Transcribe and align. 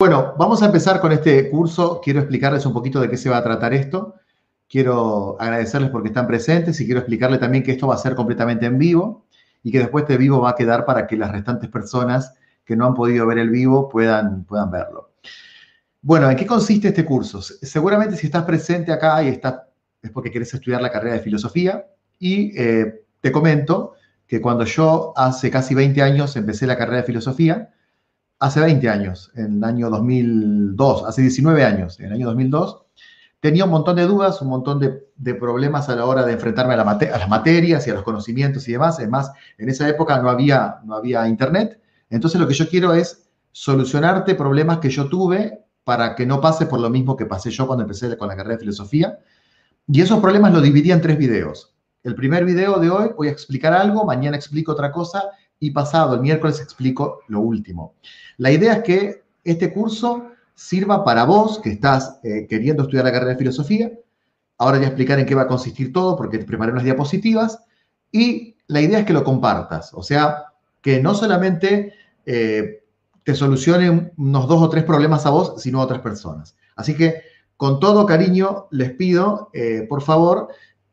Bueno, 0.00 0.34
vamos 0.38 0.62
a 0.62 0.66
empezar 0.66 1.00
con 1.00 1.10
este 1.10 1.50
curso. 1.50 2.00
Quiero 2.00 2.20
explicarles 2.20 2.64
un 2.64 2.72
poquito 2.72 3.00
de 3.00 3.10
qué 3.10 3.16
se 3.16 3.30
va 3.30 3.38
a 3.38 3.42
tratar 3.42 3.74
esto. 3.74 4.14
Quiero 4.68 5.36
agradecerles 5.40 5.90
porque 5.90 6.10
están 6.10 6.28
presentes 6.28 6.80
y 6.80 6.84
quiero 6.84 7.00
explicarles 7.00 7.40
también 7.40 7.64
que 7.64 7.72
esto 7.72 7.88
va 7.88 7.96
a 7.96 7.98
ser 7.98 8.14
completamente 8.14 8.66
en 8.66 8.78
vivo 8.78 9.26
y 9.64 9.72
que 9.72 9.80
después 9.80 10.06
de 10.06 10.16
vivo 10.16 10.40
va 10.40 10.50
a 10.50 10.54
quedar 10.54 10.84
para 10.84 11.08
que 11.08 11.16
las 11.16 11.32
restantes 11.32 11.68
personas 11.68 12.32
que 12.64 12.76
no 12.76 12.86
han 12.86 12.94
podido 12.94 13.26
ver 13.26 13.38
el 13.38 13.50
vivo 13.50 13.88
puedan, 13.88 14.44
puedan 14.44 14.70
verlo. 14.70 15.14
Bueno, 16.00 16.30
¿en 16.30 16.36
qué 16.36 16.46
consiste 16.46 16.86
este 16.88 17.04
curso? 17.04 17.42
Seguramente 17.42 18.16
si 18.16 18.26
estás 18.26 18.44
presente 18.44 18.92
acá 18.92 19.20
y 19.24 19.28
estás, 19.30 19.62
es 20.00 20.12
porque 20.12 20.30
quieres 20.30 20.54
estudiar 20.54 20.80
la 20.80 20.92
carrera 20.92 21.16
de 21.16 21.22
filosofía 21.22 21.86
y 22.20 22.56
eh, 22.56 23.02
te 23.20 23.32
comento 23.32 23.94
que 24.28 24.40
cuando 24.40 24.64
yo 24.64 25.12
hace 25.16 25.50
casi 25.50 25.74
20 25.74 26.00
años 26.02 26.36
empecé 26.36 26.68
la 26.68 26.78
carrera 26.78 26.98
de 26.98 27.02
filosofía, 27.02 27.70
hace 28.38 28.60
20 28.60 28.88
años, 28.88 29.30
en 29.34 29.58
el 29.58 29.64
año 29.64 29.90
2002, 29.90 31.04
hace 31.04 31.22
19 31.22 31.64
años, 31.64 31.98
en 32.00 32.06
el 32.06 32.12
año 32.12 32.26
2002, 32.26 32.82
tenía 33.40 33.64
un 33.64 33.70
montón 33.70 33.96
de 33.96 34.06
dudas, 34.06 34.40
un 34.42 34.48
montón 34.48 34.80
de, 34.80 35.34
problemas 35.34 35.88
a 35.88 35.96
la 35.96 36.06
hora 36.06 36.24
de 36.24 36.32
enfrentarme 36.32 36.74
a, 36.74 36.76
las 36.76 37.28
materias 37.28 37.86
y 37.86 37.90
a 37.90 37.94
los 37.94 38.02
conocimientos 38.02 38.66
y 38.68 38.72
demás. 38.72 38.98
Además, 38.98 39.32
en 39.58 39.68
esa 39.68 39.88
época 39.88 40.20
no 40.20 40.30
había, 40.30 40.76
no 40.84 40.94
había 40.94 41.28
internet. 41.28 41.80
Entonces, 42.10 42.40
lo 42.40 42.48
que 42.48 42.54
yo 42.54 42.68
quiero 42.68 42.94
es 42.94 43.28
solucionarte 43.52 44.34
problemas 44.34 44.78
que 44.78 44.90
yo 44.90 45.08
tuve 45.08 45.64
para 45.84 46.14
que 46.14 46.26
no 46.26 46.40
pase 46.40 46.66
por 46.66 46.80
lo 46.80 46.90
mismo 46.90 47.16
que 47.16 47.26
pasé 47.26 47.50
yo 47.50 47.66
cuando 47.66 47.82
empecé 47.82 48.16
con 48.16 48.28
la 48.28 48.36
carrera 48.36 48.54
de 48.54 48.60
filosofía. 48.60 49.18
Y 49.86 50.00
esos 50.00 50.20
problemas 50.20 50.52
los 50.52 50.62
dividí 50.62 50.92
en 50.92 51.00
tres 51.00 51.18
videos. 51.18 51.74
El 52.02 52.14
primer 52.14 52.44
video 52.44 52.78
de 52.78 52.90
hoy 52.90 53.10
voy 53.16 53.28
a 53.28 53.32
explicar 53.32 53.72
algo, 53.72 54.04
mañana 54.04 54.36
explico 54.36 54.72
otra 54.72 54.92
cosa 54.92 55.24
y 55.60 55.70
pasado, 55.70 56.14
el 56.14 56.20
miércoles, 56.20 56.60
explico 56.60 57.20
lo 57.28 57.40
último. 57.40 57.94
La 58.36 58.50
idea 58.50 58.74
es 58.74 58.82
que 58.82 59.22
este 59.44 59.72
curso 59.72 60.28
sirva 60.54 61.04
para 61.04 61.24
vos 61.24 61.60
que 61.60 61.70
estás 61.70 62.18
eh, 62.22 62.46
queriendo 62.48 62.82
estudiar 62.82 63.04
la 63.04 63.12
carrera 63.12 63.32
de 63.32 63.38
filosofía. 63.38 63.92
Ahora 64.58 64.78
voy 64.78 64.84
a 64.84 64.88
explicar 64.88 65.18
en 65.18 65.26
qué 65.26 65.34
va 65.34 65.42
a 65.42 65.48
consistir 65.48 65.92
todo 65.92 66.16
porque 66.16 66.38
te 66.38 66.44
preparé 66.44 66.72
unas 66.72 66.84
diapositivas. 66.84 67.60
Y 68.10 68.56
la 68.66 68.80
idea 68.80 69.00
es 69.00 69.06
que 69.06 69.12
lo 69.12 69.24
compartas, 69.24 69.92
o 69.94 70.02
sea, 70.02 70.44
que 70.82 71.00
no 71.00 71.14
solamente 71.14 71.92
eh, 72.26 72.84
te 73.24 73.34
solucione 73.34 74.12
unos 74.16 74.48
dos 74.48 74.62
o 74.62 74.68
tres 74.68 74.84
problemas 74.84 75.26
a 75.26 75.30
vos, 75.30 75.60
sino 75.62 75.80
a 75.80 75.84
otras 75.84 76.00
personas. 76.00 76.56
Así 76.76 76.94
que 76.94 77.22
con 77.56 77.80
todo 77.80 78.06
cariño 78.06 78.68
les 78.70 78.92
pido, 78.92 79.50
eh, 79.52 79.86
por 79.88 80.02
favor, 80.02 80.48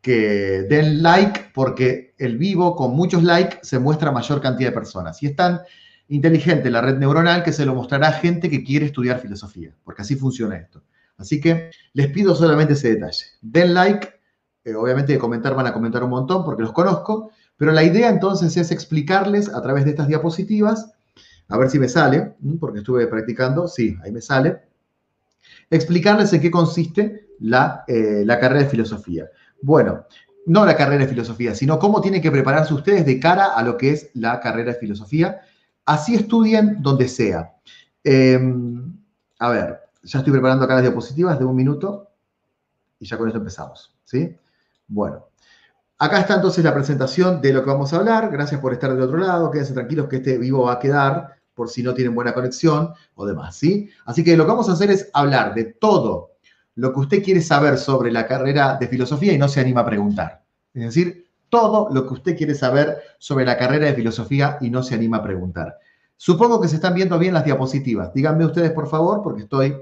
que 0.06 0.67
den 0.70 1.02
like 1.02 1.50
porque 1.52 2.14
el 2.20 2.38
vivo 2.38 2.75
con 2.75 2.95
muchos 2.95 3.23
likes 3.23 3.58
se 3.64 3.80
muestra 3.80 4.09
a 4.09 4.11
mayor 4.11 4.39
cantidad 4.39 4.70
de 4.70 4.75
personas. 4.75 5.23
Y 5.23 5.25
es 5.25 5.36
tan 5.36 5.61
inteligente 6.09 6.70
la 6.70 6.81
red 6.81 7.00
neuronal 7.00 7.42
que 7.42 7.52
se 7.52 7.66
lo 7.66 7.73
mostrará 7.73 8.09
a 8.09 8.11
gente 8.11 8.48
que 8.48 8.64
quiere 8.64 8.86
estudiar 8.86 9.20
filosofía, 9.20 9.76
porque 9.83 10.03
así 10.03 10.16
funciona 10.16 10.58
esto. 10.58 10.83
Así 11.17 11.42
que 11.42 11.72
les 11.94 12.09
pido 12.09 12.36
solamente 12.36 12.73
ese 12.73 12.94
detalle. 12.94 13.26
Den 13.42 13.73
like, 13.73 14.08
eh, 14.64 14.76
obviamente 14.76 15.14
de 15.14 15.17
comentar 15.17 15.56
van 15.56 15.66
a 15.66 15.73
comentar 15.73 16.03
un 16.03 16.11
montón 16.11 16.45
porque 16.45 16.61
los 16.61 16.72
conozco, 16.72 17.31
pero 17.58 17.72
la 17.72 17.83
idea 17.83 18.08
entonces 18.08 18.56
es 18.58 18.70
explicarles 18.70 19.52
a 19.52 19.59
través 19.64 19.86
de 19.86 19.89
estas 19.89 20.08
diapositivas, 20.08 20.94
a 21.48 21.58
ver 21.58 21.72
si 21.72 21.80
me 21.80 21.89
sale, 21.89 22.36
porque 22.59 22.78
estuve 22.78 23.08
practicando, 23.08 23.67
sí, 23.67 23.98
ahí 24.03 24.11
me 24.11 24.22
sale, 24.22 24.61
explicarles 25.72 26.31
en 26.31 26.42
qué 26.42 26.52
consiste 26.52 27.30
la, 27.39 27.83
eh, 27.88 28.22
la 28.23 28.39
carrera 28.39 28.66
de 28.66 28.70
filosofía. 28.70 29.28
Bueno, 29.66 30.05
no 30.45 30.63
la 30.63 30.77
carrera 30.77 31.05
de 31.05 31.09
filosofía, 31.09 31.55
sino 31.55 31.80
cómo 31.80 31.99
tienen 31.99 32.21
que 32.21 32.30
prepararse 32.30 32.71
ustedes 32.71 33.03
de 33.03 33.19
cara 33.19 33.47
a 33.55 33.63
lo 33.63 33.77
que 33.77 33.89
es 33.89 34.11
la 34.13 34.39
carrera 34.39 34.73
de 34.73 34.80
filosofía. 34.80 35.41
Así 35.85 36.13
estudien 36.13 36.83
donde 36.83 37.08
sea. 37.08 37.55
Em, 38.03 38.95
a 39.39 39.49
ver, 39.49 39.80
ya 40.03 40.19
estoy 40.19 40.31
preparando 40.31 40.66
acá 40.66 40.75
las 40.75 40.83
diapositivas 40.83 41.39
de 41.39 41.45
un 41.45 41.55
minuto 41.55 42.11
y 42.99 43.08
ya 43.08 43.17
con 43.17 43.27
esto 43.27 43.39
empezamos. 43.39 43.91
¿sí? 44.03 44.38
Bueno, 44.88 45.30
acá 45.97 46.19
está 46.19 46.36
entonces 46.36 46.63
la 46.63 46.75
presentación 46.75 47.42
de 47.42 47.52
lo 47.52 47.64
que 47.64 47.71
vamos 47.71 47.92
a 47.92 47.95
hablar. 47.95 48.30
Gracias 48.30 48.61
por 48.61 48.71
estar 48.71 48.93
del 48.93 49.02
otro 49.02 49.17
lado. 49.17 49.49
Quédense 49.49 49.73
tranquilos 49.73 50.08
que 50.08 50.17
este 50.17 50.37
vivo 50.37 50.65
va 50.65 50.73
a 50.73 50.80
quedar 50.80 51.37
por 51.55 51.70
si 51.70 51.81
no 51.81 51.95
tienen 51.95 52.14
buena 52.14 52.36
conexión 52.36 52.93
o 53.15 53.25
demás. 53.25 53.55
¿sí? 53.55 53.89
Así 54.05 54.23
que 54.23 54.37
lo 54.37 54.45
que 54.45 54.52
vamos 54.52 54.70
a 54.70 54.73
hacer 54.73 54.92
es 54.92 55.09
hablar 55.11 55.55
de 55.55 55.64
todo 55.64 56.35
lo 56.75 56.93
que 56.93 56.99
usted 56.99 57.23
quiere 57.23 57.41
saber 57.41 57.77
sobre 57.77 58.11
la 58.11 58.27
carrera 58.27 58.77
de 58.80 58.87
filosofía 58.87 59.33
y 59.33 59.37
no 59.37 59.47
se 59.47 59.61
anima 59.61 59.81
a 59.81 59.86
preguntar. 59.86 60.43
Es 60.73 60.83
decir, 60.83 61.25
todo 61.49 61.87
lo 61.91 62.05
que 62.05 62.13
usted 62.13 62.37
quiere 62.37 62.53
saber 62.53 62.97
sobre 63.17 63.45
la 63.45 63.58
carrera 63.58 63.86
de 63.87 63.93
filosofía 63.93 64.58
y 64.59 64.69
no 64.69 64.83
se 64.83 64.95
anima 64.95 65.17
a 65.17 65.23
preguntar. 65.23 65.77
Supongo 66.17 66.59
que 66.61 66.67
se 66.67 66.75
están 66.75 66.93
viendo 66.93 67.17
bien 67.17 67.33
las 67.33 67.45
diapositivas. 67.45 68.13
Díganme 68.13 68.45
ustedes, 68.45 68.71
por 68.71 68.87
favor, 68.87 69.21
porque 69.23 69.43
estoy... 69.43 69.75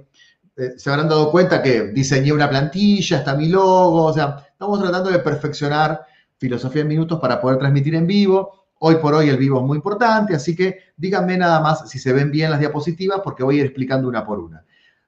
Eh, 0.56 0.74
se 0.78 0.92
habrán 0.92 1.10
dado 1.10 1.32
cuenta 1.32 1.64
que 1.64 1.86
diseñé 1.86 2.32
una 2.32 2.48
plantilla, 2.48 3.18
está 3.18 3.36
mi 3.36 3.48
logo, 3.48 4.04
o 4.04 4.14
sea, 4.14 4.46
estamos 4.52 4.80
tratando 4.80 5.10
de 5.10 5.18
perfeccionar 5.18 6.06
filosofía 6.38 6.84
en 6.84 6.90
minutos 6.90 7.20
para 7.20 7.42
poder 7.42 7.58
transmitir 7.58 7.96
en 7.96 8.06
vivo. 8.06 8.66
Hoy 8.80 8.96
por 8.96 9.16
hoy 9.16 9.30
el 9.30 9.38
vivo 9.38 9.60
es 9.60 9.66
muy 9.66 9.78
importante, 9.78 10.36
así 10.36 10.56
que 10.56 10.78
díganme 10.96 11.38
nada 11.38 11.60
más 11.60 11.90
si 11.90 11.98
se 11.98 12.14
ven 12.14 12.30
bien 12.30 12.52
las 12.52 12.60
diapositivas 12.60 13.22
porque 13.24 13.42
voy 13.42 13.56
a 13.56 13.60
ir 13.62 13.66
explicando 13.66 14.08
una 14.08 14.24
por 14.24 14.40
una. 14.40 14.64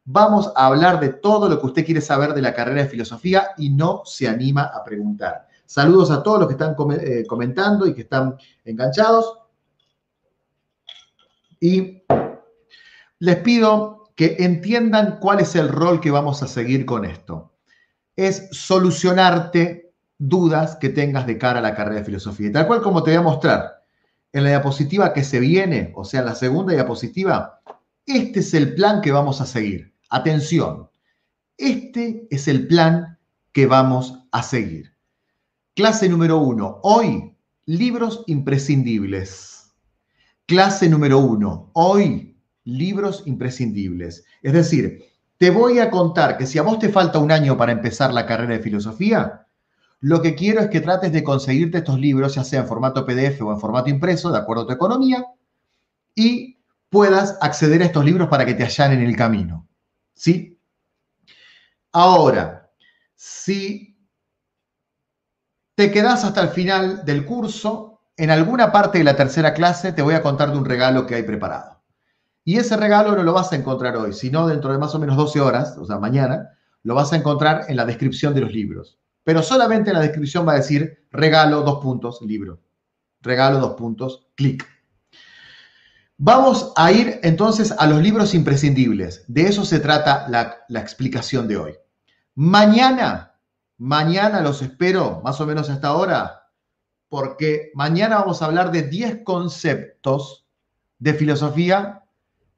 Vamos 0.08 0.52
a 0.56 0.68
hablar 0.68 1.00
de 1.00 1.10
todo 1.10 1.50
lo 1.50 1.60
que 1.60 1.66
usted 1.66 1.86
quiere 1.86 2.00
saber 2.00 2.36
de 2.36 2.42
la 2.42 2.54
carrera 2.54 2.84
de 2.84 2.90
filosofía 2.90 3.50
y 3.58 3.72
no 3.72 4.04
se 4.06 4.28
anima 4.28 4.64
a 4.64 4.84
preguntar. 4.84 5.48
Saludos 5.66 6.12
a 6.12 6.22
todos 6.22 6.40
los 6.40 6.48
que 6.48 6.54
están 6.54 6.76
eh, 7.02 7.26
comentando 7.28 7.88
y 7.88 7.96
que 7.96 8.02
están 8.02 8.38
enganchados. 8.64 9.40
Y 11.60 12.04
les 13.18 13.38
pido 13.38 14.12
que 14.16 14.38
entiendan 14.40 15.18
cuál 15.20 15.40
es 15.40 15.56
el 15.56 15.70
rol 15.70 16.00
que 16.00 16.12
vamos 16.12 16.44
a 16.44 16.48
seguir 16.48 16.86
con 16.86 17.04
esto. 17.04 17.54
Es 18.16 18.48
solucionarte 18.52 19.92
dudas 20.20 20.76
que 20.76 20.90
tengas 20.90 21.26
de 21.26 21.40
cara 21.40 21.60
a 21.60 21.64
la 21.64 21.74
carrera 21.74 21.98
de 22.00 22.06
filosofía. 22.06 22.52
tal 22.52 22.68
cual 22.68 22.84
como 22.84 23.02
te 23.02 23.10
voy 23.10 23.18
a 23.18 23.24
mostrar 23.24 23.84
en 24.32 24.44
la 24.44 24.50
diapositiva 24.50 25.14
que 25.14 25.24
se 25.24 25.40
viene, 25.40 25.92
o 25.96 26.06
sea, 26.06 26.20
en 26.20 26.28
la 26.28 26.36
segunda 26.36 26.74
diapositiva, 26.74 27.62
este 28.06 28.42
es 28.42 28.54
el 28.54 28.76
plan 28.76 29.02
que 29.02 29.12
vamos 29.12 29.42
a 29.42 29.48
seguir. 29.48 29.95
Atención, 30.10 30.90
este 31.58 32.28
es 32.30 32.48
el 32.48 32.68
plan 32.68 33.18
que 33.52 33.66
vamos 33.66 34.24
a 34.32 34.44
seguir. 34.44 34.94
Clase 35.76 36.10
número 36.10 36.38
uno, 36.38 36.80
hoy, 36.84 37.36
libros 37.66 38.24
imprescindibles. 38.28 39.74
Clase 40.46 40.90
número 40.90 41.20
uno, 41.20 41.72
hoy, 41.74 42.38
libros 42.66 43.24
imprescindibles. 43.26 44.26
Es 44.42 44.54
decir, 44.54 45.04
te 45.38 45.50
voy 45.50 45.80
a 45.80 45.90
contar 45.90 46.38
que 46.38 46.46
si 46.46 46.60
a 46.60 46.64
vos 46.64 46.80
te 46.80 46.90
falta 46.90 47.20
un 47.20 47.32
año 47.32 47.58
para 47.58 47.72
empezar 47.72 48.14
la 48.14 48.26
carrera 48.26 48.54
de 48.54 48.64
filosofía, 48.64 49.48
lo 50.02 50.22
que 50.22 50.36
quiero 50.36 50.62
es 50.62 50.70
que 50.70 50.82
trates 50.82 51.12
de 51.12 51.24
conseguirte 51.24 51.80
estos 51.80 52.00
libros, 52.00 52.36
ya 52.36 52.44
sea 52.44 52.62
en 52.62 52.68
formato 52.68 53.06
PDF 53.06 53.42
o 53.42 53.52
en 53.52 53.60
formato 53.60 53.90
impreso, 53.90 54.32
de 54.32 54.38
acuerdo 54.38 54.64
a 54.64 54.68
tu 54.68 54.74
economía, 54.74 55.26
y 56.14 56.58
puedas 56.90 57.38
acceder 57.42 57.82
a 57.82 57.86
estos 57.86 58.06
libros 58.06 58.28
para 58.28 58.46
que 58.46 58.54
te 58.54 58.64
allanen 58.64 59.02
el 59.02 59.16
camino. 59.16 59.68
¿Sí? 60.16 60.60
Ahora, 61.92 62.72
si 63.14 63.98
te 65.76 65.92
quedas 65.92 66.24
hasta 66.24 66.42
el 66.42 66.50
final 66.50 67.06
del 67.06 67.26
curso, 67.26 68.02
en 68.18 68.32
alguna 68.32 68.72
parte 68.72 68.98
de 68.98 69.04
la 69.04 69.16
tercera 69.16 69.54
clase 69.54 69.92
te 69.92 70.02
voy 70.02 70.16
a 70.16 70.22
contar 70.22 70.52
de 70.52 70.58
un 70.58 70.66
regalo 70.66 71.06
que 71.06 71.16
hay 71.16 71.24
preparado. 71.24 71.84
Y 72.44 72.58
ese 72.58 72.78
regalo 72.78 73.16
no 73.16 73.24
lo 73.24 73.34
vas 73.34 73.52
a 73.52 73.56
encontrar 73.56 73.98
hoy, 73.98 74.14
sino 74.14 74.48
dentro 74.48 74.72
de 74.72 74.78
más 74.78 74.96
o 74.96 75.00
menos 75.00 75.18
12 75.18 75.42
horas, 75.42 75.78
o 75.78 75.86
sea, 75.86 75.98
mañana, 76.00 76.52
lo 76.84 76.96
vas 76.96 77.12
a 77.12 77.18
encontrar 77.18 77.66
en 77.68 77.76
la 77.76 77.86
descripción 77.86 78.34
de 78.34 78.42
los 78.42 78.52
libros. 78.54 79.00
Pero 79.24 79.42
solamente 79.42 79.90
en 79.90 79.96
la 79.96 80.04
descripción 80.04 80.48
va 80.48 80.54
a 80.54 80.58
decir 80.58 81.08
regalo, 81.12 81.62
dos 81.64 81.82
puntos, 81.84 82.22
libro. 82.22 82.62
Regalo, 83.22 83.60
dos 83.60 83.74
puntos, 83.74 84.28
clic. 84.36 84.64
Vamos 86.18 86.72
a 86.78 86.94
ir 86.94 87.20
entonces 87.24 87.74
a 87.78 87.86
los 87.88 88.02
libros 88.02 88.34
imprescindibles. 88.34 89.26
De 89.28 89.48
eso 89.48 89.66
se 89.66 89.82
trata 89.82 90.28
la, 90.30 90.80
explicación 90.80 91.46
de 91.46 91.58
hoy. 91.58 91.74
Mañana, 92.36 93.36
mañana 93.78 94.40
los 94.40 94.62
espero, 94.62 95.20
más 95.26 95.42
o 95.42 95.46
menos 95.46 95.70
hasta 95.70 95.90
ahora, 95.90 96.48
porque 97.10 97.72
mañana 97.74 98.20
vamos 98.20 98.42
a 98.42 98.46
hablar 98.46 98.72
de 98.72 98.84
10 98.84 99.24
conceptos 99.26 100.46
de 101.00 101.14
filosofía 101.16 102.04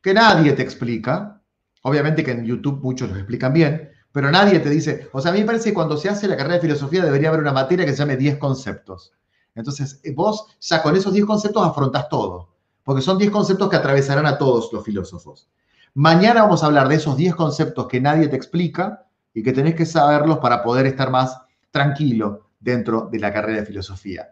que 0.01 0.13
nadie 0.13 0.53
te 0.53 0.61
explica. 0.61 1.41
Obviamente 1.81 2.23
que 2.23 2.31
en 2.31 2.45
YouTube 2.45 2.83
muchos 2.83 3.09
los 3.09 3.17
explican 3.17 3.53
bien, 3.53 3.89
pero 4.11 4.29
nadie 4.29 4.59
te 4.59 4.69
dice, 4.69 5.09
o 5.13 5.19
sea, 5.19 5.31
a 5.31 5.33
mí 5.33 5.39
me 5.39 5.47
parece 5.47 5.69
que 5.69 5.73
cuando 5.73 5.97
se 5.97 6.09
hace 6.09 6.27
la 6.27 6.37
carrera 6.37 6.55
de 6.55 6.61
filosofía 6.61 7.03
debería 7.03 7.29
haber 7.29 7.41
una 7.41 7.53
materia 7.53 7.87
que 7.87 7.91
se 7.93 7.97
llame 7.97 8.17
10 8.17 8.37
conceptos. 8.37 9.13
Entonces, 9.55 9.99
vos 10.13 10.45
ya 10.59 10.83
con 10.83 10.95
esos 10.95 11.11
10 11.11 11.25
conceptos 11.25 11.67
afrontás 11.67 12.07
todo 12.07 12.56
porque 12.87 13.01
son 13.01 13.17
10 13.17 13.31
conceptos 13.31 13.69
que 13.69 13.75
atravesarán 13.75 14.25
a 14.27 14.37
todos 14.37 14.71
los 14.71 14.81
filósofos. 14.81 15.49
Mañana 15.93 16.43
vamos 16.43 16.63
a 16.63 16.67
hablar 16.67 16.87
de 16.87 16.95
esos 16.95 17.17
10 17.17 17.35
conceptos 17.35 17.85
que 17.85 17.99
nadie 17.99 18.29
te 18.29 18.37
explica 18.37 19.09
y 19.33 19.43
que 19.43 19.51
tenés 19.51 19.75
que 19.75 19.85
saberlos 19.85 20.37
para 20.37 20.63
poder 20.63 20.85
estar 20.85 21.11
más 21.11 21.37
tranquilo 21.69 22.47
dentro 22.61 23.09
de 23.11 23.19
la 23.19 23.33
carrera 23.33 23.59
de 23.59 23.65
filosofía. 23.65 24.29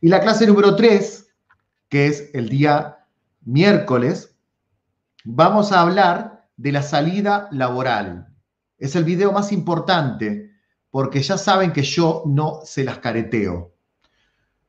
Y 0.00 0.08
la 0.08 0.22
clase 0.22 0.46
número 0.46 0.74
3, 0.74 1.28
que 1.90 2.06
es 2.06 2.30
el 2.32 2.48
día 2.48 3.04
miércoles, 3.44 4.34
vamos 5.24 5.70
a 5.72 5.82
hablar 5.82 6.48
de 6.56 6.72
la 6.72 6.80
salida 6.80 7.50
laboral. 7.52 8.28
Es 8.78 8.96
el 8.96 9.04
video 9.04 9.32
más 9.32 9.52
importante 9.52 10.50
porque 10.90 11.20
ya 11.20 11.36
saben 11.36 11.74
que 11.74 11.82
yo 11.82 12.22
no 12.24 12.60
se 12.64 12.84
las 12.84 13.00
careteo. 13.00 13.74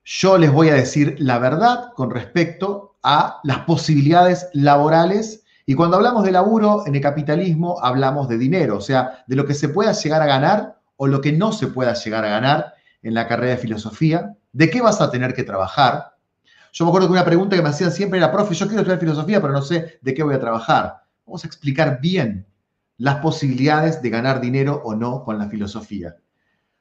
Yo 0.03 0.37
les 0.37 0.51
voy 0.51 0.67
a 0.67 0.73
decir 0.73 1.15
la 1.19 1.39
verdad 1.39 1.93
con 1.95 2.09
respecto 2.09 2.88
a 3.03 3.39
las 3.43 3.59
posibilidades 3.59 4.49
laborales 4.53 5.43
y 5.65 5.75
cuando 5.75 5.97
hablamos 5.97 6.23
de 6.23 6.31
laburo 6.31 6.83
en 6.87 6.95
el 6.95 7.01
capitalismo 7.01 7.77
hablamos 7.81 8.27
de 8.27 8.39
dinero, 8.39 8.77
o 8.77 8.81
sea, 8.81 9.23
de 9.27 9.35
lo 9.35 9.45
que 9.45 9.53
se 9.53 9.69
pueda 9.69 9.91
llegar 9.91 10.21
a 10.21 10.25
ganar 10.25 10.79
o 10.97 11.05
lo 11.05 11.21
que 11.21 11.31
no 11.31 11.51
se 11.51 11.67
pueda 11.67 11.93
llegar 11.93 12.25
a 12.25 12.29
ganar 12.29 12.73
en 13.03 13.13
la 13.13 13.27
carrera 13.27 13.51
de 13.51 13.59
filosofía, 13.59 14.35
de 14.51 14.69
qué 14.69 14.81
vas 14.81 14.99
a 14.99 15.11
tener 15.11 15.33
que 15.33 15.43
trabajar. 15.43 16.15
Yo 16.73 16.85
me 16.85 16.89
acuerdo 16.89 17.07
que 17.07 17.13
una 17.13 17.23
pregunta 17.23 17.55
que 17.55 17.61
me 17.61 17.69
hacían 17.69 17.91
siempre 17.91 18.17
era, 18.17 18.31
profe, 18.31 18.55
yo 18.55 18.65
quiero 18.65 18.81
estudiar 18.81 18.99
filosofía, 18.99 19.39
pero 19.41 19.53
no 19.53 19.61
sé 19.61 19.99
de 20.01 20.13
qué 20.13 20.23
voy 20.23 20.33
a 20.33 20.39
trabajar. 20.39 21.03
Vamos 21.25 21.43
a 21.43 21.47
explicar 21.47 21.99
bien 22.01 22.47
las 22.97 23.17
posibilidades 23.17 24.01
de 24.01 24.09
ganar 24.09 24.41
dinero 24.41 24.81
o 24.83 24.95
no 24.95 25.23
con 25.23 25.37
la 25.37 25.49
filosofía. 25.49 26.17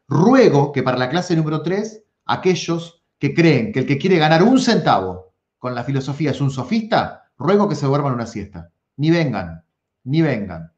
Ruego 0.08 0.72
que 0.72 0.82
para 0.82 0.96
la 0.96 1.10
clase 1.10 1.36
número 1.36 1.62
3, 1.62 2.04
aquellos 2.24 3.02
que 3.18 3.34
creen 3.34 3.72
que 3.72 3.80
el 3.80 3.86
que 3.86 3.98
quiere 3.98 4.16
ganar 4.16 4.42
un 4.42 4.58
centavo 4.58 5.27
con 5.58 5.74
la 5.74 5.84
filosofía 5.84 6.30
es 6.30 6.40
un 6.40 6.50
sofista, 6.50 7.30
ruego 7.36 7.68
que 7.68 7.74
se 7.74 7.86
duerman 7.86 8.14
una 8.14 8.26
siesta 8.26 8.70
ni 8.98 9.10
vengan, 9.10 9.64
ni 10.04 10.20
vengan. 10.20 10.72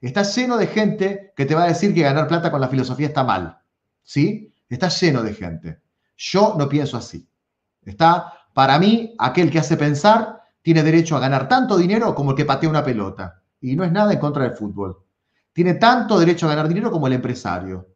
Está 0.00 0.22
lleno 0.22 0.56
de 0.56 0.66
gente 0.66 1.32
que 1.36 1.46
te 1.46 1.54
va 1.54 1.64
a 1.64 1.68
decir 1.68 1.94
que 1.94 2.02
ganar 2.02 2.26
plata 2.26 2.50
con 2.50 2.60
la 2.60 2.68
filosofía 2.68 3.06
está 3.06 3.22
mal. 3.22 3.58
¿Sí? 4.02 4.52
Está 4.68 4.88
lleno 4.88 5.22
de 5.22 5.34
gente. 5.34 5.80
Yo 6.16 6.54
no 6.58 6.68
pienso 6.68 6.96
así. 6.96 7.28
Está, 7.84 8.32
para 8.52 8.78
mí, 8.78 9.14
aquel 9.18 9.50
que 9.50 9.58
hace 9.58 9.76
pensar 9.76 10.42
tiene 10.62 10.82
derecho 10.82 11.16
a 11.16 11.20
ganar 11.20 11.48
tanto 11.48 11.76
dinero 11.76 12.14
como 12.14 12.30
el 12.30 12.36
que 12.36 12.44
patea 12.44 12.68
una 12.68 12.84
pelota. 12.84 13.42
Y 13.60 13.76
no 13.76 13.84
es 13.84 13.92
nada 13.92 14.12
en 14.12 14.18
contra 14.18 14.44
del 14.44 14.56
fútbol. 14.56 14.98
Tiene 15.52 15.74
tanto 15.74 16.18
derecho 16.18 16.46
a 16.46 16.50
ganar 16.50 16.68
dinero 16.68 16.90
como 16.90 17.06
el 17.06 17.12
empresario. 17.12 17.88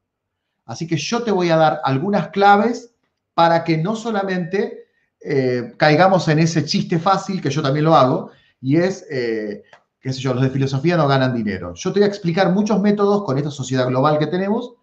Así 0.66 0.86
que 0.86 0.96
yo 0.96 1.22
te 1.22 1.30
voy 1.30 1.50
a 1.50 1.56
dar 1.56 1.80
algunas 1.84 2.28
claves 2.28 2.94
para 3.34 3.64
que 3.64 3.78
no 3.78 3.96
solamente 3.96 4.79
eh, 5.20 5.74
caigamos 5.76 6.26
en 6.28 6.38
ese 6.38 6.64
chiste 6.64 6.98
fácil, 6.98 7.40
que 7.40 7.50
yo 7.50 7.62
también 7.62 7.84
lo 7.84 7.94
hago, 7.94 8.30
y 8.60 8.76
es, 8.76 9.06
eh, 9.10 9.62
qué 10.00 10.12
sé 10.12 10.20
yo, 10.20 10.32
los 10.34 10.42
de 10.42 10.50
filosofía 10.50 10.96
no 10.96 11.06
ganan 11.06 11.34
dinero. 11.34 11.74
Yo 11.74 11.92
te 11.92 12.00
voy 12.00 12.04
a 12.04 12.08
explicar 12.08 12.52
muchos 12.52 12.80
métodos 12.80 13.24
con 13.24 13.36
esta 13.38 13.50
sociedad 13.50 13.86
global 13.86 14.18
que 14.18 14.26
tenemos 14.26 14.74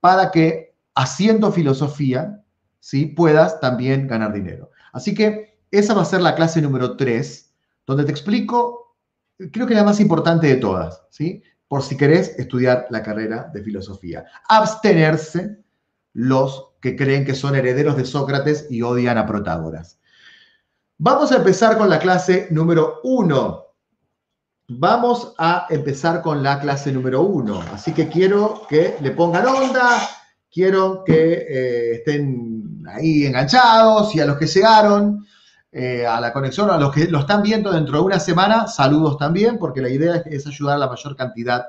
para 0.00 0.30
que 0.30 0.74
haciendo 0.94 1.52
filosofía, 1.52 2.42
¿sí? 2.78 3.06
puedas 3.06 3.60
también 3.60 4.06
ganar 4.06 4.32
dinero. 4.32 4.70
Así 4.92 5.14
que 5.14 5.58
esa 5.70 5.94
va 5.94 6.02
a 6.02 6.06
ser 6.06 6.20
la 6.20 6.34
clase 6.34 6.60
número 6.62 6.96
3, 6.96 7.52
donde 7.86 8.04
te 8.04 8.10
explico, 8.10 8.96
creo 9.52 9.66
que 9.66 9.74
la 9.74 9.84
más 9.84 10.00
importante 10.00 10.46
de 10.46 10.56
todas, 10.56 11.02
¿sí? 11.10 11.42
por 11.68 11.82
si 11.82 11.96
querés 11.96 12.36
estudiar 12.38 12.86
la 12.90 13.02
carrera 13.02 13.50
de 13.54 13.62
filosofía. 13.62 14.24
Abstenerse 14.48 15.62
los 16.12 16.70
que 16.80 16.96
creen 16.96 17.24
que 17.24 17.34
son 17.34 17.54
herederos 17.54 17.96
de 17.96 18.04
Sócrates 18.04 18.66
y 18.70 18.82
odian 18.82 19.18
a 19.18 19.26
Protágoras. 19.26 19.98
Vamos 20.98 21.32
a 21.32 21.36
empezar 21.36 21.78
con 21.78 21.88
la 21.88 21.98
clase 21.98 22.48
número 22.50 23.00
uno. 23.04 23.66
Vamos 24.68 25.34
a 25.38 25.66
empezar 25.70 26.22
con 26.22 26.42
la 26.42 26.60
clase 26.60 26.92
número 26.92 27.22
uno. 27.22 27.62
Así 27.72 27.92
que 27.92 28.08
quiero 28.08 28.62
que 28.68 28.96
le 29.00 29.10
pongan 29.12 29.46
onda, 29.46 29.98
quiero 30.52 31.02
que 31.04 31.46
eh, 31.48 31.92
estén 31.94 32.82
ahí 32.86 33.24
enganchados 33.24 34.14
y 34.14 34.20
a 34.20 34.26
los 34.26 34.36
que 34.36 34.46
llegaron 34.46 35.26
eh, 35.72 36.04
a 36.04 36.20
la 36.20 36.32
conexión, 36.32 36.68
a 36.68 36.78
los 36.78 36.92
que 36.92 37.06
lo 37.06 37.20
están 37.20 37.42
viendo 37.42 37.72
dentro 37.72 37.98
de 37.98 38.04
una 38.04 38.18
semana, 38.18 38.66
saludos 38.66 39.16
también, 39.16 39.56
porque 39.58 39.80
la 39.80 39.88
idea 39.88 40.16
es, 40.26 40.46
ayudar 40.46 40.76
a 40.76 40.80
la 40.80 40.88
mayor 40.88 41.14
cantidad 41.14 41.66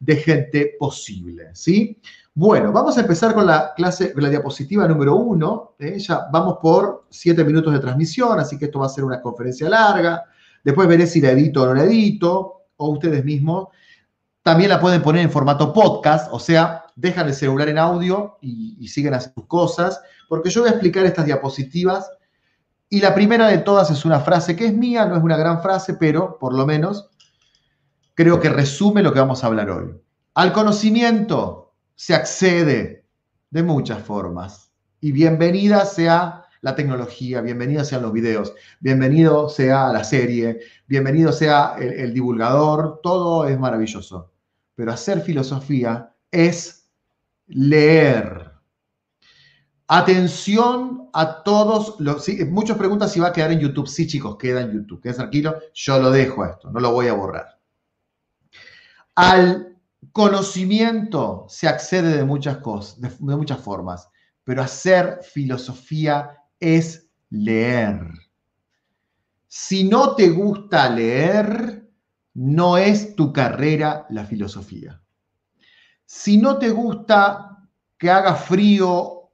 de 0.00 0.16
gente 0.16 0.74
posible. 0.78 1.50
¿sí? 1.54 2.00
Bueno, 2.36 2.72
vamos 2.72 2.98
a 2.98 3.02
empezar 3.02 3.32
con 3.32 3.46
la 3.46 3.74
clase, 3.76 4.12
la 4.16 4.28
diapositiva 4.28 4.88
número 4.88 5.14
uno. 5.14 5.76
¿eh? 5.78 6.00
Ya 6.00 6.26
vamos 6.32 6.58
por 6.60 7.06
siete 7.08 7.44
minutos 7.44 7.72
de 7.72 7.78
transmisión, 7.78 8.40
así 8.40 8.58
que 8.58 8.64
esto 8.64 8.80
va 8.80 8.86
a 8.86 8.88
ser 8.88 9.04
una 9.04 9.20
conferencia 9.20 9.68
larga. 9.68 10.24
Después 10.64 10.88
veré 10.88 11.06
si 11.06 11.20
la 11.20 11.30
edito 11.30 11.62
o 11.62 11.66
no 11.66 11.74
la 11.74 11.84
edito, 11.84 12.62
o 12.76 12.88
ustedes 12.88 13.24
mismos. 13.24 13.68
También 14.42 14.70
la 14.70 14.80
pueden 14.80 15.00
poner 15.00 15.22
en 15.22 15.30
formato 15.30 15.72
podcast, 15.72 16.28
o 16.32 16.40
sea, 16.40 16.86
dejan 16.96 17.28
el 17.28 17.34
celular 17.34 17.68
en 17.68 17.78
audio 17.78 18.36
y, 18.40 18.78
y 18.80 18.88
siguen 18.88 19.14
haciendo 19.14 19.42
sus 19.42 19.46
cosas, 19.48 20.02
porque 20.28 20.50
yo 20.50 20.62
voy 20.62 20.70
a 20.70 20.72
explicar 20.72 21.06
estas 21.06 21.26
diapositivas. 21.26 22.10
Y 22.88 23.00
la 23.00 23.14
primera 23.14 23.46
de 23.46 23.58
todas 23.58 23.92
es 23.92 24.04
una 24.04 24.18
frase 24.18 24.56
que 24.56 24.66
es 24.66 24.74
mía, 24.74 25.06
no 25.06 25.16
es 25.16 25.22
una 25.22 25.36
gran 25.36 25.62
frase, 25.62 25.94
pero 25.94 26.36
por 26.40 26.52
lo 26.52 26.66
menos 26.66 27.10
creo 28.14 28.40
que 28.40 28.48
resume 28.48 29.04
lo 29.04 29.12
que 29.12 29.20
vamos 29.20 29.44
a 29.44 29.46
hablar 29.46 29.70
hoy. 29.70 29.94
Al 30.34 30.52
conocimiento 30.52 31.63
se 31.94 32.14
accede 32.14 33.06
de 33.50 33.62
muchas 33.62 34.02
formas. 34.02 34.72
Y 35.00 35.12
bienvenida 35.12 35.84
sea 35.84 36.44
la 36.60 36.74
tecnología, 36.74 37.42
bienvenida 37.42 37.84
sean 37.84 38.02
los 38.02 38.12
videos, 38.12 38.54
bienvenido 38.80 39.50
sea 39.50 39.92
la 39.92 40.02
serie, 40.02 40.60
bienvenido 40.86 41.30
sea 41.30 41.76
el, 41.78 42.14
divulgador, 42.14 43.00
todo 43.02 43.46
es 43.46 43.58
maravilloso. 43.58 44.32
Pero 44.74 44.90
hacer 44.90 45.20
filosofía 45.20 46.14
es 46.30 46.88
leer. 47.46 48.50
Atención 49.86 51.10
a 51.12 51.42
todos 51.42 51.96
los... 52.00 52.26
muchos 52.48 52.78
preguntan 52.78 53.10
si 53.10 53.20
va 53.20 53.28
a 53.28 53.32
quedar 53.32 53.52
en 53.52 53.60
YouTube. 53.60 53.86
Sí, 53.86 54.06
chicos, 54.06 54.38
queda 54.38 54.62
en 54.62 54.72
YouTube. 54.72 55.02
Quédense 55.02 55.18
tranquilo, 55.20 55.56
yo 55.74 56.00
lo 56.00 56.10
dejo 56.10 56.46
esto, 56.46 56.70
no 56.70 56.80
lo 56.80 56.92
voy 56.92 57.08
a 57.08 57.12
borrar. 57.12 57.60
Al 59.14 59.73
conocimiento 60.12 61.46
se 61.48 61.68
accede 61.68 62.16
de 62.16 62.24
muchas 62.24 62.58
cosas, 62.58 63.00
de, 63.00 63.36
muchas 63.36 63.60
formas, 63.60 64.08
pero 64.42 64.62
hacer 64.62 65.20
filosofía 65.22 66.38
es 66.60 67.08
leer. 67.30 68.00
Si 69.46 69.84
no 69.84 70.14
te 70.14 70.30
gusta 70.30 70.88
leer, 70.88 71.88
no 72.34 72.76
es 72.76 73.14
tu 73.14 73.32
carrera 73.32 74.06
la 74.10 74.24
filosofía. 74.24 75.00
Si 76.04 76.38
no 76.38 76.58
te 76.58 76.70
gusta 76.70 77.68
que 77.96 78.10
haga 78.10 78.34
frío 78.34 79.30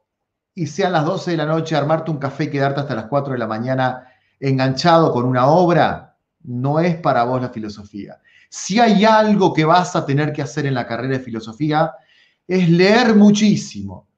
y 0.55 0.67
sean 0.67 0.93
las 0.93 1.05
12 1.05 1.33
de 1.33 1.37
la 1.37 1.47
noche, 1.47 1.75
armarte 1.75 2.11
un 2.11 2.19
café 2.19 2.45
y 2.45 2.51
quedarte 2.51 2.81
hasta 2.81 2.95
las 2.95 3.07
4 3.07 3.33
de 3.33 3.39
la 3.39 3.47
mañana 3.47 4.07
enganchado 4.39 5.13
con 5.13 5.25
una 5.25 5.47
obra, 5.47 6.17
no 6.43 6.81
es 6.81 6.97
para 6.97 7.25
vos 7.25 7.41
la 7.41 7.51
filosofía. 7.51 8.21
Si 8.53 8.81
hay 8.81 9.05
algo 9.05 9.55
que 9.55 9.65
vas 9.65 9.95
a 9.95 10.05
tener 10.05 10.33
que 10.33 10.43
hacer 10.43 10.67
en 10.67 10.75
la 10.75 10.85
carrera 10.85 11.17
de 11.17 11.25
filosofía, 11.25 11.93
es 12.49 12.69
leer 12.69 13.15
muchísimo. 13.15 14.09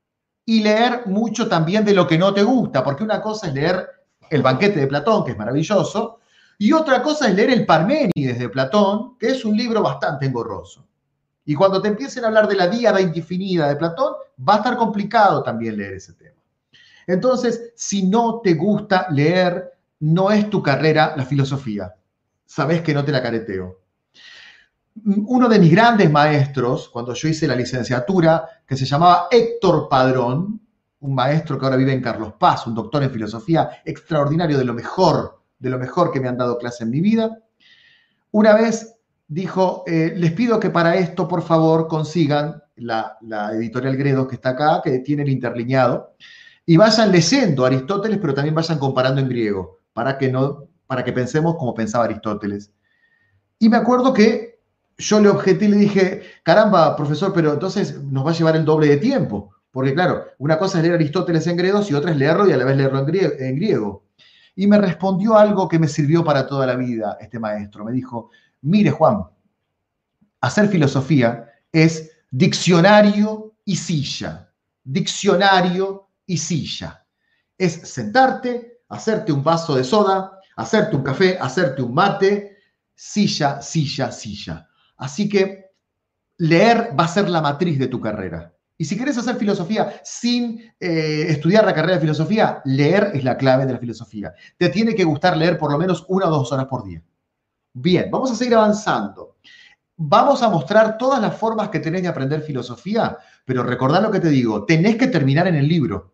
Y 0.47 0.63
leer 0.63 1.03
mucho 1.07 1.49
también 1.49 1.85
de 1.85 1.93
lo 1.93 2.07
que 2.07 2.17
no 2.17 2.33
te 2.33 2.43
gusta, 2.43 2.83
porque 2.83 3.05
una 3.05 3.21
cosa 3.21 3.49
es 3.49 3.53
leer 3.53 3.87
el 4.31 4.41
banquete 4.41 4.81
de 4.81 4.87
Platón, 4.87 5.23
que 5.23 5.33
es 5.33 5.39
maravilloso, 5.39 6.21
y 6.57 6.73
otra 6.73 7.03
cosa 7.03 7.29
es 7.29 7.35
leer 7.35 7.51
el 7.51 7.67
Parménides 7.67 8.39
de 8.39 8.49
Platón, 8.49 9.19
que 9.19 9.29
es 9.29 9.45
un 9.45 9.55
libro 9.55 9.83
bastante 9.83 10.25
engorroso. 10.25 10.89
Y 11.45 11.55
cuando 11.55 11.83
te 11.83 11.89
empiecen 11.89 12.25
a 12.25 12.29
hablar 12.29 12.49
de 12.49 12.57
la 12.57 12.69
diada 12.69 13.03
indefinida 13.03 13.69
de 13.69 13.77
Platón, 13.77 14.15
va 14.49 14.55
a 14.55 14.57
estar 14.59 14.79
complicado 14.79 15.43
también 15.43 15.77
leer 15.77 15.93
ese 15.93 16.15
tema. 16.15 16.41
Entonces, 17.07 17.73
si 17.77 18.05
no 18.05 18.41
te 18.43 18.55
gusta 18.55 19.09
leer, 19.11 19.75
no 20.01 20.31
es 20.31 20.49
tu 20.49 20.63
carrera 20.63 21.13
la 21.19 21.27
filosofía. 21.27 21.95
Sabes 22.47 22.81
que 22.81 22.95
no 22.95 23.05
te 23.05 23.13
la 23.13 23.23
careteo 23.23 23.83
uno 25.05 25.49
de 25.49 25.59
mis 25.59 25.71
grandes 25.71 26.11
maestros, 26.11 26.89
cuando 26.89 27.15
yo 27.15 27.29
hice 27.29 27.47
la 27.47 27.57
licenciatura, 27.57 28.47
que 28.67 28.77
se 28.77 28.85
llamaba 28.85 29.29
Héctor 29.31 29.89
Padrón, 29.89 30.61
un 31.01 31.15
maestro 31.15 31.59
que 31.59 31.65
ahora 31.65 31.77
vive 31.77 31.93
en 31.93 32.03
Carlos 32.03 32.35
Paz, 32.39 32.67
un 32.67 32.75
doctor 32.75 33.03
en 33.03 33.11
filosofía 33.11 33.83
extraordinario 33.85 34.57
de 34.59 34.65
lo 34.65 34.75
mejor, 34.75 35.43
de 35.59 35.71
lo 35.71 35.79
mejor 35.79 36.13
que 36.13 36.21
me 36.21 36.29
han 36.29 36.37
dado 36.37 36.59
clase 36.59 36.85
en 36.85 36.91
mi 36.91 37.01
vida, 37.01 37.39
una 38.31 38.55
vez 38.55 38.97
dijo, 39.29 39.85
eh, 39.87 40.13
les 40.17 40.33
pido 40.33 40.61
que 40.61 40.71
para 40.71 40.97
esto, 40.97 41.27
por 41.27 41.43
favor, 41.43 41.89
consigan 41.89 42.63
la, 42.77 43.17
la 43.23 43.53
editorial 43.53 43.97
Gredos 43.97 44.29
que 44.29 44.37
está 44.37 44.51
acá, 44.51 44.81
que 44.83 44.99
tiene 45.01 45.23
el 45.23 45.31
interlineado, 45.31 46.15
y 46.65 46.77
vayan 46.77 47.11
leyendo 47.11 47.65
Aristóteles, 47.65 48.19
pero 48.19 48.35
también 48.35 48.55
vayan 48.55 48.79
comparando 48.79 49.21
en 49.21 49.29
griego, 49.29 49.81
para 49.93 50.17
que, 50.17 50.31
no, 50.31 50.69
para 50.87 51.03
que 51.03 51.13
pensemos 51.13 51.57
como 51.57 51.75
pensaba 51.75 52.05
Aristóteles. 52.05 52.73
Y 53.59 53.69
me 53.69 53.77
acuerdo 53.77 54.13
que 54.13 54.52
yo 55.03 55.21
le 55.21 55.29
objeté 55.29 55.65
y 55.65 55.69
le 55.69 55.77
dije, 55.77 56.23
caramba, 56.43 56.95
profesor, 56.97 57.33
pero 57.33 57.53
entonces 57.53 58.01
nos 58.05 58.25
va 58.25 58.31
a 58.31 58.35
llevar 58.35 58.57
el 58.57 58.65
doble 58.65 58.89
de 58.89 58.97
tiempo. 58.99 59.51
Porque 59.71 59.95
claro, 59.95 60.27
una 60.39 60.59
cosa 60.59 60.79
es 60.79 60.83
leer 60.83 60.95
Aristóteles 60.95 61.47
en 61.47 61.57
gredos 61.57 61.91
y 61.91 61.95
otra 61.95 62.13
es 62.13 62.17
leerlo 62.17 62.49
y 62.49 62.53
a 62.53 62.57
la 62.57 62.65
vez 62.65 62.77
leerlo 62.77 63.01
en 63.01 63.57
griego. 63.57 64.05
Y 64.55 64.67
me 64.67 64.79
respondió 64.79 65.37
algo 65.37 65.69
que 65.69 65.79
me 65.79 65.89
sirvió 65.89 66.23
para 66.23 66.47
toda 66.47 66.67
la 66.67 66.77
vida 66.77 67.17
este 67.21 67.39
maestro. 67.39 67.85
Me 67.85 67.93
dijo, 67.93 68.31
mire 68.61 68.91
Juan, 68.91 69.25
hacer 70.41 70.69
filosofía 70.69 71.51
es 71.73 72.13
diccionario 72.31 73.55
y 73.65 73.77
silla. 73.77 74.51
Diccionario 74.85 76.09
y 76.27 76.37
silla. 76.37 77.05
Es 77.57 77.73
sentarte, 77.73 78.83
hacerte 78.89 79.33
un 79.33 79.43
vaso 79.43 79.75
de 79.75 79.85
soda, 79.85 80.39
hacerte 80.57 80.97
un 80.97 81.03
café, 81.03 81.39
hacerte 81.41 81.83
un 81.83 81.95
mate, 81.95 82.59
silla, 82.95 83.63
silla, 83.63 84.13
silla 84.13 84.69
Así 85.03 85.29
que 85.29 85.73
leer 86.39 86.95
va 86.99 87.05
a 87.05 87.09
ser 87.09 87.29
la 87.29 87.41
matriz 87.41 87.77
de 87.77 87.89
tu 87.89 88.01
carrera. 88.01 88.55
Y 88.79 88.85
si 88.85 88.97
quieres 88.97 89.19
hacer 89.19 89.35
filosofía 89.35 90.01
sin 90.05 90.61
eh, 90.79 91.27
estudiar 91.29 91.65
la 91.65 91.75
carrera 91.75 91.95
de 91.95 92.01
filosofía, 92.03 92.63
leer 92.65 93.11
es 93.13 93.25
la 93.25 93.37
clave 93.37 93.67
de 93.67 93.73
la 93.73 93.81
filosofía. 93.81 94.33
Te 94.57 94.69
tiene 94.69 94.95
que 94.95 95.03
gustar 95.03 95.37
leer 95.37 95.59
por 95.59 95.73
lo 95.73 95.79
menos 95.79 96.05
una 96.07 96.29
o 96.29 96.31
dos 96.31 96.53
horas 96.53 96.67
por 96.67 96.85
día. 96.85 97.03
Bien, 97.73 98.13
vamos 98.13 98.31
a 98.31 98.37
seguir 98.37 98.55
avanzando. 98.55 99.39
Vamos 99.97 100.41
a 100.41 100.49
mostrar 100.49 100.97
todas 100.99 101.21
las 101.21 101.37
formas 101.37 101.69
que 101.69 101.81
tenés 101.81 102.03
de 102.03 102.09
aprender 102.09 102.41
filosofía, 102.41 103.19
pero 103.45 103.65
recordad 103.65 104.03
lo 104.03 104.11
que 104.13 104.21
te 104.21 104.29
digo, 104.29 104.65
tenés 104.65 104.95
que 104.95 105.09
terminar 105.09 105.49
en 105.49 105.57
el 105.57 105.67
libro. 105.67 106.13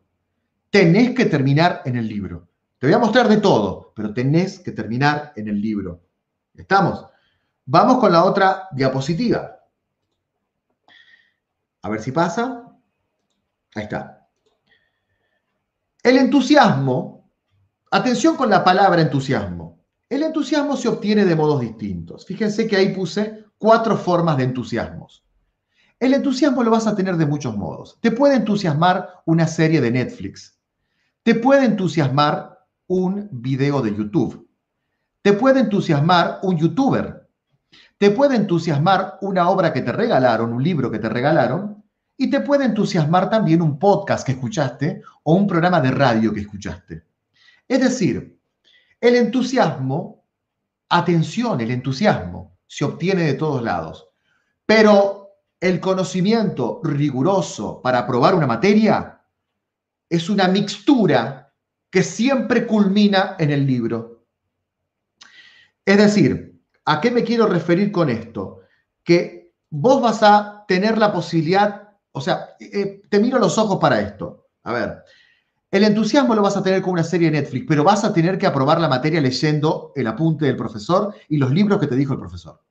Tenés 0.71 1.15
que 1.15 1.27
terminar 1.27 1.83
en 1.85 1.97
el 1.97 2.09
libro. 2.09 2.49
Te 2.79 2.87
voy 2.87 2.95
a 2.95 2.99
mostrar 2.99 3.29
de 3.29 3.37
todo, 3.37 3.93
pero 3.95 4.15
tenés 4.15 4.61
que 4.61 4.73
terminar 4.73 5.35
en 5.37 5.49
el 5.49 5.61
libro. 5.61 6.01
¿Estamos? 6.55 7.05
Vamos 7.71 7.99
con 7.99 8.11
la 8.11 8.25
otra 8.25 8.67
diapositiva. 8.73 9.61
A 11.83 11.91
ver 11.91 12.01
si 12.01 12.13
pasa. 12.13 12.67
Ahí 13.75 13.83
está. 13.83 14.27
El 16.03 16.17
entusiasmo, 16.17 17.31
atención 17.91 18.37
con 18.37 18.49
la 18.49 18.65
palabra 18.65 19.03
entusiasmo. 19.03 19.81
El 20.09 20.23
entusiasmo 20.23 20.79
se 20.79 20.89
obtiene 20.89 21.27
de 21.27 21.37
modos 21.37 21.61
distintos. 21.61 22.25
Fíjense 22.25 22.67
que 22.67 22.77
ahí 22.77 22.95
puse 22.95 23.45
cuatro 23.59 23.99
formas 23.99 24.39
de 24.39 24.45
entusiasmos. 24.45 25.23
El 26.01 26.15
entusiasmo 26.15 26.63
lo 26.63 26.71
vas 26.71 26.87
a 26.87 26.97
tener 26.97 27.19
de 27.19 27.27
muchos 27.27 27.55
modos. 27.55 27.99
Te 28.01 28.13
puede 28.13 28.37
entusiasmar 28.37 29.21
una 29.27 29.47
serie 29.47 29.83
de 29.83 29.91
Netflix. 29.91 30.59
Te 31.23 31.35
puede 31.35 31.67
entusiasmar 31.67 32.65
un 32.87 33.29
video 33.31 33.83
de 33.83 33.95
YouTube. 33.95 34.49
Te 35.21 35.35
puede 35.35 35.61
entusiasmar 35.61 36.39
un 36.43 36.57
youtuber. 36.57 37.28
Te 37.99 38.13
puede 38.13 38.37
entusiasmar 38.37 39.19
una 39.21 39.51
obra 39.51 39.73
que 39.73 39.83
te 39.83 39.91
regalaron, 39.91 40.53
un 40.53 40.63
libro 40.63 40.91
que 40.91 41.01
te 41.01 41.09
regalaron. 41.09 41.85
Y 42.17 42.31
te 42.31 42.41
puede 42.41 42.65
entusiasmar 42.65 43.31
también 43.31 43.63
un 43.63 43.79
podcast 43.79 44.25
que 44.25 44.33
escuchaste 44.33 45.03
o 45.23 45.35
un 45.35 45.47
programa 45.47 45.81
de 45.81 45.91
radio 45.91 46.33
que 46.33 46.41
escuchaste. 46.41 47.05
Es 47.69 47.81
decir, 47.81 48.41
el 49.01 49.15
entusiasmo, 49.15 50.25
atención, 50.89 51.61
el 51.61 51.71
entusiasmo 51.71 52.59
se 52.67 52.85
obtiene 52.85 53.23
de 53.23 53.35
todos 53.35 53.63
lados. 53.63 54.09
Pero 54.67 55.31
el 55.61 55.81
conocimiento 55.81 56.81
riguroso 56.83 57.81
para 57.83 58.01
aprobar 58.01 58.35
una 58.35 58.47
materia 58.47 59.21
es 60.09 60.29
una 60.29 60.49
mixtura 60.49 61.53
que 61.91 62.03
siempre 62.03 62.67
culmina 62.67 63.37
en 63.39 63.51
el 63.51 63.67
libro. 63.67 64.25
Es 65.85 65.97
decir, 65.97 66.58
¿a 66.89 67.03
qué 67.03 67.11
me 67.11 67.23
quiero 67.23 67.47
referir 67.47 67.93
con 67.93 68.09
esto? 68.09 68.61
Que 69.05 69.53
vos 69.69 70.01
vas 70.01 70.23
a 70.23 70.65
tener 70.67 70.97
la 70.97 71.13
posibilidad, 71.13 71.91
o 72.13 72.21
sea, 72.21 72.57
eh, 72.59 73.03
te 73.11 73.21
miro 73.21 73.39
los 73.39 73.59
ojos 73.59 73.79
para 73.79 74.01
esto. 74.01 74.47
A 74.65 74.73
ver, 74.73 75.05
el 75.71 75.85
entusiasmo 75.85 76.35
lo 76.35 76.41
vas 76.41 76.57
a 76.57 76.63
tener 76.63 76.81
con 76.81 76.95
una 76.95 77.05
serie 77.05 77.31
de 77.31 77.43
Netflix, 77.43 77.67
pero 77.69 77.85
vas 77.85 78.05
a 78.05 78.13
tener 78.15 78.39
que 78.39 78.47
aprobar 78.47 78.81
la 78.81 78.89
materia 78.89 79.21
leyendo 79.21 79.93
el 79.97 80.07
apunte 80.07 80.47
del 80.47 80.57
profesor 80.57 81.15
y 81.29 81.37
los 81.37 81.51
libros 81.51 81.79
que 81.79 81.87
te 81.87 81.95
dijo 81.95 82.15
el 82.15 82.21
profesor. 82.21 82.63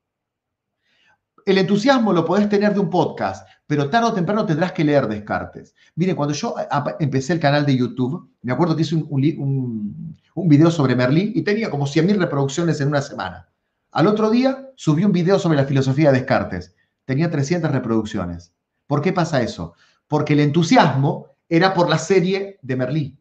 El 1.46 1.58
entusiasmo 1.58 2.12
lo 2.12 2.24
podés 2.24 2.48
tener 2.48 2.74
de 2.74 2.80
un 2.80 2.90
podcast, 2.90 3.48
pero 3.68 3.88
tarde 3.88 4.08
o 4.08 4.12
temprano 4.12 4.44
tendrás 4.44 4.72
que 4.72 4.84
leer 4.84 5.06
Descartes. 5.06 5.74
Miren, 5.94 6.16
cuando 6.16 6.34
yo 6.34 6.56
empecé 6.98 7.34
el 7.34 7.40
canal 7.40 7.64
de 7.64 7.76
YouTube, 7.76 8.32
me 8.42 8.52
acuerdo 8.52 8.74
que 8.74 8.82
hice 8.82 8.96
un, 8.96 10.16
video 10.34 10.70
sobre 10.70 10.96
Merlí 10.96 11.32
y 11.36 11.42
tenía 11.42 11.70
como 11.70 11.86
100.000 11.86 12.18
reproducciones 12.18 12.80
en 12.80 12.88
una 12.88 13.00
semana. 13.00 13.47
Al 13.90 14.06
otro 14.06 14.30
día 14.30 14.70
subí 14.76 15.04
un 15.04 15.12
video 15.12 15.38
sobre 15.38 15.56
la 15.56 15.64
filosofía 15.64 16.12
de 16.12 16.18
Descartes. 16.18 16.74
Tenía 17.06 17.30
300 17.30 17.70
reproducciones. 17.70 18.52
¿Por 18.86 19.00
qué 19.00 19.12
pasa 19.12 19.40
eso? 19.40 19.74
Porque 20.06 20.34
el 20.34 20.40
entusiasmo 20.40 21.28
era 21.48 21.72
por 21.72 21.88
la 21.88 21.98
serie 21.98 22.58
de 22.60 22.76
Merlí. 22.76 23.18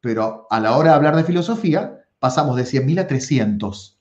Pero 0.00 0.46
a 0.50 0.58
la 0.58 0.76
hora 0.76 0.90
de 0.90 0.96
hablar 0.96 1.16
de 1.16 1.24
filosofía, 1.24 2.04
pasamos 2.18 2.56
de 2.56 2.64
100.000 2.64 3.00
a 3.00 3.06
300. 3.06 4.00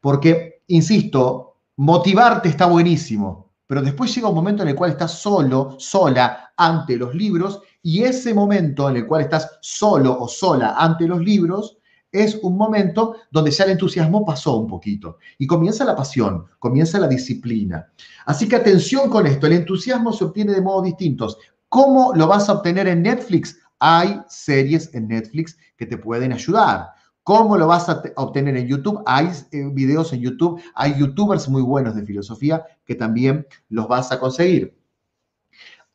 Porque, 0.00 0.62
insisto, 0.66 1.56
motivarte 1.76 2.50
está 2.50 2.66
buenísimo, 2.66 3.52
pero 3.66 3.80
después 3.80 4.14
llega 4.14 4.28
un 4.28 4.34
momento 4.34 4.62
en 4.62 4.68
el 4.68 4.74
cual 4.74 4.90
estás 4.90 5.12
solo, 5.12 5.76
sola, 5.78 6.52
ante 6.56 6.96
los 6.96 7.14
libros, 7.14 7.62
y 7.82 8.02
ese 8.02 8.34
momento 8.34 8.88
en 8.90 8.98
el 8.98 9.06
cual 9.06 9.22
estás 9.22 9.58
solo 9.62 10.18
o 10.18 10.28
sola 10.28 10.74
ante 10.76 11.08
los 11.08 11.20
libros 11.20 11.78
es 12.14 12.36
un 12.42 12.56
momento 12.56 13.16
donde 13.32 13.50
ya 13.50 13.64
el 13.64 13.72
entusiasmo 13.72 14.24
pasó 14.24 14.56
un 14.56 14.68
poquito 14.68 15.18
y 15.36 15.48
comienza 15.48 15.84
la 15.84 15.96
pasión, 15.96 16.46
comienza 16.60 17.00
la 17.00 17.08
disciplina. 17.08 17.88
Así 18.24 18.48
que 18.48 18.54
atención 18.54 19.10
con 19.10 19.26
esto, 19.26 19.48
el 19.48 19.54
entusiasmo 19.54 20.12
se 20.12 20.24
obtiene 20.24 20.52
de 20.52 20.62
modos 20.62 20.84
distintos. 20.84 21.36
¿Cómo 21.68 22.14
lo 22.14 22.28
vas 22.28 22.48
a 22.48 22.52
obtener 22.52 22.86
en 22.86 23.02
Netflix? 23.02 23.58
Hay 23.80 24.20
series 24.28 24.94
en 24.94 25.08
Netflix 25.08 25.58
que 25.76 25.86
te 25.86 25.98
pueden 25.98 26.32
ayudar. 26.32 26.90
¿Cómo 27.24 27.56
lo 27.56 27.66
vas 27.66 27.88
a 27.88 28.00
obtener 28.16 28.56
en 28.56 28.68
YouTube? 28.68 29.02
Hay 29.06 29.30
eh, 29.50 29.68
videos 29.72 30.12
en 30.12 30.20
YouTube, 30.20 30.62
hay 30.74 30.96
youtubers 30.96 31.48
muy 31.48 31.62
buenos 31.62 31.96
de 31.96 32.04
filosofía 32.04 32.64
que 32.84 32.94
también 32.94 33.46
los 33.70 33.88
vas 33.88 34.12
a 34.12 34.20
conseguir. 34.20 34.78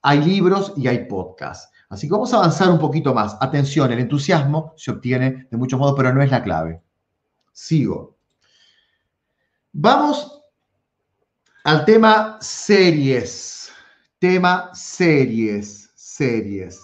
Hay 0.01 0.21
libros 0.21 0.73
y 0.75 0.87
hay 0.87 1.05
podcasts. 1.05 1.71
Así 1.89 2.07
que 2.07 2.13
vamos 2.13 2.31
a 2.33 2.37
avanzar 2.37 2.69
un 2.69 2.77
poquito 2.77 3.13
más. 3.13 3.35
Atención, 3.41 3.91
el 3.91 3.99
entusiasmo 3.99 4.73
se 4.77 4.91
obtiene 4.91 5.47
de 5.49 5.57
muchos 5.57 5.79
modos, 5.79 5.95
pero 5.97 6.13
no 6.13 6.21
es 6.21 6.29
la 6.29 6.43
clave. 6.43 6.81
Sigo. 7.51 8.17
Vamos 9.71 10.43
al 11.63 11.85
tema 11.85 12.37
series. 12.39 13.71
Tema 14.19 14.69
series, 14.73 15.89
series. 15.95 16.79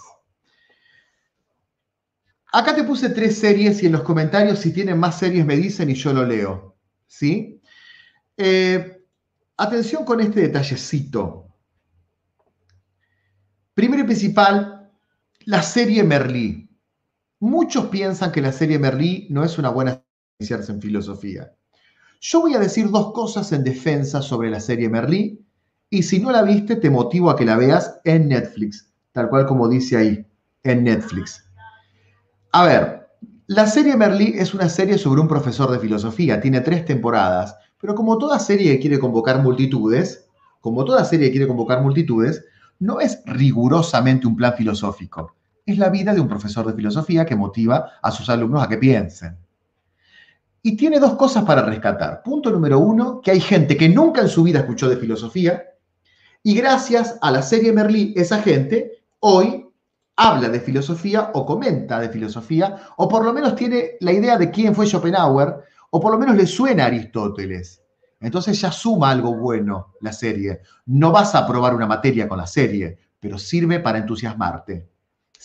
Acá 2.52 2.74
te 2.74 2.84
puse 2.84 3.10
tres 3.10 3.38
series 3.38 3.82
y 3.82 3.86
en 3.86 3.92
los 3.92 4.02
comentarios 4.02 4.58
si 4.58 4.72
tienen 4.72 4.98
más 4.98 5.18
series 5.18 5.44
me 5.44 5.56
dicen 5.56 5.90
y 5.90 5.94
yo 5.94 6.12
lo 6.12 6.24
leo. 6.24 6.76
¿Sí? 7.06 7.60
Eh, 8.36 9.04
atención 9.56 10.04
con 10.04 10.20
este 10.20 10.40
detallecito. 10.40 11.46
Primero 13.74 14.02
y 14.02 14.06
principal, 14.06 14.75
la 15.46 15.62
serie 15.62 16.02
Merlí. 16.02 16.68
Muchos 17.38 17.86
piensan 17.86 18.32
que 18.32 18.42
la 18.42 18.50
serie 18.50 18.80
Merlí 18.80 19.28
no 19.30 19.44
es 19.44 19.58
una 19.58 19.68
buena 19.70 20.02
iniciarse 20.40 20.72
en 20.72 20.82
filosofía. 20.82 21.52
Yo 22.20 22.40
voy 22.40 22.54
a 22.54 22.58
decir 22.58 22.90
dos 22.90 23.12
cosas 23.12 23.52
en 23.52 23.62
defensa 23.62 24.22
sobre 24.22 24.50
la 24.50 24.58
serie 24.58 24.88
Merlí 24.88 25.46
y 25.88 26.02
si 26.02 26.18
no 26.18 26.32
la 26.32 26.42
viste, 26.42 26.74
te 26.74 26.90
motivo 26.90 27.30
a 27.30 27.36
que 27.36 27.44
la 27.44 27.56
veas 27.56 28.00
en 28.02 28.26
Netflix, 28.28 28.90
tal 29.12 29.28
cual 29.28 29.46
como 29.46 29.68
dice 29.68 29.96
ahí, 29.96 30.26
en 30.64 30.82
Netflix. 30.82 31.48
A 32.50 32.64
ver, 32.64 33.08
la 33.46 33.68
serie 33.68 33.96
Merlí 33.96 34.34
es 34.36 34.52
una 34.52 34.68
serie 34.68 34.98
sobre 34.98 35.20
un 35.20 35.28
profesor 35.28 35.70
de 35.70 35.78
filosofía, 35.78 36.40
tiene 36.40 36.60
tres 36.60 36.84
temporadas, 36.84 37.54
pero 37.80 37.94
como 37.94 38.18
toda 38.18 38.40
serie 38.40 38.72
que 38.72 38.80
quiere 38.80 38.98
convocar 38.98 39.40
multitudes, 39.40 40.26
como 40.60 40.84
toda 40.84 41.04
serie 41.04 41.30
quiere 41.30 41.46
convocar 41.46 41.82
multitudes, 41.82 42.44
no 42.80 42.98
es 42.98 43.22
rigurosamente 43.26 44.26
un 44.26 44.34
plan 44.34 44.54
filosófico, 44.54 45.35
es 45.66 45.78
la 45.78 45.90
vida 45.90 46.14
de 46.14 46.20
un 46.20 46.28
profesor 46.28 46.66
de 46.66 46.74
filosofía 46.74 47.26
que 47.26 47.34
motiva 47.34 47.90
a 48.00 48.10
sus 48.12 48.30
alumnos 48.30 48.62
a 48.62 48.68
que 48.68 48.78
piensen. 48.78 49.36
Y 50.62 50.76
tiene 50.76 50.98
dos 50.98 51.14
cosas 51.16 51.44
para 51.44 51.62
rescatar. 51.62 52.22
Punto 52.22 52.50
número 52.50 52.78
uno, 52.78 53.20
que 53.20 53.32
hay 53.32 53.40
gente 53.40 53.76
que 53.76 53.88
nunca 53.88 54.20
en 54.20 54.28
su 54.28 54.42
vida 54.42 54.60
escuchó 54.60 54.88
de 54.88 54.96
filosofía 54.96 55.64
y 56.42 56.54
gracias 56.54 57.18
a 57.20 57.32
la 57.32 57.42
serie 57.42 57.72
Merlí, 57.72 58.14
esa 58.16 58.40
gente 58.40 59.02
hoy 59.18 59.68
habla 60.14 60.48
de 60.48 60.60
filosofía 60.60 61.32
o 61.34 61.44
comenta 61.44 61.98
de 61.98 62.08
filosofía, 62.08 62.76
o 62.96 63.08
por 63.08 63.24
lo 63.24 63.32
menos 63.32 63.56
tiene 63.56 63.96
la 64.00 64.12
idea 64.12 64.38
de 64.38 64.52
quién 64.52 64.72
fue 64.72 64.86
Schopenhauer, 64.86 65.64
o 65.90 66.00
por 66.00 66.12
lo 66.12 66.18
menos 66.18 66.36
le 66.36 66.46
suena 66.46 66.84
a 66.84 66.86
Aristóteles. 66.86 67.82
Entonces 68.20 68.60
ya 68.60 68.70
suma 68.70 69.10
algo 69.10 69.34
bueno 69.34 69.94
la 70.00 70.12
serie. 70.12 70.62
No 70.86 71.10
vas 71.10 71.34
a 71.34 71.40
aprobar 71.40 71.74
una 71.74 71.86
materia 71.86 72.28
con 72.28 72.38
la 72.38 72.46
serie, 72.46 72.98
pero 73.18 73.38
sirve 73.38 73.80
para 73.80 73.98
entusiasmarte. 73.98 74.88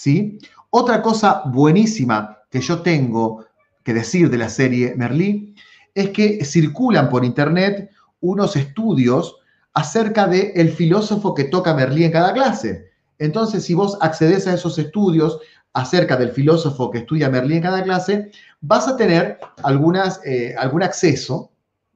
¿Sí? 0.01 0.39
Otra 0.72 1.03
cosa 1.03 1.43
buenísima 1.46 2.39
que 2.50 2.60
yo 2.60 2.81
tengo 2.81 3.46
que 3.84 3.93
decir 3.93 4.31
de 4.31 4.39
la 4.39 4.50
serie 4.50 4.96
Merlí 4.96 5.53
es 5.93 6.10
que 6.10 6.43
circulan 6.43 7.08
por 7.08 7.24
internet 7.24 7.91
unos 8.20 8.55
estudios 8.55 9.36
acerca 9.74 10.25
del 10.25 10.53
el 10.55 10.72
filósofo 10.72 11.36
que 11.36 11.43
toca 11.43 11.75
Merlí 11.75 12.03
en 12.03 12.13
cada 12.13 12.34
clase. 12.34 12.89
Entonces, 13.20 13.63
si 13.63 13.75
vos 13.75 13.96
accedes 14.01 14.48
a 14.48 14.55
esos 14.55 14.79
estudios 14.79 15.39
acerca 15.72 16.17
del 16.17 16.31
filósofo 16.31 16.89
que 16.89 16.98
estudia 16.98 17.29
Merlí 17.29 17.58
en 17.58 17.62
cada 17.62 17.84
clase, 17.84 18.31
vas 18.60 18.88
a 18.88 18.98
tener 18.98 19.38
algunas, 19.62 20.20
eh, 20.25 20.55
algún 20.58 20.81
acceso 20.81 21.51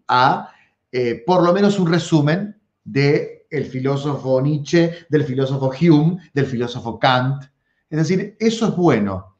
a 0.08 0.52
eh, 0.92 1.24
por 1.26 1.42
lo 1.42 1.52
menos 1.54 1.80
un 1.80 1.92
resumen 1.92 2.56
del 2.84 3.30
el 3.50 3.66
filósofo 3.66 4.40
Nietzsche, 4.44 4.92
del 5.10 5.24
filósofo 5.24 5.72
Hume, 5.82 6.20
del 6.36 6.46
filósofo 6.46 7.00
Kant. 7.00 7.46
Es 7.90 7.98
decir, 7.98 8.36
eso 8.40 8.68
es 8.68 8.76
bueno. 8.76 9.36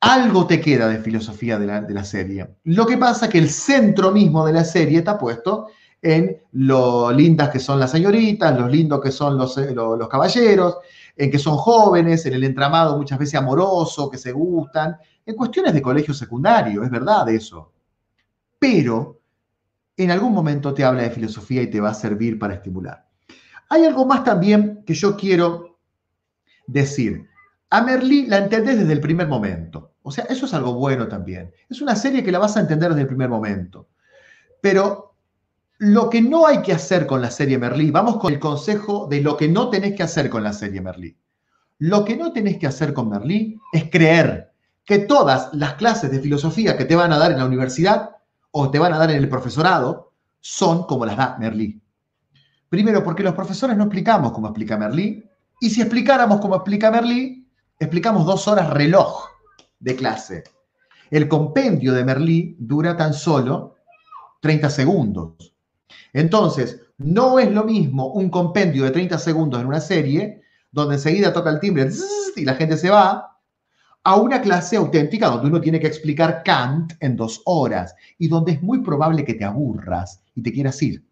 Algo 0.00 0.46
te 0.46 0.60
queda 0.60 0.88
de 0.88 0.98
filosofía 0.98 1.58
de 1.58 1.66
la, 1.66 1.80
de 1.80 1.94
la 1.94 2.04
serie. 2.04 2.56
Lo 2.64 2.86
que 2.86 2.98
pasa 2.98 3.26
es 3.26 3.32
que 3.32 3.38
el 3.38 3.50
centro 3.50 4.10
mismo 4.10 4.44
de 4.46 4.52
la 4.52 4.64
serie 4.64 4.98
está 4.98 5.16
puesto 5.16 5.68
en 6.02 6.36
lo 6.52 7.12
lindas 7.12 7.50
que 7.50 7.60
son 7.60 7.78
las 7.78 7.92
señoritas, 7.92 8.58
los 8.58 8.70
lindos 8.70 9.00
que 9.00 9.12
son 9.12 9.38
los, 9.38 9.56
eh, 9.56 9.72
los, 9.72 10.08
caballeros, 10.08 10.78
en 11.16 11.30
que 11.30 11.38
son 11.38 11.56
jóvenes, 11.56 12.26
en 12.26 12.34
el 12.34 12.42
entramado 12.42 12.98
muchas 12.98 13.20
veces 13.20 13.36
amoroso, 13.36 14.10
que 14.10 14.18
se 14.18 14.32
gustan, 14.32 14.96
en 15.24 15.36
cuestiones 15.36 15.72
de 15.72 15.80
colegio 15.80 16.12
secundario, 16.12 16.82
es 16.82 16.90
verdad 16.90 17.28
eso. 17.28 17.72
Pero 18.58 19.20
en 19.96 20.10
algún 20.10 20.32
momento 20.32 20.74
te 20.74 20.84
habla 20.84 21.02
de 21.02 21.10
filosofía 21.10 21.62
y 21.62 21.70
te 21.70 21.80
va 21.80 21.90
a 21.90 21.94
servir 21.94 22.36
para 22.38 22.54
estimular. 22.54 23.06
Hay 23.68 23.84
algo 23.84 24.04
más 24.04 24.24
también 24.24 24.82
que 24.84 24.94
yo 24.94 25.16
quiero 25.16 25.78
decir. 26.66 27.28
A 27.72 27.80
Merlí 27.80 28.26
la 28.26 28.36
entendés 28.36 28.80
desde 28.80 28.92
el 28.92 29.00
primer 29.00 29.28
momento. 29.28 29.94
O 30.02 30.10
sea, 30.10 30.24
eso 30.24 30.44
es 30.44 30.52
algo 30.52 30.74
bueno 30.74 31.08
también. 31.08 31.50
Es 31.70 31.80
una 31.80 31.96
serie 31.96 32.22
que 32.22 32.30
la 32.30 32.38
vas 32.38 32.54
a 32.54 32.60
entender 32.60 32.90
desde 32.90 33.00
el 33.00 33.06
primer 33.06 33.30
momento. 33.30 33.88
Pero 34.60 35.14
lo 35.78 36.10
que 36.10 36.20
no 36.20 36.46
hay 36.46 36.60
que 36.60 36.74
hacer 36.74 37.06
con 37.06 37.22
la 37.22 37.30
serie 37.30 37.56
Merlí, 37.56 37.90
vamos 37.90 38.18
con 38.18 38.30
el 38.30 38.38
consejo 38.38 39.06
de 39.08 39.22
lo 39.22 39.38
que 39.38 39.48
no 39.48 39.70
tenés 39.70 39.94
que 39.94 40.02
hacer 40.02 40.28
con 40.28 40.44
la 40.44 40.52
serie 40.52 40.82
Merlí. 40.82 41.16
Lo 41.78 42.04
que 42.04 42.14
no 42.14 42.30
tenés 42.34 42.58
que 42.58 42.66
hacer 42.66 42.92
con 42.92 43.08
Merlí 43.08 43.58
es 43.72 43.90
creer 43.90 44.52
que 44.84 44.98
todas 44.98 45.48
las 45.54 45.72
clases 45.74 46.10
de 46.10 46.20
filosofía 46.20 46.76
que 46.76 46.84
te 46.84 46.94
van 46.94 47.10
a 47.10 47.18
dar 47.18 47.32
en 47.32 47.38
la 47.38 47.46
universidad 47.46 48.16
o 48.50 48.70
te 48.70 48.78
van 48.78 48.92
a 48.92 48.98
dar 48.98 49.10
en 49.12 49.16
el 49.16 49.30
profesorado 49.30 50.12
son 50.40 50.82
como 50.82 51.06
las 51.06 51.16
da 51.16 51.38
Merlí. 51.40 51.80
Primero, 52.68 53.02
porque 53.02 53.22
los 53.22 53.32
profesores 53.32 53.78
no 53.78 53.84
explicamos 53.84 54.32
como 54.32 54.48
explica 54.48 54.76
Merlí, 54.76 55.24
y 55.58 55.70
si 55.70 55.80
explicáramos 55.80 56.38
como 56.40 56.56
explica 56.56 56.90
Merlí, 56.90 57.41
explicamos 57.78 58.26
dos 58.26 58.46
horas 58.48 58.70
reloj 58.70 59.26
de 59.78 59.96
clase. 59.96 60.44
El 61.10 61.28
compendio 61.28 61.92
de 61.92 62.04
Merlí 62.04 62.56
dura 62.58 62.96
tan 62.96 63.12
solo 63.12 63.76
30 64.40 64.70
segundos. 64.70 65.54
Entonces, 66.12 66.80
no 66.98 67.38
es 67.38 67.50
lo 67.50 67.64
mismo 67.64 68.08
un 68.08 68.30
compendio 68.30 68.84
de 68.84 68.90
30 68.90 69.18
segundos 69.18 69.60
en 69.60 69.66
una 69.66 69.80
serie, 69.80 70.42
donde 70.70 70.94
enseguida 70.94 71.32
toca 71.32 71.50
el 71.50 71.60
timbre 71.60 71.90
y 72.36 72.44
la 72.44 72.54
gente 72.54 72.76
se 72.76 72.90
va, 72.90 73.32
a 74.04 74.16
una 74.16 74.40
clase 74.40 74.76
auténtica 74.76 75.28
donde 75.28 75.48
uno 75.48 75.60
tiene 75.60 75.78
que 75.78 75.86
explicar 75.86 76.42
Kant 76.44 76.94
en 77.00 77.16
dos 77.16 77.40
horas 77.44 77.94
y 78.18 78.28
donde 78.28 78.52
es 78.52 78.62
muy 78.62 78.82
probable 78.82 79.24
que 79.24 79.34
te 79.34 79.44
aburras 79.44 80.22
y 80.34 80.42
te 80.42 80.52
quieras 80.52 80.80
ir. 80.82 81.04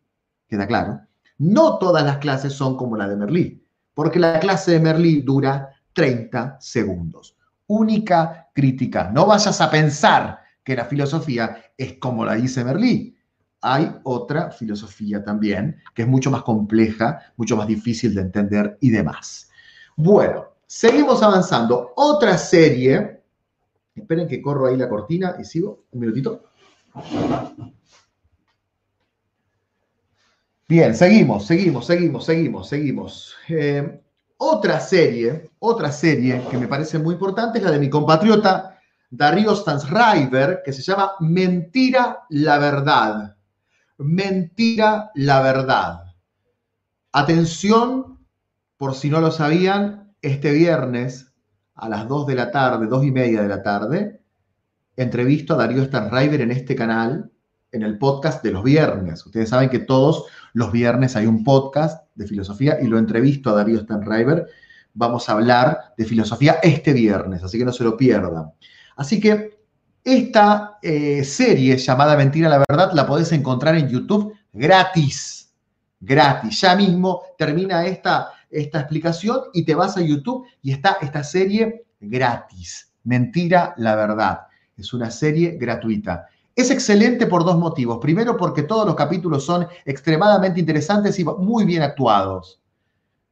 ¿Queda 0.48 0.66
claro? 0.66 1.00
No 1.38 1.78
todas 1.78 2.04
las 2.04 2.18
clases 2.18 2.52
son 2.52 2.76
como 2.76 2.96
la 2.96 3.08
de 3.08 3.16
Merlí, 3.16 3.64
porque 3.94 4.18
la 4.18 4.40
clase 4.40 4.72
de 4.72 4.80
Merlí 4.80 5.22
dura 5.22 5.70
30 5.92 6.58
segundos. 6.60 7.36
Única 7.66 8.48
crítica. 8.54 9.10
No 9.12 9.26
vayas 9.26 9.60
a 9.60 9.70
pensar 9.70 10.40
que 10.64 10.76
la 10.76 10.84
filosofía 10.84 11.56
es 11.76 11.94
como 11.94 12.24
la 12.24 12.34
dice 12.34 12.64
Merlí. 12.64 13.16
Hay 13.62 13.94
otra 14.04 14.50
filosofía 14.50 15.22
también, 15.22 15.76
que 15.94 16.02
es 16.02 16.08
mucho 16.08 16.30
más 16.30 16.42
compleja, 16.42 17.20
mucho 17.36 17.56
más 17.56 17.66
difícil 17.66 18.14
de 18.14 18.22
entender 18.22 18.78
y 18.80 18.90
demás. 18.90 19.50
Bueno, 19.96 20.50
Seguimos 20.70 21.20
avanzando. 21.20 21.94
Otra 21.96 22.38
serie. 22.38 23.22
Esperen 23.92 24.28
que 24.28 24.40
corro 24.40 24.68
ahí 24.68 24.76
la 24.76 24.88
cortina 24.88 25.34
y 25.40 25.42
sigo. 25.42 25.86
Un 25.90 25.98
minutito. 25.98 26.44
Bien, 30.68 30.94
seguimos, 30.94 31.44
seguimos, 31.44 31.86
seguimos, 31.86 32.24
seguimos, 32.24 32.68
seguimos. 32.68 33.34
Eh, 33.48 34.00
otra 34.42 34.80
serie, 34.80 35.50
otra 35.58 35.92
serie 35.92 36.42
que 36.50 36.56
me 36.56 36.66
parece 36.66 36.98
muy 36.98 37.12
importante 37.12 37.58
es 37.58 37.64
la 37.64 37.70
de 37.70 37.78
mi 37.78 37.90
compatriota 37.90 38.78
Darío 39.10 39.54
Stansriver, 39.54 40.62
que 40.64 40.72
se 40.72 40.80
llama 40.80 41.12
Mentira 41.20 42.20
la 42.30 42.56
verdad. 42.56 43.36
Mentira 43.98 45.10
la 45.14 45.42
verdad. 45.42 46.04
Atención, 47.12 48.18
por 48.78 48.94
si 48.94 49.10
no 49.10 49.20
lo 49.20 49.30
sabían, 49.30 50.14
este 50.22 50.52
viernes 50.52 51.34
a 51.74 51.90
las 51.90 52.08
2 52.08 52.26
de 52.26 52.34
la 52.34 52.50
tarde, 52.50 52.86
2 52.86 53.04
y 53.04 53.10
media 53.10 53.42
de 53.42 53.48
la 53.48 53.62
tarde, 53.62 54.22
entrevisto 54.96 55.52
a 55.52 55.58
Darío 55.58 55.84
Stanriver 55.84 56.40
en 56.40 56.52
este 56.52 56.74
canal, 56.74 57.30
en 57.72 57.82
el 57.82 57.98
podcast 57.98 58.42
de 58.42 58.52
los 58.52 58.64
viernes. 58.64 59.26
Ustedes 59.26 59.50
saben 59.50 59.68
que 59.68 59.80
todos 59.80 60.24
los 60.54 60.72
viernes 60.72 61.14
hay 61.14 61.26
un 61.26 61.44
podcast 61.44 62.09
de 62.20 62.26
filosofía 62.26 62.78
y 62.80 62.86
lo 62.86 62.98
entrevisto 62.98 63.50
a 63.50 63.54
Darío 63.54 63.80
Stanriver. 63.80 64.46
Vamos 64.94 65.28
a 65.28 65.32
hablar 65.32 65.94
de 65.96 66.04
filosofía 66.04 66.58
este 66.62 66.92
viernes, 66.92 67.42
así 67.42 67.58
que 67.58 67.64
no 67.64 67.72
se 67.72 67.84
lo 67.84 67.96
pierdan. 67.96 68.52
Así 68.96 69.18
que 69.18 69.58
esta 70.04 70.78
eh, 70.82 71.24
serie 71.24 71.76
llamada 71.76 72.16
Mentira 72.16 72.48
la 72.48 72.64
Verdad 72.68 72.92
la 72.92 73.06
podés 73.06 73.32
encontrar 73.32 73.76
en 73.76 73.88
YouTube 73.88 74.34
gratis. 74.52 75.52
Gratis. 76.00 76.60
Ya 76.60 76.76
mismo 76.76 77.22
termina 77.36 77.84
esta 77.86 78.32
esta 78.50 78.80
explicación 78.80 79.42
y 79.52 79.64
te 79.64 79.74
vas 79.74 79.96
a 79.96 80.02
YouTube 80.02 80.46
y 80.62 80.72
está 80.72 80.98
esta 81.00 81.22
serie 81.22 81.84
gratis. 82.00 82.92
Mentira, 83.04 83.74
la 83.76 83.94
verdad. 83.94 84.40
Es 84.76 84.92
una 84.92 85.10
serie 85.10 85.56
gratuita. 85.58 86.26
Es 86.54 86.70
excelente 86.70 87.26
por 87.26 87.44
dos 87.44 87.58
motivos. 87.58 87.98
Primero, 88.00 88.36
porque 88.36 88.62
todos 88.62 88.86
los 88.86 88.94
capítulos 88.94 89.44
son 89.44 89.66
extremadamente 89.84 90.60
interesantes 90.60 91.18
y 91.18 91.24
muy 91.24 91.64
bien 91.64 91.82
actuados. 91.82 92.60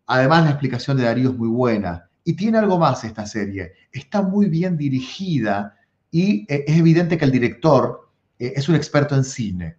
Además, 0.07 0.45
la 0.45 0.51
explicación 0.51 0.97
de 0.97 1.05
Darío 1.05 1.31
es 1.31 1.37
muy 1.37 1.49
buena. 1.49 2.09
Y 2.25 2.35
tiene 2.35 2.59
algo 2.59 2.79
más 2.79 3.05
esta 3.05 3.27
serie. 3.27 3.73
Está 3.93 4.23
muy 4.23 4.47
bien 4.47 4.77
dirigida 4.77 5.77
y 6.11 6.47
eh, 6.53 6.65
es 6.67 6.79
evidente 6.79 7.19
que 7.19 7.25
el 7.25 7.31
director 7.33 8.09
eh, 8.39 8.53
es 8.57 8.69
un 8.69 8.75
experto 8.75 9.15
en 9.15 9.25
cine. 9.25 9.77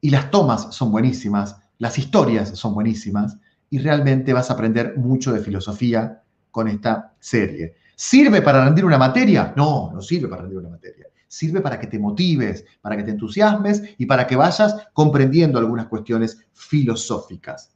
Y 0.00 0.10
las 0.10 0.30
tomas 0.30 0.74
son 0.74 0.90
buenísimas, 0.90 1.56
las 1.78 1.98
historias 1.98 2.50
son 2.50 2.74
buenísimas 2.74 3.36
y 3.70 3.78
realmente 3.78 4.32
vas 4.32 4.50
a 4.50 4.54
aprender 4.54 4.96
mucho 4.96 5.32
de 5.32 5.40
filosofía 5.40 6.22
con 6.50 6.68
esta 6.68 7.14
serie. 7.20 7.74
¿Sirve 8.02 8.42
para 8.42 8.64
rendir 8.64 8.84
una 8.84 8.98
materia? 8.98 9.52
No, 9.54 9.92
no 9.94 10.02
sirve 10.02 10.26
para 10.26 10.42
rendir 10.42 10.58
una 10.58 10.70
materia. 10.70 11.06
Sirve 11.28 11.60
para 11.60 11.78
que 11.78 11.86
te 11.86 12.00
motives, 12.00 12.64
para 12.80 12.96
que 12.96 13.04
te 13.04 13.12
entusiasmes 13.12 13.80
y 13.96 14.06
para 14.06 14.26
que 14.26 14.34
vayas 14.34 14.88
comprendiendo 14.92 15.60
algunas 15.60 15.86
cuestiones 15.86 16.44
filosóficas. 16.52 17.70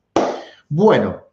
Bueno, 0.69 1.29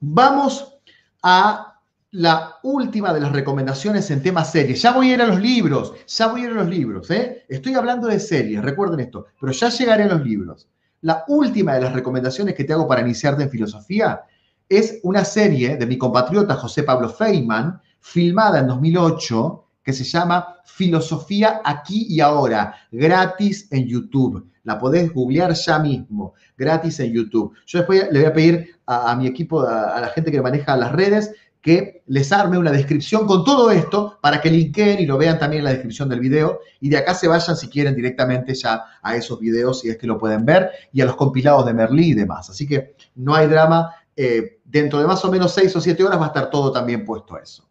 vamos 0.00 0.76
a 1.22 1.80
la 2.10 2.56
última 2.62 3.10
de 3.14 3.20
las 3.20 3.32
recomendaciones 3.32 4.10
en 4.10 4.22
tema 4.22 4.44
series. 4.44 4.82
Ya 4.82 4.92
voy 4.92 5.10
a 5.10 5.14
ir 5.14 5.22
a 5.22 5.26
los 5.26 5.40
libros, 5.40 5.94
ya 6.06 6.26
voy 6.26 6.42
a 6.42 6.44
ir 6.44 6.50
a 6.50 6.56
los 6.56 6.68
libros. 6.68 7.10
¿eh? 7.10 7.46
Estoy 7.48 7.72
hablando 7.72 8.08
de 8.08 8.20
series, 8.20 8.62
recuerden 8.62 9.00
esto, 9.00 9.28
pero 9.40 9.50
ya 9.50 9.70
llegaré 9.70 10.02
a 10.04 10.08
los 10.08 10.22
libros. 10.22 10.68
La 11.00 11.24
última 11.28 11.72
de 11.72 11.80
las 11.80 11.94
recomendaciones 11.94 12.54
que 12.54 12.64
te 12.64 12.74
hago 12.74 12.86
para 12.86 13.00
iniciarte 13.00 13.44
en 13.44 13.50
filosofía 13.50 14.24
es 14.68 15.00
una 15.04 15.24
serie 15.24 15.78
de 15.78 15.86
mi 15.86 15.96
compatriota 15.96 16.54
José 16.54 16.82
Pablo 16.82 17.08
Feynman, 17.08 17.80
filmada 18.04 18.60
en 18.60 18.66
2008, 18.66 19.64
que 19.82 19.94
se 19.94 20.04
llama 20.04 20.58
Filosofía 20.66 21.62
aquí 21.64 22.06
y 22.10 22.20
ahora, 22.20 22.74
gratis 22.92 23.66
en 23.70 23.86
YouTube. 23.86 24.46
La 24.62 24.78
podés 24.78 25.10
googlear 25.12 25.54
ya 25.54 25.78
mismo, 25.78 26.34
gratis 26.56 27.00
en 27.00 27.12
YouTube. 27.12 27.54
Yo 27.66 27.78
después 27.78 28.06
le 28.12 28.20
voy 28.20 28.28
a 28.28 28.32
pedir 28.32 28.76
a, 28.86 29.16
mi 29.16 29.26
equipo, 29.26 29.62
a, 29.62 29.98
la 29.98 30.08
gente 30.08 30.30
que 30.30 30.42
maneja 30.42 30.76
las 30.76 30.92
redes, 30.92 31.32
que 31.62 32.02
les 32.06 32.30
arme 32.30 32.58
una 32.58 32.70
descripción 32.70 33.26
con 33.26 33.42
todo 33.42 33.70
esto 33.70 34.18
para 34.20 34.38
que 34.38 34.50
linkeen 34.50 35.00
y 35.00 35.06
lo 35.06 35.16
vean 35.16 35.38
también 35.38 35.60
en 35.60 35.64
la 35.64 35.72
descripción 35.72 36.10
del 36.10 36.20
video 36.20 36.60
y 36.80 36.90
de 36.90 36.98
acá 36.98 37.14
se 37.14 37.26
vayan 37.26 37.56
si 37.56 37.68
quieren 37.68 37.96
directamente 37.96 38.54
ya 38.54 38.84
a 39.00 39.16
esos 39.16 39.40
videos 39.40 39.80
si 39.80 39.88
es 39.88 39.96
que 39.96 40.06
lo 40.06 40.18
pueden 40.18 40.44
ver 40.44 40.70
y 40.92 41.00
a 41.00 41.06
los 41.06 41.16
compilados 41.16 41.64
de 41.64 41.72
Merlí 41.72 42.10
y 42.10 42.14
demás. 42.14 42.50
Así 42.50 42.66
que 42.66 42.94
no 43.14 43.34
hay 43.34 43.46
drama, 43.46 43.94
eh, 44.14 44.60
dentro 44.62 45.00
de 45.00 45.06
más 45.06 45.24
o 45.24 45.30
menos 45.30 45.54
seis 45.54 45.74
o 45.74 45.80
siete 45.80 46.04
horas 46.04 46.20
va 46.20 46.24
a 46.24 46.28
estar 46.28 46.50
todo 46.50 46.70
también 46.70 47.02
puesto 47.02 47.38
eso. 47.38 47.66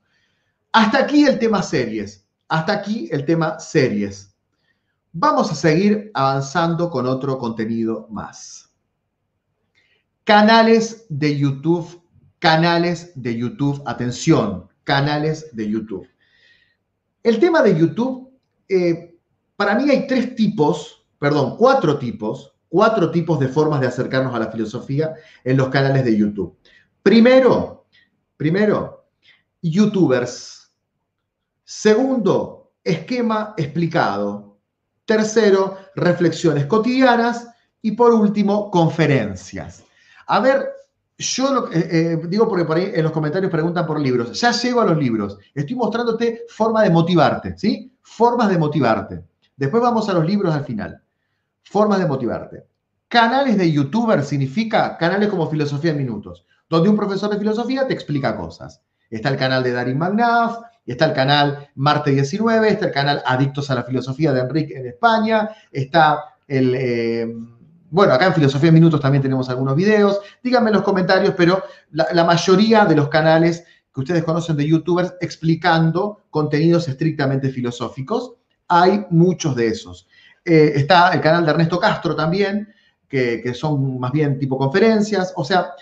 Hasta 0.73 0.99
aquí 0.99 1.25
el 1.25 1.39
tema 1.39 1.63
series, 1.63 2.27
hasta 2.49 2.73
aquí 2.73 3.07
el 3.11 3.25
tema 3.25 3.59
series. 3.59 4.35
Vamos 5.13 5.51
a 5.51 5.55
seguir 5.55 6.11
avanzando 6.13 6.89
con 6.89 7.05
otro 7.05 7.37
contenido 7.37 8.07
más. 8.09 8.69
Canales 10.25 11.05
de 11.09 11.37
YouTube 11.37 12.03
canales 12.43 13.13
de 13.15 13.37
YouTube. 13.37 13.81
Atención, 13.85 14.67
canales 14.83 15.55
de 15.55 15.69
YouTube. 15.69 16.05
El 17.23 17.39
tema 17.39 17.61
de 17.61 17.79
YouTube, 17.79 18.33
eh, 18.67 19.17
para 19.55 19.75
mí 19.75 19.89
hay 19.89 20.05
tres 20.07 20.35
tipos, 20.35 21.05
perdón, 21.19 21.55
cuatro 21.55 21.97
tipos, 21.97 22.53
cuatro 22.67 23.11
tipos 23.11 23.39
de 23.39 23.47
formas 23.47 23.79
de 23.79 23.87
acercarnos 23.87 24.35
a 24.35 24.39
la 24.39 24.51
filosofía 24.51 25.13
en 25.45 25.55
los 25.55 25.69
canales 25.69 26.03
de 26.03 26.17
YouTube. 26.17 26.57
Primero, 27.01 27.85
primero, 28.35 29.05
youtubers. 29.61 30.62
Segundo, 31.63 32.73
esquema 32.83 33.53
explicado. 33.57 34.57
Tercero, 35.05 35.77
reflexiones 35.95 36.65
cotidianas. 36.65 37.47
Y 37.81 37.91
por 37.91 38.13
último, 38.13 38.71
conferencias. 38.71 39.83
A 40.27 40.39
ver, 40.39 40.69
yo 41.17 41.69
eh, 41.71 41.89
eh, 41.91 42.21
digo 42.27 42.47
porque 42.47 42.65
por 42.65 42.77
ahí 42.77 42.91
en 42.93 43.03
los 43.03 43.11
comentarios 43.11 43.51
preguntan 43.51 43.85
por 43.85 43.99
libros. 43.99 44.39
Ya 44.39 44.51
llego 44.51 44.81
a 44.81 44.85
los 44.85 44.97
libros. 44.97 45.37
Estoy 45.53 45.75
mostrándote 45.75 46.43
forma 46.49 46.83
de 46.83 46.89
motivarte, 46.89 47.57
¿sí? 47.57 47.93
Formas 48.01 48.49
de 48.49 48.57
motivarte. 48.57 49.23
Después 49.55 49.83
vamos 49.83 50.09
a 50.09 50.13
los 50.13 50.25
libros 50.25 50.53
al 50.53 50.65
final. 50.65 51.01
Formas 51.63 51.99
de 51.99 52.07
motivarte. 52.07 52.65
Canales 53.07 53.57
de 53.57 53.71
youtuber 53.71 54.23
significa 54.23 54.97
canales 54.97 55.29
como 55.29 55.49
Filosofía 55.49 55.91
en 55.91 55.97
Minutos, 55.97 56.45
donde 56.67 56.89
un 56.89 56.95
profesor 56.95 57.29
de 57.29 57.37
filosofía 57.37 57.85
te 57.87 57.93
explica 57.93 58.35
cosas. 58.35 58.81
Está 59.09 59.29
el 59.29 59.37
canal 59.37 59.61
de 59.61 59.71
Darin 59.71 59.97
Magnaf, 59.97 60.57
está 60.85 61.05
el 61.05 61.13
canal 61.13 61.69
Marte 61.75 62.11
19, 62.11 62.69
está 62.69 62.85
el 62.87 62.91
canal 62.91 63.23
Adictos 63.25 63.69
a 63.69 63.75
la 63.75 63.83
Filosofía 63.83 64.33
de 64.33 64.41
Enrique 64.41 64.77
en 64.77 64.87
España, 64.87 65.49
está 65.71 66.35
el... 66.47 66.75
Eh, 66.75 67.33
bueno, 67.89 68.13
acá 68.13 68.25
en 68.25 68.33
Filosofía 68.33 68.69
en 68.69 68.73
Minutos 68.73 68.99
también 68.99 69.21
tenemos 69.21 69.49
algunos 69.49 69.75
videos. 69.75 70.19
Díganme 70.41 70.71
en 70.71 70.77
los 70.77 70.83
comentarios, 70.83 71.35
pero 71.37 71.61
la, 71.91 72.23
mayoría 72.23 72.85
de 72.85 72.95
los 72.95 73.07
canales 73.07 73.65
que 73.93 73.99
ustedes 74.01 74.23
conocen 74.23 74.57
de 74.57 74.67
youtubers 74.67 75.13
explicando 75.21 76.23
contenidos 76.31 76.87
estrictamente 76.87 77.49
filosóficos, 77.49 78.33
hay 78.67 79.05
muchos 79.11 79.55
de 79.55 79.67
esos. 79.67 80.07
Eh, 80.43 80.73
está 80.75 81.13
el 81.13 81.21
canal 81.21 81.45
de 81.45 81.51
Ernesto 81.51 81.79
Castro 81.79 82.15
también, 82.15 82.73
que, 83.07 83.53
son 83.53 83.99
más 83.99 84.11
bien 84.11 84.39
tipo 84.39 84.57
conferencias. 84.57 85.31
O 85.35 85.45
sea, 85.45 85.73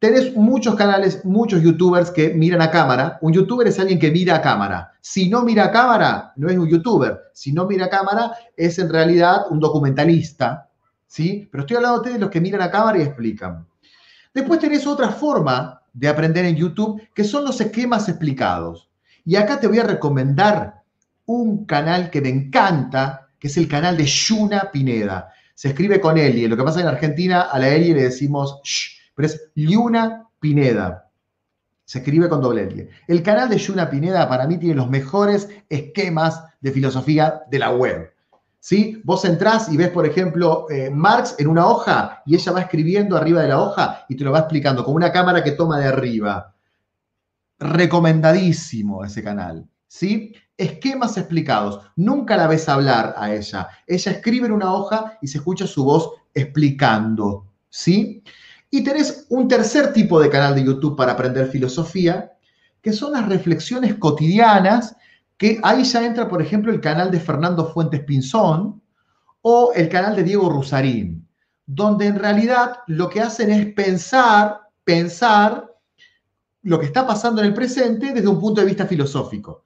tenés 0.00 0.34
muchos 0.34 0.74
canales, 0.74 1.24
muchos 1.24 1.62
youtubers 1.62 2.10
que 2.10 2.32
miran 2.34 2.62
a 2.62 2.70
cámara. 2.70 3.18
Un 3.20 3.32
youtuber 3.32 3.68
es 3.68 3.78
alguien 3.78 3.98
que 3.98 4.10
mira 4.10 4.36
a 4.36 4.42
cámara. 4.42 4.92
Si 5.00 5.28
no 5.28 5.42
mira 5.42 5.66
a 5.66 5.70
cámara, 5.70 6.32
no 6.36 6.48
es 6.48 6.58
un 6.58 6.68
youtuber. 6.68 7.20
Si 7.34 7.52
no 7.52 7.66
mira 7.66 7.84
a 7.84 7.90
cámara, 7.90 8.32
es 8.56 8.78
en 8.78 8.88
realidad 8.88 9.42
un 9.50 9.60
documentalista. 9.60 10.68
¿sí? 11.06 11.46
Pero 11.52 11.62
estoy 11.62 11.76
hablando 11.76 12.00
de 12.00 12.18
los 12.18 12.30
que 12.30 12.40
miran 12.40 12.62
a 12.62 12.70
cámara 12.70 12.98
y 12.98 13.02
explican. 13.02 13.66
Después 14.32 14.58
tenés 14.58 14.86
otra 14.86 15.10
forma 15.10 15.82
de 15.92 16.08
aprender 16.08 16.46
en 16.46 16.56
YouTube, 16.56 17.02
que 17.14 17.22
son 17.22 17.44
los 17.44 17.60
esquemas 17.60 18.08
explicados. 18.08 18.88
Y 19.26 19.36
acá 19.36 19.60
te 19.60 19.66
voy 19.66 19.80
a 19.80 19.84
recomendar 19.84 20.82
un 21.26 21.66
canal 21.66 22.08
que 22.08 22.22
me 22.22 22.30
encanta, 22.30 23.28
que 23.38 23.48
es 23.48 23.56
el 23.58 23.68
canal 23.68 23.98
de 23.98 24.06
Yuna 24.06 24.70
Pineda. 24.72 25.28
Se 25.54 25.68
escribe 25.68 26.00
con 26.00 26.16
Eli. 26.16 26.48
Lo 26.48 26.56
que 26.56 26.62
pasa 26.62 26.80
en 26.80 26.86
Argentina, 26.86 27.42
a 27.42 27.58
la 27.58 27.68
Eli 27.68 27.92
le 27.92 28.04
decimos 28.04 28.60
shh, 28.64 28.99
pero 29.20 29.34
es 29.34 29.50
Yuna 29.54 30.30
Pineda. 30.40 31.10
Se 31.84 31.98
escribe 31.98 32.30
con 32.30 32.40
doble 32.40 32.62
L. 32.62 32.88
El 33.06 33.22
canal 33.22 33.50
de 33.50 33.58
Yuna 33.58 33.90
Pineda 33.90 34.26
para 34.26 34.46
mí 34.46 34.56
tiene 34.56 34.76
los 34.76 34.88
mejores 34.88 35.46
esquemas 35.68 36.42
de 36.62 36.72
filosofía 36.72 37.42
de 37.50 37.58
la 37.58 37.70
web. 37.70 38.14
¿Sí? 38.60 39.02
Vos 39.04 39.26
entrás 39.26 39.70
y 39.70 39.76
ves, 39.76 39.90
por 39.90 40.06
ejemplo, 40.06 40.70
eh, 40.70 40.88
Marx 40.88 41.34
en 41.38 41.48
una 41.48 41.66
hoja 41.66 42.22
y 42.24 42.34
ella 42.34 42.52
va 42.52 42.62
escribiendo 42.62 43.14
arriba 43.14 43.42
de 43.42 43.48
la 43.48 43.60
hoja 43.60 44.06
y 44.08 44.16
te 44.16 44.24
lo 44.24 44.32
va 44.32 44.38
explicando 44.38 44.86
con 44.86 44.94
una 44.94 45.12
cámara 45.12 45.44
que 45.44 45.52
toma 45.52 45.78
de 45.78 45.88
arriba. 45.88 46.54
Recomendadísimo 47.58 49.04
ese 49.04 49.22
canal. 49.22 49.68
¿Sí? 49.86 50.34
Esquemas 50.56 51.18
explicados. 51.18 51.82
Nunca 51.94 52.38
la 52.38 52.46
ves 52.46 52.70
hablar 52.70 53.14
a 53.18 53.34
ella. 53.34 53.68
Ella 53.86 54.12
escribe 54.12 54.46
en 54.46 54.52
una 54.52 54.72
hoja 54.72 55.18
y 55.20 55.28
se 55.28 55.36
escucha 55.36 55.66
su 55.66 55.84
voz 55.84 56.10
explicando. 56.32 57.44
¿Sí? 57.68 58.22
Y 58.70 58.84
tenés 58.84 59.26
un 59.28 59.48
tercer 59.48 59.92
tipo 59.92 60.20
de 60.20 60.30
canal 60.30 60.54
de 60.54 60.64
YouTube 60.64 60.96
para 60.96 61.12
aprender 61.12 61.48
filosofía, 61.48 62.32
que 62.80 62.92
son 62.92 63.12
las 63.12 63.28
reflexiones 63.28 63.96
cotidianas 63.96 64.96
que 65.36 65.58
ahí 65.62 65.84
ya 65.84 66.04
entra, 66.04 66.28
por 66.28 66.42
ejemplo, 66.42 66.70
el 66.70 66.82
canal 66.82 67.10
de 67.10 67.18
Fernando 67.18 67.66
Fuentes 67.72 68.04
Pinzón 68.04 68.82
o 69.40 69.72
el 69.74 69.88
canal 69.88 70.14
de 70.14 70.22
Diego 70.22 70.50
Rusarín, 70.50 71.26
donde 71.64 72.06
en 72.06 72.18
realidad 72.18 72.80
lo 72.88 73.08
que 73.08 73.22
hacen 73.22 73.50
es 73.50 73.72
pensar, 73.72 74.60
pensar 74.84 75.74
lo 76.62 76.78
que 76.78 76.84
está 76.84 77.06
pasando 77.06 77.40
en 77.40 77.48
el 77.48 77.54
presente 77.54 78.12
desde 78.12 78.28
un 78.28 78.38
punto 78.38 78.60
de 78.60 78.66
vista 78.66 78.86
filosófico. 78.86 79.64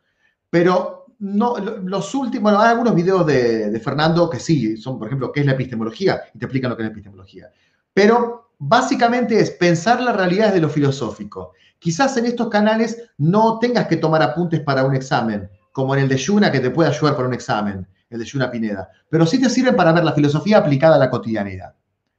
Pero 0.48 1.06
no, 1.18 1.56
los 1.58 2.14
últimos, 2.14 2.42
bueno, 2.44 2.60
hay 2.60 2.70
algunos 2.70 2.94
videos 2.94 3.26
de, 3.26 3.70
de, 3.70 3.80
Fernando 3.80 4.30
que 4.30 4.38
sí, 4.38 4.76
son, 4.76 4.96
por 4.96 5.08
ejemplo, 5.08 5.32
qué 5.32 5.40
es 5.40 5.46
la 5.46 5.52
epistemología, 5.52 6.22
y 6.32 6.38
te 6.38 6.44
explican 6.44 6.70
lo 6.70 6.76
que 6.76 6.84
es 6.84 6.88
la 6.88 6.92
epistemología. 6.92 7.50
Pero 7.92 8.43
básicamente 8.66 9.38
es 9.38 9.50
pensar 9.50 10.00
la 10.00 10.12
realidad 10.12 10.46
desde 10.46 10.60
lo 10.60 10.70
filosófico. 10.70 11.52
Quizás 11.78 12.16
en 12.16 12.24
estos 12.24 12.48
canales 12.48 13.10
no 13.18 13.58
tengas 13.58 13.86
que 13.86 13.98
tomar 13.98 14.22
apuntes 14.22 14.60
para 14.60 14.84
un 14.84 14.94
examen, 14.94 15.50
como 15.72 15.94
en 15.94 16.02
el 16.02 16.08
de 16.08 16.16
Yuna, 16.16 16.50
que 16.50 16.60
te 16.60 16.70
puede 16.70 16.88
ayudar 16.88 17.14
para 17.14 17.28
un 17.28 17.34
examen, 17.34 17.86
el 18.08 18.18
de 18.18 18.24
Yuna 18.24 18.50
Pineda, 18.50 18.88
pero 19.10 19.26
sí 19.26 19.40
te 19.40 19.50
sirven 19.50 19.76
para 19.76 19.92
ver 19.92 20.04
la 20.04 20.14
filosofía 20.14 20.58
aplicada 20.58 20.96
a 20.96 20.98
la 20.98 21.10
cotidianidad. 21.10 21.74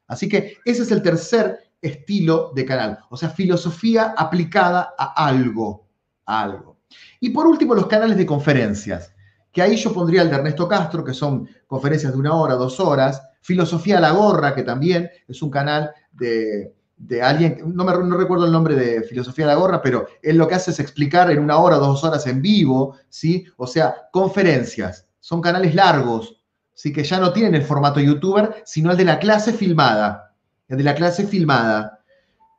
Así 0.07 0.29
que 0.29 0.57
ese 0.65 0.83
es 0.83 0.91
el 0.91 1.01
tercer 1.01 1.71
estilo 1.81 2.51
de 2.53 2.65
canal, 2.65 2.99
o 3.09 3.17
sea, 3.17 3.29
filosofía 3.29 4.13
aplicada 4.15 4.93
a 4.97 5.25
algo, 5.27 5.87
algo. 6.25 6.77
Y 7.19 7.31
por 7.31 7.47
último, 7.47 7.73
los 7.73 7.87
canales 7.87 8.17
de 8.17 8.25
conferencias, 8.25 9.15
que 9.51 9.63
ahí 9.63 9.77
yo 9.77 9.91
pondría 9.93 10.21
el 10.21 10.29
de 10.29 10.35
Ernesto 10.35 10.67
Castro, 10.67 11.03
que 11.03 11.13
son 11.13 11.49
conferencias 11.65 12.13
de 12.13 12.19
una 12.19 12.35
hora, 12.35 12.53
dos 12.53 12.79
horas, 12.79 13.21
Filosofía 13.45 13.99
a 13.99 14.01
la 14.01 14.09
Gorra, 14.09 14.55
que 14.55 14.63
también 14.63 15.11
es 15.27 15.39
un 15.43 15.51
canal 15.51 15.91
de, 16.15 16.73
de 16.97 17.21
alguien, 17.21 17.61
no, 17.65 17.83
me, 17.83 17.91
no 17.93 18.17
recuerdo 18.17 18.45
el 18.45 18.51
nombre 18.51 18.75
de 18.75 19.03
Filosofía 19.03 19.45
de 19.45 19.53
la 19.53 19.59
Gorra, 19.59 19.81
pero 19.81 20.07
él 20.21 20.37
lo 20.37 20.47
que 20.47 20.55
hace 20.55 20.71
es 20.71 20.79
explicar 20.79 21.29
en 21.29 21.39
una 21.39 21.57
hora, 21.57 21.77
dos 21.77 22.03
horas 22.03 22.25
en 22.27 22.41
vivo, 22.41 22.95
¿sí? 23.09 23.45
O 23.57 23.67
sea, 23.67 23.95
conferencias, 24.11 25.07
son 25.19 25.41
canales 25.41 25.75
largos, 25.75 26.41
¿sí? 26.73 26.93
Que 26.93 27.03
ya 27.03 27.19
no 27.19 27.33
tienen 27.33 27.55
el 27.55 27.63
formato 27.63 27.99
youtuber, 27.99 28.63
sino 28.65 28.91
el 28.91 28.97
de 28.97 29.05
la 29.05 29.19
clase 29.19 29.53
filmada, 29.53 30.33
el 30.67 30.77
de 30.77 30.83
la 30.83 30.95
clase 30.95 31.25
filmada. 31.25 31.99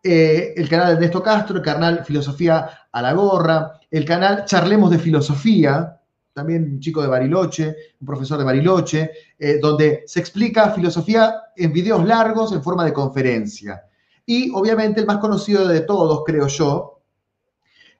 Eh, 0.02 0.54
el 0.56 0.68
canal 0.68 0.88
de 0.88 0.92
Ernesto 0.94 1.22
Castro, 1.22 1.56
el 1.56 1.62
canal 1.62 2.04
Filosofía 2.04 2.68
a 2.92 3.02
la 3.02 3.12
Gorra, 3.12 3.80
el 3.90 4.04
canal 4.04 4.44
Charlemos 4.44 4.90
de 4.90 4.98
Filosofía, 4.98 5.95
también 6.36 6.64
un 6.64 6.80
chico 6.80 7.00
de 7.00 7.08
Bariloche, 7.08 7.74
un 7.98 8.06
profesor 8.06 8.36
de 8.36 8.44
Bariloche, 8.44 9.10
eh, 9.38 9.58
donde 9.58 10.02
se 10.06 10.20
explica 10.20 10.70
filosofía 10.70 11.34
en 11.56 11.72
videos 11.72 12.04
largos 12.04 12.52
en 12.52 12.62
forma 12.62 12.84
de 12.84 12.92
conferencia. 12.92 13.82
Y 14.26 14.50
obviamente 14.54 15.00
el 15.00 15.06
más 15.06 15.16
conocido 15.16 15.66
de 15.66 15.80
todos, 15.80 16.24
creo 16.26 16.46
yo, 16.46 17.00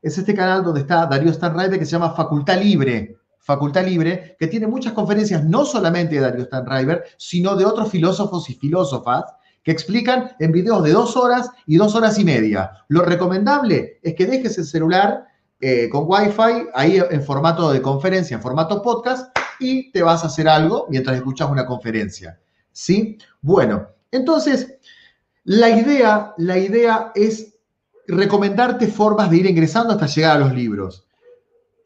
es 0.02 0.18
este 0.18 0.34
canal 0.34 0.62
donde 0.62 0.80
está 0.82 1.06
Darío 1.06 1.32
Stanriver 1.32 1.78
que 1.78 1.86
se 1.86 1.92
llama 1.92 2.14
Facultad 2.14 2.60
Libre. 2.60 3.16
Facultad 3.38 3.86
Libre, 3.86 4.36
que 4.38 4.48
tiene 4.48 4.66
muchas 4.66 4.92
conferencias 4.92 5.42
no 5.42 5.64
solamente 5.64 6.16
de 6.16 6.20
Darío 6.20 6.44
Stanriver, 6.44 7.04
sino 7.16 7.56
de 7.56 7.64
otros 7.64 7.90
filósofos 7.90 8.50
y 8.50 8.54
filósofas 8.54 9.24
que 9.62 9.70
explican 9.70 10.32
en 10.40 10.52
videos 10.52 10.84
de 10.84 10.92
dos 10.92 11.16
horas 11.16 11.48
y 11.64 11.76
dos 11.76 11.94
horas 11.94 12.18
y 12.18 12.24
media. 12.24 12.70
Lo 12.88 13.00
recomendable 13.00 13.98
es 14.02 14.14
que 14.14 14.26
dejes 14.26 14.58
el 14.58 14.66
celular 14.66 15.24
eh, 15.60 15.88
con 15.88 16.04
Wi-Fi 16.06 16.68
ahí 16.74 17.02
en 17.10 17.22
formato 17.22 17.70
de 17.72 17.80
conferencia, 17.80 18.34
en 18.36 18.42
formato 18.42 18.82
podcast, 18.82 19.36
y 19.58 19.90
te 19.90 20.02
vas 20.02 20.22
a 20.22 20.26
hacer 20.26 20.48
algo 20.48 20.86
mientras 20.90 21.16
escuchas 21.16 21.50
una 21.50 21.64
conferencia. 21.64 22.38
¿Sí? 22.72 23.18
Bueno, 23.40 23.88
entonces, 24.10 24.76
la 25.44 25.70
idea, 25.70 26.34
la 26.36 26.58
idea 26.58 27.12
es 27.14 27.54
recomendarte 28.06 28.86
formas 28.86 29.30
de 29.30 29.38
ir 29.38 29.46
ingresando 29.46 29.92
hasta 29.92 30.06
llegar 30.06 30.36
a 30.36 30.40
los 30.40 30.52
libros. 30.52 31.06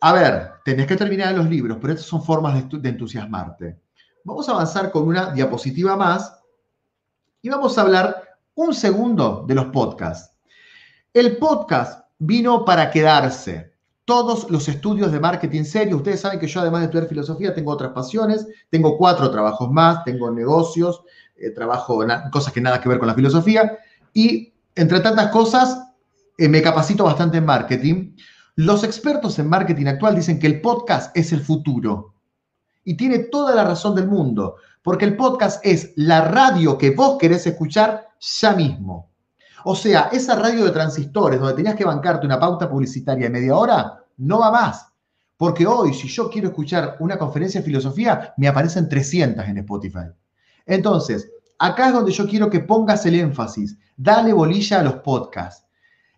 A 0.01 0.13
ver, 0.13 0.51
tenés 0.65 0.87
que 0.87 0.97
terminar 0.97 1.35
los 1.35 1.49
libros, 1.49 1.79
pero 1.81 1.93
estas 1.93 2.09
son 2.09 2.23
formas 2.23 2.55
de, 2.55 2.79
de 2.79 2.89
entusiasmarte. 2.89 3.79
Vamos 4.25 4.49
a 4.49 4.53
avanzar 4.53 4.91
con 4.91 5.07
una 5.07 5.33
diapositiva 5.33 5.97
más 5.97 6.41
y 7.43 7.49
vamos 7.49 7.77
a 7.79 7.83
hablar 7.83 8.23
un 8.55 8.75
segundo 8.75 9.45
de 9.47 9.55
los 9.55 9.67
podcasts. 9.67 10.37
El 11.13 11.39
podcast 11.39 12.00
vino 12.21 12.65
para 12.65 12.91
quedarse. 12.91 13.73
Todos 14.05 14.51
los 14.51 14.69
estudios 14.69 15.11
de 15.11 15.21
marketing 15.21 15.65
serio, 15.65 15.97
ustedes 15.97 16.21
saben 16.21 16.39
que 16.39 16.47
yo 16.47 16.61
además 16.61 16.81
de 16.81 16.85
estudiar 16.87 17.09
filosofía 17.09 17.55
tengo 17.55 17.73
otras 17.73 17.93
pasiones, 17.93 18.47
tengo 18.69 18.97
cuatro 18.97 19.31
trabajos 19.31 19.71
más, 19.71 20.05
tengo 20.05 20.31
negocios, 20.31 21.03
eh, 21.37 21.51
trabajo 21.51 22.03
en 22.03 22.11
cosas 22.31 22.53
que 22.53 22.61
nada 22.61 22.81
que 22.81 22.89
ver 22.89 22.99
con 22.99 23.09
la 23.09 23.15
filosofía 23.15 23.79
y 24.13 24.53
entre 24.75 25.01
tantas 25.01 25.31
cosas 25.31 25.79
eh, 26.37 26.49
me 26.49 26.63
capacito 26.63 27.05
bastante 27.05 27.39
en 27.39 27.47
marketing. 27.47 28.17
Los 28.57 28.85
expertos 28.85 29.39
en 29.39 29.49
marketing 29.49 29.87
actual 29.87 30.15
dicen 30.15 30.39
que 30.39 30.47
el 30.47 30.61
podcast 30.61 31.17
es 31.17 31.33
el 31.33 31.41
futuro 31.41 32.15
y 32.85 32.95
tiene 32.95 33.21
toda 33.21 33.55
la 33.55 33.65
razón 33.65 33.95
del 33.95 34.09
mundo, 34.09 34.57
porque 34.83 35.05
el 35.05 35.17
podcast 35.17 35.65
es 35.65 35.93
la 35.97 36.23
radio 36.23 36.77
que 36.77 36.91
vos 36.91 37.17
querés 37.19 37.47
escuchar 37.47 38.09
ya 38.19 38.53
mismo. 38.53 39.10
O 39.65 39.75
sea, 39.75 40.09
esa 40.13 40.37
radio 40.37 40.65
de 40.65 40.71
transistores 40.71 41.41
donde 41.41 41.55
tenías 41.55 41.75
que 41.75 41.85
bancarte 41.85 42.27
una 42.27 42.39
pauta 42.39 42.69
publicitaria 42.69 43.27
de 43.27 43.31
media 43.31 43.57
hora, 43.57 44.05
no 44.17 44.39
va 44.41 44.51
más. 44.51 44.87
Porque 45.37 45.67
hoy, 45.67 45.95
si 45.95 46.09
yo 46.09 46.29
quiero 46.29 46.49
escuchar 46.49 46.97
una 47.01 47.17
conferencia 47.17 47.61
de 47.61 47.67
filosofía, 47.67 48.35
me 48.37 48.49
aparecen 48.49 48.89
300 48.89 49.47
en 49.49 49.59
Spotify. 49.59 50.11
Entonces, 50.67 51.31
acá 51.59 51.89
es 51.89 51.95
donde 51.95 52.13
yo 52.13 52.29
quiero 52.29 52.51
que 52.51 52.61
pongas 52.61 53.07
el 53.07 53.15
énfasis. 53.15 53.79
Dale 53.97 54.33
bolilla 54.33 54.81
a 54.81 54.83
los 54.83 54.95
podcasts. 54.97 55.65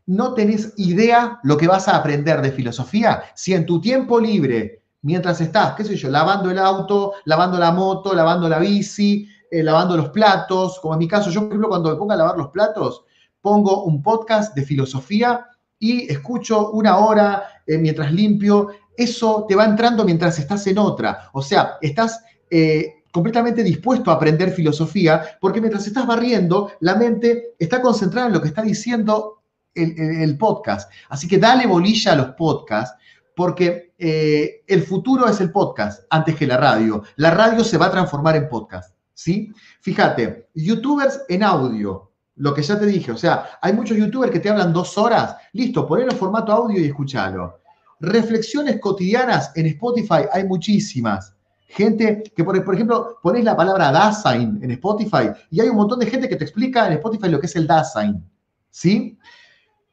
No 0.07 0.35
tenés 0.35 0.75
idea 0.77 1.39
lo 1.45 1.57
que 1.57 1.69
vas 1.69 1.87
a 1.87 1.97
aprender 1.97 2.43
de 2.43 2.51
filosofía 2.51 3.23
si 3.37 3.55
en 3.55 3.65
tu 3.65 3.81
tiempo 3.81 4.19
libre, 4.19 4.83
mientras 5.03 5.41
estás, 5.41 5.75
qué 5.75 5.85
sé 5.85 5.97
yo, 5.97 6.11
lavando 6.11 6.51
el 6.51 6.59
auto, 6.59 7.13
lavando 7.25 7.59
la 7.59 7.71
moto, 7.71 8.15
lavando 8.15 8.49
la 8.49 8.59
bici, 8.59 9.29
eh, 9.51 9.63
lavando 9.63 9.97
los 9.97 10.09
platos, 10.09 10.81
como 10.81 10.95
en 10.95 10.99
mi 10.99 11.07
caso, 11.07 11.31
yo 11.31 11.41
por 11.41 11.51
ejemplo 11.51 11.69
cuando 11.69 11.91
me 11.91 11.97
pongo 11.97 12.13
a 12.13 12.17
lavar 12.17 12.37
los 12.37 12.49
platos, 12.49 13.05
pongo 13.43 13.85
un 13.85 14.03
podcast 14.03 14.55
de 14.55 14.65
filosofía 14.65 15.47
y 15.79 16.11
escucho 16.11 16.71
una 16.71 16.97
hora 16.99 17.43
eh, 17.67 17.77
mientras 17.77 18.13
limpio. 18.13 18.69
Eso 18.97 19.45
te 19.49 19.57
va 19.57 19.65
entrando 19.65 20.05
mientras 20.05 20.39
estás 20.39 20.67
en 20.69 20.79
otra. 20.79 21.29
O 21.33 21.43
sea, 21.43 21.75
estás 21.83 22.23
eh, 22.49 23.03
completamente 23.13 23.63
dispuesto 23.63 24.11
a 24.11 24.15
aprender 24.15 24.53
filosofía, 24.53 25.37
porque 25.41 25.61
mientras 25.61 25.87
estás 25.87 26.07
barriendo, 26.07 26.73
la 26.81 26.95
mente 26.95 27.55
está 27.59 27.83
concentrada 27.83 28.29
en 28.29 28.33
lo 28.33 28.41
que 28.41 28.49
está 28.49 28.63
diciendo 28.63 29.43
el, 29.75 30.37
podcast. 30.39 30.91
Así 31.09 31.27
que 31.27 31.39
dale 31.39 31.67
bolilla 31.67 32.13
a 32.13 32.17
los 32.17 32.27
podcasts, 32.35 32.97
porque 33.35 33.93
eh, 33.99 34.63
el 34.67 34.83
futuro 34.83 35.27
es 35.27 35.41
el 35.41 35.51
podcast 35.51 36.05
antes 36.11 36.37
que 36.37 36.47
la 36.47 36.57
radio. 36.59 37.03
La 37.17 37.31
radio 37.31 37.65
se 37.65 37.79
va 37.79 37.87
a 37.87 37.91
transformar 37.91 38.37
en 38.37 38.49
podcast, 38.49 38.95
¿sí? 39.15 39.53
Fíjate, 39.81 40.49
youtubers 40.55 41.23
en 41.29 41.43
audio, 41.43 42.12
lo 42.37 42.55
que 42.55 42.63
ya 42.63 42.79
te 42.79 42.87
dije, 42.87 43.13
o 43.13 43.17
sea, 43.17 43.59
hay 43.61 43.73
muchos 43.73 43.97
youtubers 43.97 44.33
que 44.33 44.41
te 44.41 44.49
hablan 44.49 44.73
dos 44.73 44.97
horas, 44.97 45.37
listo, 45.53 45.87
ponelo 45.87 46.13
en 46.13 46.17
formato 46.17 46.53
audio 46.53 46.81
y 46.81 46.87
escúchalo. 46.87 47.61
Reflexiones 48.01 48.81
cotidianas 48.81 49.53
en 49.55 49.67
Spotify 49.67 50.27
hay 50.33 50.45
muchísimas. 50.45 51.35
Gente 51.69 52.23
que, 52.35 52.45
por, 52.45 52.75
ejemplo, 52.75 53.19
pones 53.23 53.45
la 53.45 53.57
palabra 53.57 53.93
Dasein 53.93 54.59
en 54.63 54.71
Spotify 54.73 55.31
y 55.51 55.61
hay 55.61 55.69
un 55.69 55.77
montón 55.77 56.01
de 56.01 56.07
gente 56.07 56.29
que 56.29 56.37
te 56.37 56.45
explica 56.45 56.87
en 56.87 56.95
Spotify 56.95 57.29
lo 57.29 57.41
que 57.41 57.47
es 57.47 57.57
el 57.57 57.67
Dasein. 57.67 58.23
¿Sí? 58.71 59.19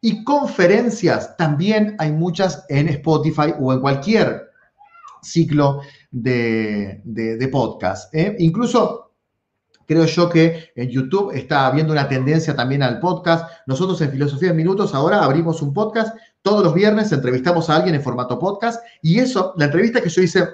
Y 0.02 0.24
conferencias 0.24 1.36
también 1.38 1.96
hay 2.00 2.12
muchas 2.12 2.66
en 2.70 2.88
Spotify 2.90 3.54
o 3.60 3.74
en 3.74 3.82
cualquier 3.82 4.50
ciclo 5.22 5.82
de, 6.12 7.50
podcast. 7.52 8.14
¿eh? 8.16 8.36
Incluso 8.40 9.09
creo 9.90 10.06
yo 10.06 10.30
que 10.30 10.72
en 10.76 10.88
YouTube 10.88 11.32
está 11.36 11.66
habiendo 11.66 11.94
una 11.94 12.08
tendencia 12.08 12.56
también 12.56 12.84
al 12.84 13.00
podcast. 13.00 13.50
Nosotros 13.66 14.00
en 14.02 14.12
Filosofía 14.12 14.52
en 14.52 14.56
Minutos 14.56 14.94
ahora 14.94 15.24
abrimos 15.24 15.64
un 15.64 15.74
podcast. 15.74 16.16
Todos 16.44 16.64
los 16.64 16.76
viernes 16.76 17.12
entrevistamos 17.12 17.72
a 17.72 17.78
alguien 17.78 17.96
en 17.96 18.04
formato 18.04 18.38
podcast. 18.38 18.84
Y 19.02 19.18
eso, 19.18 19.56
la 19.58 19.66
entrevista 19.66 20.00
que 20.00 20.10
yo 20.10 20.22
hice 20.22 20.48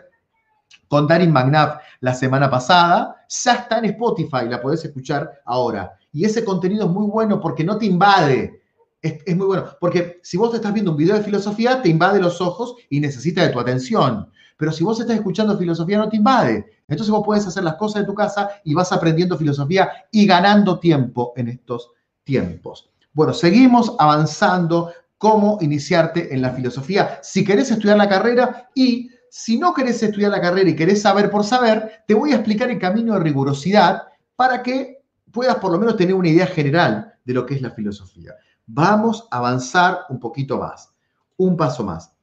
con 0.88 1.06
Darin 1.06 1.34
McNabb 1.34 1.82
la 2.00 2.14
semana 2.14 2.50
pasada, 2.50 3.26
ya 3.28 3.56
está 3.56 3.80
en 3.80 3.86
Spotify, 3.86 4.48
la 4.48 4.62
podés 4.62 4.86
escuchar 4.86 5.30
ahora. 5.44 6.00
Y 6.14 6.24
ese 6.24 6.46
contenido 6.46 6.86
es 6.86 6.92
muy 6.92 7.08
bueno 7.08 7.42
porque 7.42 7.66
no 7.66 7.78
te 7.78 7.88
invade. 7.88 8.62
Es, 9.02 9.36
muy 9.36 9.48
bueno, 9.48 9.66
porque 9.82 10.22
si 10.24 10.38
vos 10.38 10.56
estás 10.56 10.72
viendo 10.72 10.92
un 10.92 10.98
video 10.98 11.18
de 11.18 11.24
filosofía, 11.24 11.82
te 11.82 11.90
invade 11.90 12.22
los 12.22 12.40
ojos 12.40 12.76
y 12.90 13.02
necesita 13.02 13.42
de 13.42 13.50
tu 13.50 13.60
atención. 13.60 14.32
Pero 14.58 14.72
si 14.72 14.84
vos 14.84 15.00
estás 15.00 15.16
escuchando 15.16 15.58
filosofía, 15.58 15.98
no 15.98 16.10
te 16.10 16.18
invade. 16.18 16.66
Entonces 16.88 17.12
vos 17.12 17.24
puedes 17.26 17.46
hacer 17.46 17.64
las 17.64 17.76
cosas 17.76 18.02
de 18.02 18.08
tu 18.08 18.14
casa 18.14 18.50
y 18.64 18.74
vas 18.74 18.92
aprendiendo 18.92 19.38
filosofía 19.38 19.90
y 20.12 20.26
ganando 20.26 20.80
tiempo 20.80 21.34
en 21.36 21.50
estos 21.50 21.92
tiempos. 22.24 22.90
Bueno, 23.14 23.34
seguimos 23.34 23.96
avanzando 24.00 24.92
cómo 25.18 25.58
iniciarte 25.62 26.34
en 26.34 26.42
la 26.42 26.52
filosofía. 26.52 27.20
Si 27.22 27.44
querés 27.44 27.72
estudiar 27.72 27.98
la 27.98 28.10
carrera 28.10 28.70
y 28.76 29.10
si 29.30 29.58
no 29.58 29.74
querés 29.74 30.02
estudiar 30.02 30.32
la 30.32 30.42
carrera 30.42 30.70
y 30.70 30.76
querés 30.76 31.02
saber 31.02 31.30
por 31.30 31.44
saber, 31.44 32.04
te 32.08 32.14
voy 32.14 32.32
a 32.32 32.36
explicar 32.36 32.70
el 32.70 32.80
camino 32.80 33.14
de 33.14 33.20
rigurosidad 33.20 34.04
para 34.36 34.64
que 34.64 35.04
puedas 35.32 35.58
por 35.58 35.72
lo 35.72 35.80
menos 35.80 35.98
tener 35.98 36.16
una 36.16 36.30
idea 36.30 36.48
general 36.48 37.14
de 37.26 37.34
lo 37.34 37.46
que 37.46 37.56
es 37.56 37.62
la 37.62 37.72
filosofía. 37.72 38.34
Vamos 38.66 39.28
a 39.32 39.38
avanzar 39.38 40.06
un 40.10 40.20
poquito 40.20 40.58
más, 40.58 40.94
un 41.38 41.58
paso 41.58 41.84
más. 41.84 42.15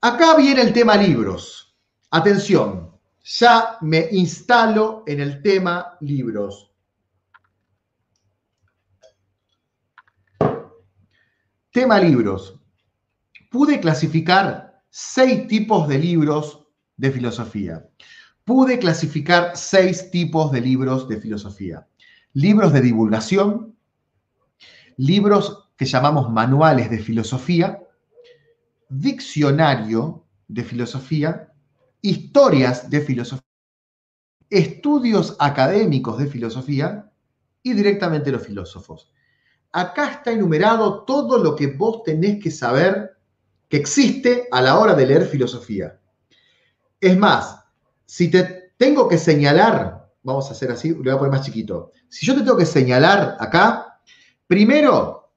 Acá 0.00 0.36
viene 0.36 0.62
el 0.62 0.72
tema 0.72 0.96
libros. 0.96 1.76
Atención, 2.10 2.92
ya 3.24 3.78
me 3.80 4.06
instalo 4.12 5.02
en 5.08 5.20
el 5.20 5.42
tema 5.42 5.96
libros. 6.00 6.72
Tema 11.72 11.98
libros. 11.98 12.60
Pude 13.50 13.80
clasificar 13.80 14.82
seis 14.88 15.48
tipos 15.48 15.88
de 15.88 15.98
libros 15.98 16.64
de 16.96 17.10
filosofía. 17.10 17.88
Pude 18.44 18.78
clasificar 18.78 19.56
seis 19.56 20.12
tipos 20.12 20.52
de 20.52 20.60
libros 20.60 21.08
de 21.08 21.20
filosofía. 21.20 21.88
Libros 22.34 22.72
de 22.72 22.82
divulgación, 22.82 23.76
libros 24.96 25.70
que 25.76 25.86
llamamos 25.86 26.30
manuales 26.30 26.88
de 26.88 26.98
filosofía, 27.00 27.82
diccionario 28.88 30.24
de 30.46 30.64
filosofía, 30.64 31.52
historias 32.00 32.88
de 32.88 33.00
filosofía, 33.00 33.44
estudios 34.50 35.36
académicos 35.38 36.18
de 36.18 36.26
filosofía 36.26 37.10
y 37.62 37.74
directamente 37.74 38.32
los 38.32 38.42
filósofos. 38.42 39.12
Acá 39.72 40.10
está 40.12 40.32
enumerado 40.32 41.04
todo 41.04 41.38
lo 41.38 41.54
que 41.54 41.66
vos 41.66 42.02
tenés 42.02 42.42
que 42.42 42.50
saber 42.50 43.18
que 43.68 43.76
existe 43.76 44.48
a 44.50 44.62
la 44.62 44.78
hora 44.78 44.94
de 44.94 45.06
leer 45.06 45.26
filosofía. 45.26 46.00
Es 47.00 47.16
más, 47.16 47.64
si 48.06 48.30
te 48.30 48.72
tengo 48.78 49.08
que 49.08 49.18
señalar, 49.18 50.10
vamos 50.22 50.48
a 50.48 50.52
hacer 50.52 50.70
así, 50.70 50.90
lo 50.90 51.02
voy 51.02 51.10
a 51.10 51.18
poner 51.18 51.32
más 51.32 51.44
chiquito. 51.44 51.92
Si 52.08 52.24
yo 52.24 52.34
te 52.34 52.40
tengo 52.40 52.56
que 52.56 52.64
señalar 52.64 53.36
acá, 53.38 54.00
primero, 54.46 55.32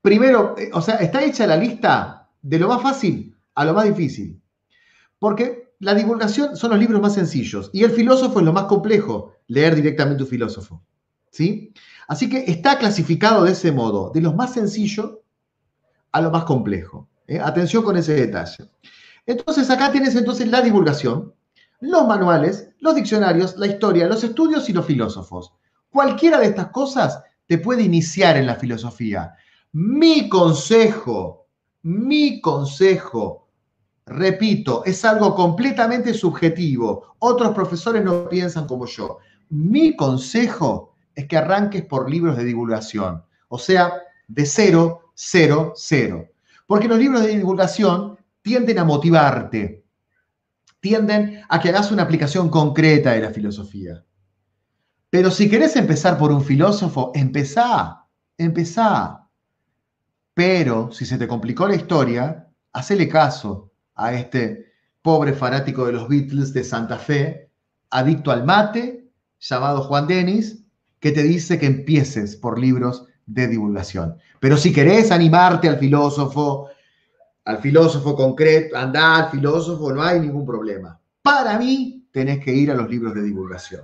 primero, 0.00 0.54
eh, 0.56 0.70
o 0.72 0.80
sea, 0.80 0.96
está 0.96 1.24
hecha 1.24 1.46
la 1.46 1.56
lista 1.56 2.23
de 2.44 2.58
lo 2.58 2.68
más 2.68 2.82
fácil 2.82 3.34
a 3.54 3.64
lo 3.64 3.72
más 3.72 3.86
difícil. 3.86 4.40
Porque 5.18 5.74
la 5.78 5.94
divulgación 5.94 6.56
son 6.56 6.70
los 6.70 6.78
libros 6.78 7.00
más 7.00 7.14
sencillos 7.14 7.70
y 7.72 7.84
el 7.84 7.90
filósofo 7.90 8.38
es 8.38 8.44
lo 8.44 8.52
más 8.52 8.64
complejo, 8.64 9.32
leer 9.46 9.74
directamente 9.74 10.22
un 10.22 10.28
filósofo. 10.28 10.82
¿Sí? 11.30 11.72
Así 12.06 12.28
que 12.28 12.44
está 12.46 12.78
clasificado 12.78 13.44
de 13.44 13.52
ese 13.52 13.72
modo, 13.72 14.10
de 14.10 14.20
lo 14.20 14.34
más 14.34 14.52
sencillo 14.52 15.22
a 16.12 16.20
lo 16.20 16.30
más 16.30 16.44
complejo. 16.44 17.08
¿eh? 17.26 17.40
Atención 17.40 17.82
con 17.82 17.96
ese 17.96 18.14
detalle. 18.14 18.70
Entonces 19.26 19.70
acá 19.70 19.90
tienes 19.90 20.14
entonces 20.14 20.46
la 20.48 20.60
divulgación, 20.60 21.32
los 21.80 22.06
manuales, 22.06 22.68
los 22.80 22.94
diccionarios, 22.94 23.56
la 23.56 23.66
historia, 23.66 24.06
los 24.06 24.22
estudios 24.22 24.68
y 24.68 24.74
los 24.74 24.84
filósofos. 24.84 25.54
Cualquiera 25.88 26.38
de 26.38 26.46
estas 26.46 26.68
cosas 26.68 27.22
te 27.46 27.56
puede 27.56 27.82
iniciar 27.82 28.36
en 28.36 28.46
la 28.46 28.56
filosofía. 28.56 29.34
Mi 29.72 30.28
consejo, 30.28 31.43
mi 31.84 32.40
consejo, 32.40 33.48
repito, 34.06 34.84
es 34.84 35.04
algo 35.04 35.34
completamente 35.34 36.14
subjetivo. 36.14 37.14
Otros 37.18 37.54
profesores 37.54 38.02
no 38.02 38.28
piensan 38.28 38.66
como 38.66 38.86
yo. 38.86 39.18
Mi 39.50 39.94
consejo 39.94 40.94
es 41.14 41.26
que 41.26 41.36
arranques 41.36 41.84
por 41.84 42.10
libros 42.10 42.36
de 42.36 42.44
divulgación, 42.44 43.22
o 43.48 43.58
sea, 43.58 43.92
de 44.26 44.46
cero, 44.46 45.10
cero, 45.14 45.74
cero. 45.76 46.26
Porque 46.66 46.88
los 46.88 46.98
libros 46.98 47.22
de 47.22 47.36
divulgación 47.36 48.18
tienden 48.40 48.78
a 48.78 48.84
motivarte, 48.84 49.84
tienden 50.80 51.42
a 51.48 51.60
que 51.60 51.68
hagas 51.68 51.92
una 51.92 52.02
aplicación 52.02 52.48
concreta 52.48 53.12
de 53.12 53.20
la 53.20 53.30
filosofía. 53.30 54.02
Pero 55.10 55.30
si 55.30 55.50
querés 55.50 55.76
empezar 55.76 56.16
por 56.16 56.32
un 56.32 56.42
filósofo, 56.42 57.12
empezá, 57.14 58.06
empezá. 58.38 59.23
Pero 60.34 60.90
si 60.92 61.06
se 61.06 61.16
te 61.16 61.28
complicó 61.28 61.66
la 61.68 61.76
historia, 61.76 62.48
hacele 62.72 63.08
caso 63.08 63.70
a 63.94 64.12
este 64.12 64.72
pobre 65.00 65.32
fanático 65.32 65.86
de 65.86 65.92
los 65.92 66.08
Beatles 66.08 66.52
de 66.52 66.64
Santa 66.64 66.98
Fe, 66.98 67.50
adicto 67.90 68.30
al 68.30 68.44
mate, 68.44 69.08
llamado 69.38 69.82
Juan 69.82 70.06
Denis, 70.06 70.64
que 70.98 71.12
te 71.12 71.22
dice 71.22 71.58
que 71.58 71.66
empieces 71.66 72.34
por 72.36 72.58
libros 72.58 73.06
de 73.26 73.46
divulgación. 73.46 74.16
Pero 74.40 74.56
si 74.56 74.72
querés 74.72 75.10
animarte 75.10 75.68
al 75.68 75.78
filósofo, 75.78 76.68
al 77.44 77.58
filósofo 77.58 78.16
concreto, 78.16 78.76
andar 78.76 79.24
al 79.24 79.30
filósofo, 79.30 79.92
no 79.92 80.02
hay 80.02 80.20
ningún 80.20 80.46
problema. 80.46 80.98
Para 81.22 81.58
mí, 81.58 82.06
tenés 82.10 82.42
que 82.42 82.52
ir 82.52 82.70
a 82.70 82.74
los 82.74 82.88
libros 82.88 83.14
de 83.14 83.22
divulgación. 83.22 83.82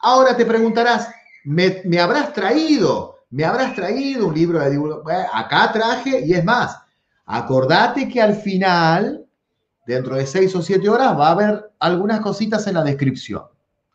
Ahora 0.00 0.36
te 0.36 0.44
preguntarás, 0.44 1.08
¿me, 1.44 1.98
habrás 1.98 2.32
traído? 2.32 3.15
¿Me 3.30 3.44
habrás 3.44 3.74
traído 3.74 4.28
un 4.28 4.34
libro 4.34 4.60
de 4.60 4.70
divulgación? 4.70 5.26
acá 5.32 5.72
traje, 5.72 6.20
y 6.24 6.34
es 6.34 6.44
más, 6.44 6.78
acordate 7.24 8.08
que 8.08 8.20
al 8.20 8.34
final, 8.34 9.26
dentro 9.86 10.16
de 10.16 10.26
seis 10.26 10.54
o 10.54 10.62
siete 10.62 10.88
horas, 10.88 11.18
va 11.18 11.28
a 11.28 11.32
haber 11.32 11.70
algunas 11.80 12.20
cositas 12.20 12.66
en 12.66 12.74
la 12.74 12.84
descripción. 12.84 13.42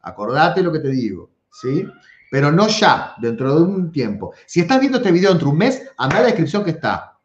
Acordate 0.01 0.61
lo 0.61 0.71
que 0.71 0.79
te 0.79 0.89
digo, 0.89 1.29
¿sí? 1.51 1.87
pero 2.31 2.49
no 2.49 2.69
ya, 2.69 3.13
dentro 3.17 3.53
de 3.53 3.61
un 3.61 3.91
tiempo. 3.91 4.33
Si 4.45 4.61
estás 4.61 4.79
viendo 4.79 4.99
este 4.99 5.11
video 5.11 5.31
dentro 5.31 5.47
de 5.47 5.51
un 5.51 5.57
mes, 5.57 5.85
anda 5.97 6.15
a 6.15 6.21
la 6.21 6.27
descripción 6.27 6.63
que 6.63 6.71
está. 6.71 7.19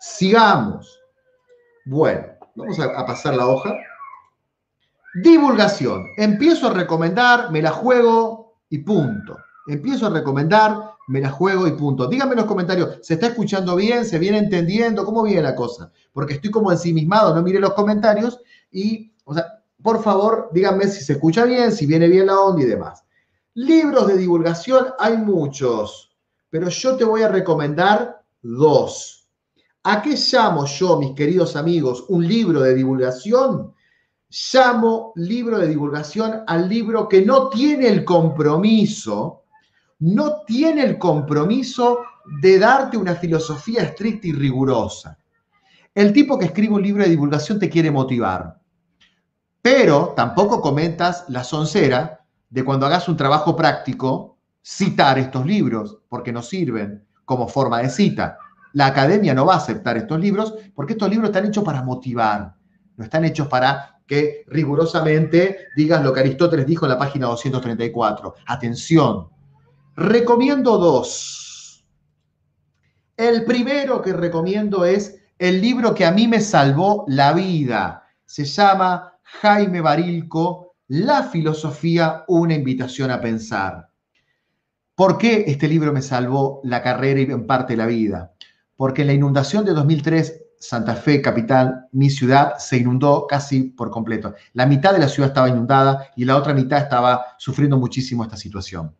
Sigamos. 0.00 1.00
Bueno, 1.84 2.26
vamos 2.56 2.76
a, 2.80 3.06
pasar 3.06 3.36
la 3.36 3.46
hoja. 3.46 3.72
Divulgación. 5.22 6.08
Empiezo 6.16 6.66
a 6.66 6.72
recomendar, 6.72 7.52
me 7.52 7.62
la 7.62 7.70
juego 7.70 8.58
y 8.68 8.78
punto. 8.78 9.38
Empiezo 9.68 10.08
a 10.08 10.10
recomendar, 10.10 10.95
me 11.06 11.20
la 11.20 11.30
juego 11.30 11.66
y 11.66 11.72
punto. 11.72 12.06
Díganme 12.06 12.32
en 12.32 12.38
los 12.38 12.46
comentarios, 12.46 12.98
¿se 13.02 13.14
está 13.14 13.28
escuchando 13.28 13.76
bien? 13.76 14.04
¿Se 14.04 14.18
viene 14.18 14.38
entendiendo? 14.38 15.04
¿Cómo 15.04 15.22
viene 15.22 15.42
la 15.42 15.54
cosa? 15.54 15.90
Porque 16.12 16.34
estoy 16.34 16.50
como 16.50 16.72
ensimismado, 16.72 17.34
no 17.34 17.42
mire 17.42 17.60
los 17.60 17.74
comentarios 17.74 18.40
y, 18.70 19.12
o 19.24 19.34
sea, 19.34 19.62
por 19.82 20.02
favor, 20.02 20.50
díganme 20.52 20.88
si 20.88 21.04
se 21.04 21.14
escucha 21.14 21.44
bien, 21.44 21.72
si 21.72 21.86
viene 21.86 22.08
bien 22.08 22.26
la 22.26 22.40
onda 22.40 22.62
y 22.62 22.66
demás. 22.66 23.04
Libros 23.54 24.06
de 24.08 24.16
divulgación 24.16 24.86
hay 24.98 25.16
muchos, 25.16 26.16
pero 26.50 26.68
yo 26.68 26.96
te 26.96 27.04
voy 27.04 27.22
a 27.22 27.28
recomendar 27.28 28.22
dos. 28.42 29.28
¿A 29.84 30.02
qué 30.02 30.16
llamo 30.16 30.66
yo, 30.66 30.98
mis 30.98 31.14
queridos 31.14 31.54
amigos, 31.56 32.04
un 32.08 32.26
libro 32.26 32.60
de 32.60 32.74
divulgación? 32.74 33.74
llamo 34.52 35.12
libro 35.16 35.58
de 35.58 35.68
divulgación 35.68 36.42
al 36.46 36.68
libro 36.68 37.08
que 37.08 37.24
no 37.24 37.48
tiene 37.48 37.88
el 37.88 38.04
compromiso, 38.04 39.44
no 39.98 40.42
tiene 40.46 40.82
el 40.82 40.98
compromiso 40.98 42.00
de 42.40 42.58
darte 42.58 42.96
una 42.96 43.14
filosofía 43.14 43.82
estricta 43.82 44.26
y 44.28 44.32
rigurosa. 44.32 45.18
El 45.94 46.12
tipo 46.12 46.38
que 46.38 46.46
escribe 46.46 46.74
un 46.74 46.82
libro 46.82 47.02
de 47.02 47.10
divulgación 47.10 47.58
te 47.58 47.70
quiere 47.70 47.90
motivar, 47.90 48.58
pero 49.62 50.12
tampoco 50.16 50.60
comentas 50.60 51.24
la 51.28 51.42
soncera 51.42 52.24
de 52.50 52.64
cuando 52.64 52.86
hagas 52.86 53.08
un 53.08 53.16
trabajo 53.16 53.56
práctico, 53.56 54.38
citar 54.62 55.18
estos 55.18 55.46
libros, 55.46 55.98
porque 56.08 56.32
no 56.32 56.42
sirven 56.42 57.04
como 57.24 57.48
forma 57.48 57.80
de 57.80 57.88
cita. 57.88 58.38
La 58.72 58.86
academia 58.86 59.34
no 59.34 59.46
va 59.46 59.54
a 59.54 59.58
aceptar 59.58 59.96
estos 59.96 60.20
libros 60.20 60.54
porque 60.74 60.92
estos 60.92 61.08
libros 61.08 61.30
están 61.30 61.46
hechos 61.46 61.64
para 61.64 61.82
motivar, 61.82 62.54
no 62.96 63.04
están 63.04 63.24
hechos 63.24 63.48
para 63.48 64.00
que 64.06 64.44
rigurosamente 64.48 65.68
digas 65.76 66.04
lo 66.04 66.12
que 66.12 66.20
Aristóteles 66.20 66.66
dijo 66.66 66.84
en 66.86 66.90
la 66.90 66.98
página 66.98 67.26
234. 67.26 68.34
Atención, 68.46 69.28
recomiendo 69.96 70.76
dos. 70.76 71.84
El 73.16 73.44
primero 73.46 74.02
que 74.02 74.12
recomiendo 74.12 74.84
es 74.84 75.22
el 75.38 75.60
libro 75.62 75.94
que 75.94 76.04
a 76.04 76.12
mí 76.12 76.28
me 76.28 76.40
salvó 76.40 77.04
la 77.08 77.32
vida. 77.32 78.04
Se 78.26 78.44
llama 78.44 79.18
Jaime 79.22 79.80
Barilco, 79.80 80.74
La 80.88 81.22
filosofía, 81.24 82.24
una 82.28 82.54
invitación 82.54 83.10
a 83.10 83.20
pensar. 83.20 83.88
¿Por 84.94 85.16
qué 85.18 85.44
este 85.46 85.66
libro 85.66 85.92
me 85.92 86.02
salvó 86.02 86.60
la 86.62 86.82
carrera 86.82 87.20
y 87.20 87.24
en 87.24 87.46
parte 87.46 87.76
la 87.76 87.86
vida? 87.86 88.34
Porque 88.76 89.02
en 89.02 89.08
la 89.08 89.14
inundación 89.14 89.64
de 89.64 89.72
2003 89.72 90.42
Santa 90.58 90.94
Fe, 90.94 91.20
capital, 91.20 91.86
mi 91.92 92.08
ciudad, 92.10 92.56
se 92.58 92.78
inundó 92.78 93.26
casi 93.26 93.64
por 93.64 93.90
completo. 93.90 94.34
La 94.52 94.66
mitad 94.66 94.92
de 94.92 94.98
la 94.98 95.08
ciudad 95.08 95.28
estaba 95.28 95.48
inundada 95.48 96.08
y 96.16 96.24
la 96.24 96.36
otra 96.36 96.54
mitad 96.54 96.78
estaba 96.78 97.26
sufriendo 97.38 97.78
muchísimo 97.78 98.24
esta 98.24 98.36
situación. 98.36 98.94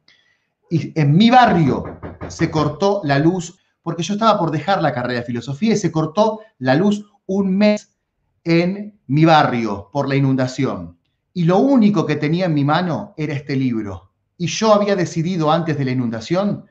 En 0.70 1.16
mi 1.16 1.30
barrio 1.30 1.84
se 2.28 2.50
cortó 2.50 3.00
la 3.04 3.18
luz 3.18 3.58
porque 3.82 4.02
yo 4.02 4.14
estaba 4.14 4.38
por 4.38 4.50
dejar 4.50 4.82
la 4.82 4.92
carrera 4.92 5.20
de 5.20 5.26
filosofía 5.26 5.74
y 5.74 5.76
se 5.76 5.92
cortó 5.92 6.40
la 6.58 6.74
luz 6.74 7.04
un 7.26 7.56
mes 7.56 7.96
en 8.44 8.98
mi 9.06 9.24
barrio 9.24 9.90
por 9.92 10.08
la 10.08 10.16
inundación. 10.16 10.98
Y 11.32 11.44
lo 11.44 11.58
único 11.58 12.06
que 12.06 12.16
tenía 12.16 12.46
en 12.46 12.54
mi 12.54 12.64
mano 12.64 13.14
era 13.16 13.34
este 13.34 13.54
libro. 13.54 14.12
Y 14.38 14.48
yo 14.48 14.72
había 14.72 14.96
decidido 14.96 15.52
antes 15.52 15.78
de 15.78 15.84
la 15.84 15.92
inundación 15.92 16.66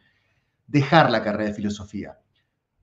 dejar 0.68 1.10
la 1.10 1.24
carrera 1.24 1.50
de 1.50 1.56
filosofía 1.56 2.18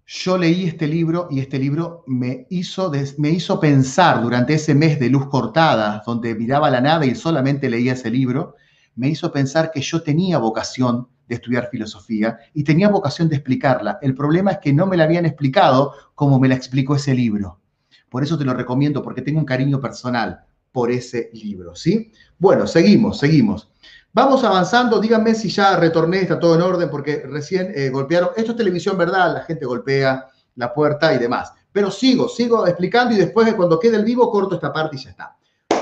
yo 0.06 0.36
leí 0.36 0.66
este 0.66 0.86
libro 0.86 1.28
y 1.30 1.40
este 1.40 1.58
libro 1.58 2.04
me 2.06 2.46
hizo, 2.50 2.92
me 3.18 3.30
hizo 3.30 3.60
pensar 3.60 4.20
durante 4.20 4.54
ese 4.54 4.74
mes 4.74 4.98
de 4.98 5.08
luz 5.08 5.26
cortada, 5.28 6.02
donde 6.04 6.34
miraba 6.34 6.70
la 6.70 6.80
nada 6.80 7.06
y 7.06 7.14
solamente 7.14 7.70
leía 7.70 7.94
ese 7.94 8.10
libro, 8.10 8.54
me 8.94 9.08
hizo 9.08 9.32
pensar 9.32 9.70
que 9.70 9.80
yo 9.80 10.02
tenía 10.02 10.38
vocación 10.38 11.08
de 11.28 11.36
estudiar 11.36 11.68
filosofía 11.70 12.38
y 12.52 12.64
tenía 12.64 12.88
vocación 12.88 13.28
de 13.28 13.36
explicarla. 13.36 13.98
El 14.02 14.14
problema 14.14 14.52
es 14.52 14.58
que 14.58 14.72
no 14.72 14.86
me 14.86 14.96
la 14.96 15.04
habían 15.04 15.26
explicado 15.26 15.92
como 16.14 16.38
me 16.38 16.48
la 16.48 16.54
explicó 16.54 16.96
ese 16.96 17.14
libro. 17.14 17.60
Por 18.08 18.22
eso 18.22 18.36
te 18.36 18.44
lo 18.44 18.52
recomiendo, 18.52 19.02
porque 19.02 19.22
tengo 19.22 19.38
un 19.38 19.46
cariño 19.46 19.80
personal 19.80 20.44
por 20.70 20.90
ese 20.90 21.30
libro, 21.32 21.74
¿sí? 21.74 22.12
Bueno, 22.38 22.66
seguimos, 22.66 23.18
seguimos. 23.18 23.70
Vamos 24.12 24.44
avanzando, 24.44 25.00
díganme 25.00 25.34
si 25.34 25.48
ya 25.48 25.76
retorné, 25.76 26.20
está 26.20 26.38
todo 26.38 26.54
en 26.54 26.60
orden, 26.62 26.90
porque 26.90 27.22
recién 27.26 27.72
eh, 27.74 27.88
golpearon. 27.88 28.30
Esto 28.36 28.52
es 28.52 28.58
televisión, 28.58 28.98
¿verdad? 28.98 29.32
La 29.32 29.44
gente 29.44 29.64
golpea 29.64 30.26
la 30.56 30.74
puerta 30.74 31.14
y 31.14 31.18
demás. 31.18 31.52
Pero 31.72 31.90
sigo, 31.90 32.28
sigo 32.28 32.66
explicando 32.66 33.14
y 33.14 33.18
después 33.18 33.52
cuando 33.54 33.80
quede 33.80 33.96
el 33.96 34.04
vivo 34.04 34.30
corto 34.30 34.56
esta 34.56 34.72
parte 34.72 34.96
y 34.96 34.98
ya 34.98 35.10
está. 35.10 35.36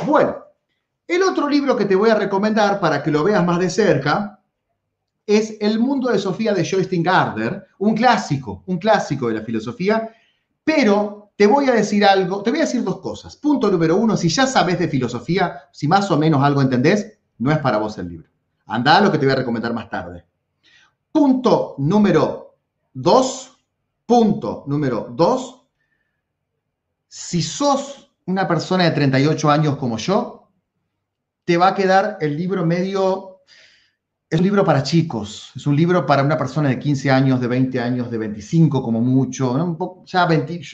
Bueno, 0.07 0.37
el 1.11 1.23
otro 1.25 1.49
libro 1.49 1.77
que 1.77 1.87
te 1.87 1.97
voy 1.97 2.11
a 2.11 2.15
recomendar 2.15 2.79
para 2.79 3.03
que 3.03 3.11
lo 3.11 3.25
veas 3.25 3.45
más 3.45 3.59
de 3.59 3.69
cerca 3.69 4.41
es 5.27 5.57
El 5.61 5.81
mundo 5.81 6.11
de 6.11 6.19
Sofía 6.19 6.55
de 6.55 6.65
Joyce 6.65 6.97
Gardner, 7.03 7.67
un 7.79 7.95
clásico, 7.95 8.63
un 8.67 8.79
clásico 8.79 9.29
de 9.29 9.35
la 9.35 9.43
filosofía, 9.43 10.11
pero 10.63 11.33
te 11.37 11.47
voy 11.47 11.69
a 11.69 11.73
decir 11.73 12.05
algo, 12.05 12.43
te 12.43 12.51
voy 12.51 12.61
a 12.61 12.65
decir 12.65 12.85
dos 12.85 13.01
cosas. 13.01 13.35
Punto 13.37 13.71
número 13.71 13.97
uno, 13.97 14.17
si 14.17 14.29
ya 14.29 14.47
sabes 14.47 14.79
de 14.79 14.89
filosofía, 14.89 15.63
si 15.73 15.89
más 15.89 16.11
o 16.11 16.17
menos 16.17 16.43
algo 16.43 16.63
entendés, 16.63 17.19
no 17.39 17.51
es 17.51 17.59
para 17.59 17.79
vos 17.79 17.99
el 17.99 18.09
libro. 18.09 18.29
Anda 18.67 18.99
a 18.99 19.01
lo 19.01 19.11
que 19.11 19.19
te 19.19 19.27
voy 19.27 19.33
a 19.33 19.39
recomendar 19.39 19.73
más 19.73 19.91
tarde. 19.91 20.25
Punto 21.11 21.75
número 21.79 22.57
dos. 22.93 23.59
Punto 24.07 24.65
número 24.69 25.09
dos. 25.11 25.67
Si 27.09 27.43
sos 27.43 28.13
una 28.27 28.47
persona 28.47 28.85
de 28.85 28.93
38 28.93 29.51
años 29.51 29.77
como 29.77 29.99
yo, 29.99 30.40
te 31.51 31.57
va 31.57 31.67
a 31.67 31.75
quedar 31.75 32.17
el 32.21 32.37
libro 32.37 32.65
medio... 32.65 33.41
Es 34.29 34.39
un 34.39 34.45
libro 34.45 34.65
para 34.65 34.85
chicos, 34.85 35.51
es 35.57 35.67
un 35.67 35.75
libro 35.75 36.07
para 36.07 36.23
una 36.23 36.39
persona 36.39 36.69
de 36.69 36.79
15 36.79 37.11
años, 37.11 37.41
de 37.41 37.49
20 37.49 37.81
años, 37.81 38.09
de 38.09 38.19
25 38.19 38.81
como 38.81 39.01
mucho. 39.01 40.07
ya 40.07 40.29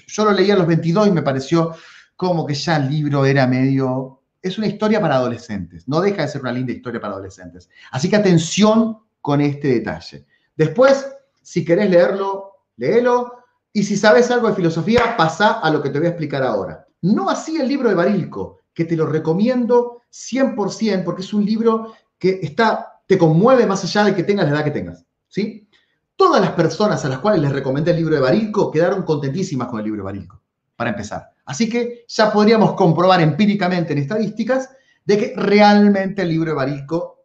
yo 0.07 0.25
lo 0.27 0.33
leí 0.33 0.51
a 0.51 0.57
los 0.57 0.67
22 0.67 1.09
y 1.09 1.11
me 1.13 1.23
pareció 1.23 1.75
como 2.15 2.45
que 2.45 2.53
ya 2.53 2.77
el 2.77 2.91
libro 2.91 3.25
era 3.25 3.47
medio 3.47 4.21
es 4.43 4.59
una 4.59 4.67
historia 4.67 5.01
para 5.01 5.15
adolescentes, 5.15 5.89
no 5.89 6.03
deja 6.03 6.21
de 6.21 6.29
ser 6.29 6.43
una 6.43 6.53
linda 6.53 6.75
historia 6.75 7.01
para 7.01 7.15
adolescentes. 7.15 7.71
Así 7.91 8.11
que 8.11 8.17
atención 8.17 8.99
con 9.23 9.41
este 9.41 9.69
detalle. 9.69 10.27
Después, 10.55 11.07
si 11.41 11.65
querés 11.65 11.89
leerlo, 11.89 12.67
léelo. 12.77 13.33
Y 13.73 13.83
si 13.83 13.97
sabes 13.97 14.31
algo 14.31 14.49
de 14.49 14.55
filosofía, 14.55 15.17
pasa 15.17 15.53
a 15.53 15.71
lo 15.71 15.83
que 15.83 15.89
te 15.89 15.99
voy 15.99 16.09
a 16.09 16.11
explicar 16.11 16.43
ahora. 16.43 16.87
No 17.01 17.31
así 17.31 17.57
el 17.57 17.67
libro 17.67 17.89
de 17.89 17.95
Barilco, 17.95 18.61
que 18.77 18.85
te 18.85 18.95
lo 18.95 19.07
recomiendo 19.07 20.03
100% 20.13 21.03
porque 21.03 21.23
es 21.23 21.33
un 21.33 21.47
libro 21.47 21.95
que 22.19 22.41
está, 22.43 23.01
te 23.07 23.17
conmueve 23.17 23.67
más 23.67 23.83
allá 23.83 24.05
de 24.05 24.15
que 24.15 24.23
tengas 24.23 24.45
la 24.45 24.57
edad 24.57 24.65
que 24.65 24.71
tengas. 24.71 25.07
¿sí? 25.29 25.67
Todas 26.15 26.43
las 26.43 26.51
personas 26.51 27.03
a 27.03 27.09
las 27.09 27.21
cuales 27.21 27.41
les 27.41 27.53
recomendé 27.53 27.93
el 27.93 27.97
libro 27.97 28.15
de 28.15 28.21
Barilco 28.21 28.71
quedaron 28.71 29.03
contentísimas 29.03 29.69
con 29.69 29.79
el 29.79 29.87
libro 29.87 30.03
de 30.03 30.05
Barilco, 30.05 30.43
para 30.77 30.91
empezar. 30.91 31.31
Así 31.47 31.71
que 31.71 32.05
ya 32.07 32.31
podríamos 32.31 32.75
comprobar 32.75 33.23
empíricamente 33.23 33.95
en 33.95 34.01
estadísticas 34.01 34.69
de 35.07 35.17
que 35.17 35.33
realmente 35.37 36.21
el 36.21 36.29
libro 36.29 36.51
de 36.51 36.57
Barilco 36.57 37.23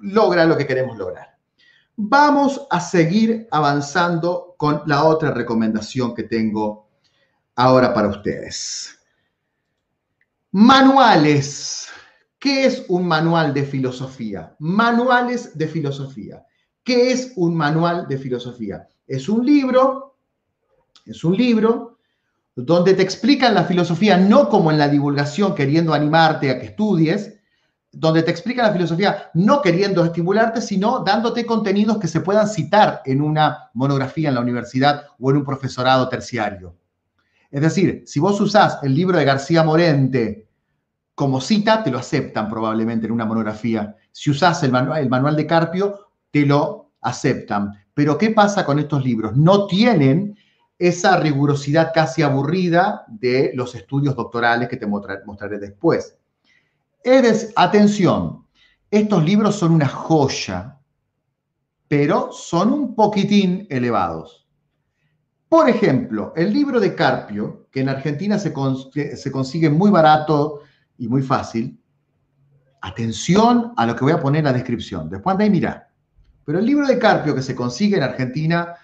logra 0.00 0.44
lo 0.44 0.58
que 0.58 0.66
queremos 0.66 0.98
lograr. 0.98 1.38
Vamos 1.96 2.66
a 2.70 2.78
seguir 2.78 3.48
avanzando 3.50 4.54
con 4.58 4.82
la 4.84 5.04
otra 5.04 5.30
recomendación 5.30 6.14
que 6.14 6.24
tengo 6.24 6.90
ahora 7.56 7.94
para 7.94 8.08
ustedes. 8.08 8.97
Manuales. 10.52 11.88
¿Qué 12.38 12.64
es 12.64 12.86
un 12.88 13.06
manual 13.06 13.52
de 13.52 13.64
filosofía? 13.64 14.56
Manuales 14.60 15.58
de 15.58 15.68
filosofía. 15.68 16.42
¿Qué 16.82 17.10
es 17.12 17.34
un 17.36 17.54
manual 17.54 18.08
de 18.08 18.16
filosofía? 18.16 18.88
Es 19.06 19.28
un 19.28 19.44
libro, 19.44 20.16
es 21.04 21.22
un 21.22 21.36
libro 21.36 21.98
donde 22.56 22.94
te 22.94 23.02
explican 23.02 23.52
la 23.52 23.64
filosofía 23.64 24.16
no 24.16 24.48
como 24.48 24.70
en 24.70 24.78
la 24.78 24.88
divulgación 24.88 25.54
queriendo 25.54 25.92
animarte 25.92 26.48
a 26.50 26.58
que 26.58 26.68
estudies, 26.68 27.38
donde 27.92 28.22
te 28.22 28.30
explican 28.30 28.64
la 28.64 28.72
filosofía 28.72 29.30
no 29.34 29.60
queriendo 29.60 30.02
estimularte, 30.02 30.62
sino 30.62 31.00
dándote 31.00 31.44
contenidos 31.44 31.98
que 31.98 32.08
se 32.08 32.20
puedan 32.20 32.48
citar 32.48 33.02
en 33.04 33.20
una 33.20 33.70
monografía 33.74 34.30
en 34.30 34.36
la 34.36 34.40
universidad 34.40 35.08
o 35.20 35.30
en 35.30 35.36
un 35.36 35.44
profesorado 35.44 36.08
terciario. 36.08 36.77
Es 37.50 37.60
decir, 37.62 38.02
si 38.06 38.20
vos 38.20 38.40
usás 38.40 38.78
el 38.82 38.94
libro 38.94 39.18
de 39.18 39.24
García 39.24 39.62
Morente 39.62 40.48
como 41.14 41.40
cita, 41.40 41.82
te 41.82 41.90
lo 41.90 41.98
aceptan 41.98 42.48
probablemente 42.48 43.06
en 43.06 43.12
una 43.12 43.24
monografía. 43.24 43.96
Si 44.12 44.30
usás 44.30 44.62
el 44.62 44.70
manual, 44.70 45.02
el 45.02 45.08
manual 45.08 45.34
de 45.34 45.46
Carpio, 45.46 46.10
te 46.30 46.46
lo 46.46 46.92
aceptan. 47.00 47.72
Pero 47.94 48.18
¿qué 48.18 48.30
pasa 48.30 48.64
con 48.64 48.78
estos 48.78 49.04
libros? 49.04 49.36
No 49.36 49.66
tienen 49.66 50.36
esa 50.78 51.16
rigurosidad 51.16 51.92
casi 51.92 52.22
aburrida 52.22 53.04
de 53.08 53.50
los 53.54 53.74
estudios 53.74 54.14
doctorales 54.14 54.68
que 54.68 54.76
te 54.76 54.86
mostraré 54.86 55.58
después. 55.58 56.16
Eres, 57.02 57.52
atención, 57.56 58.46
estos 58.90 59.24
libros 59.24 59.56
son 59.56 59.72
una 59.72 59.88
joya, 59.88 60.78
pero 61.88 62.30
son 62.32 62.72
un 62.72 62.94
poquitín 62.94 63.66
elevados. 63.70 64.47
Por 65.48 65.68
ejemplo, 65.68 66.32
el 66.36 66.52
libro 66.52 66.78
de 66.78 66.94
Carpio, 66.94 67.68
que 67.70 67.80
en 67.80 67.88
Argentina 67.88 68.38
se, 68.38 68.52
consigue 68.52 69.70
muy 69.70 69.90
barato 69.90 70.60
y 70.98 71.08
muy 71.08 71.22
fácil, 71.22 71.80
atención 72.82 73.72
a 73.76 73.86
lo 73.86 73.96
que 73.96 74.04
voy 74.04 74.12
a 74.12 74.20
poner 74.20 74.40
en 74.40 74.44
la 74.44 74.52
descripción. 74.52 75.08
Después 75.08 75.32
anda 75.32 75.46
y 75.46 75.50
mira. 75.50 75.90
Pero 76.44 76.58
el 76.58 76.66
libro 76.66 76.86
de 76.86 76.98
Carpio 76.98 77.34
que 77.34 77.42
se 77.42 77.54
consigue 77.54 77.96
en 77.96 78.02
Argentina 78.02 78.74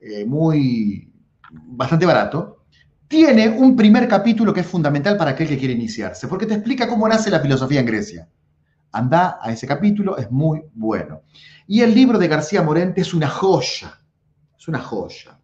eh, 0.00 0.24
muy, 0.24 1.12
bastante 1.50 2.06
barato, 2.06 2.64
tiene 3.06 3.48
un 3.48 3.76
primer 3.76 4.08
capítulo 4.08 4.52
que 4.52 4.60
es 4.60 4.66
fundamental 4.66 5.16
para 5.16 5.32
aquel 5.32 5.48
que 5.48 5.58
quiere 5.58 5.74
iniciarse, 5.74 6.26
porque 6.26 6.46
te 6.46 6.54
explica 6.54 6.88
cómo 6.88 7.06
nace 7.06 7.30
la 7.30 7.40
filosofía 7.40 7.80
en 7.80 7.86
Grecia. 7.86 8.28
Anda 8.92 9.38
a 9.42 9.52
ese 9.52 9.66
capítulo, 9.66 10.16
es 10.16 10.30
muy 10.30 10.62
bueno. 10.74 11.22
Y 11.66 11.82
el 11.82 11.94
libro 11.94 12.18
de 12.18 12.28
García 12.28 12.62
Morente 12.62 13.02
es 13.02 13.12
una 13.12 13.28
joya, 13.28 14.00
es 14.58 14.68
una 14.68 14.80
joya, 14.80 15.38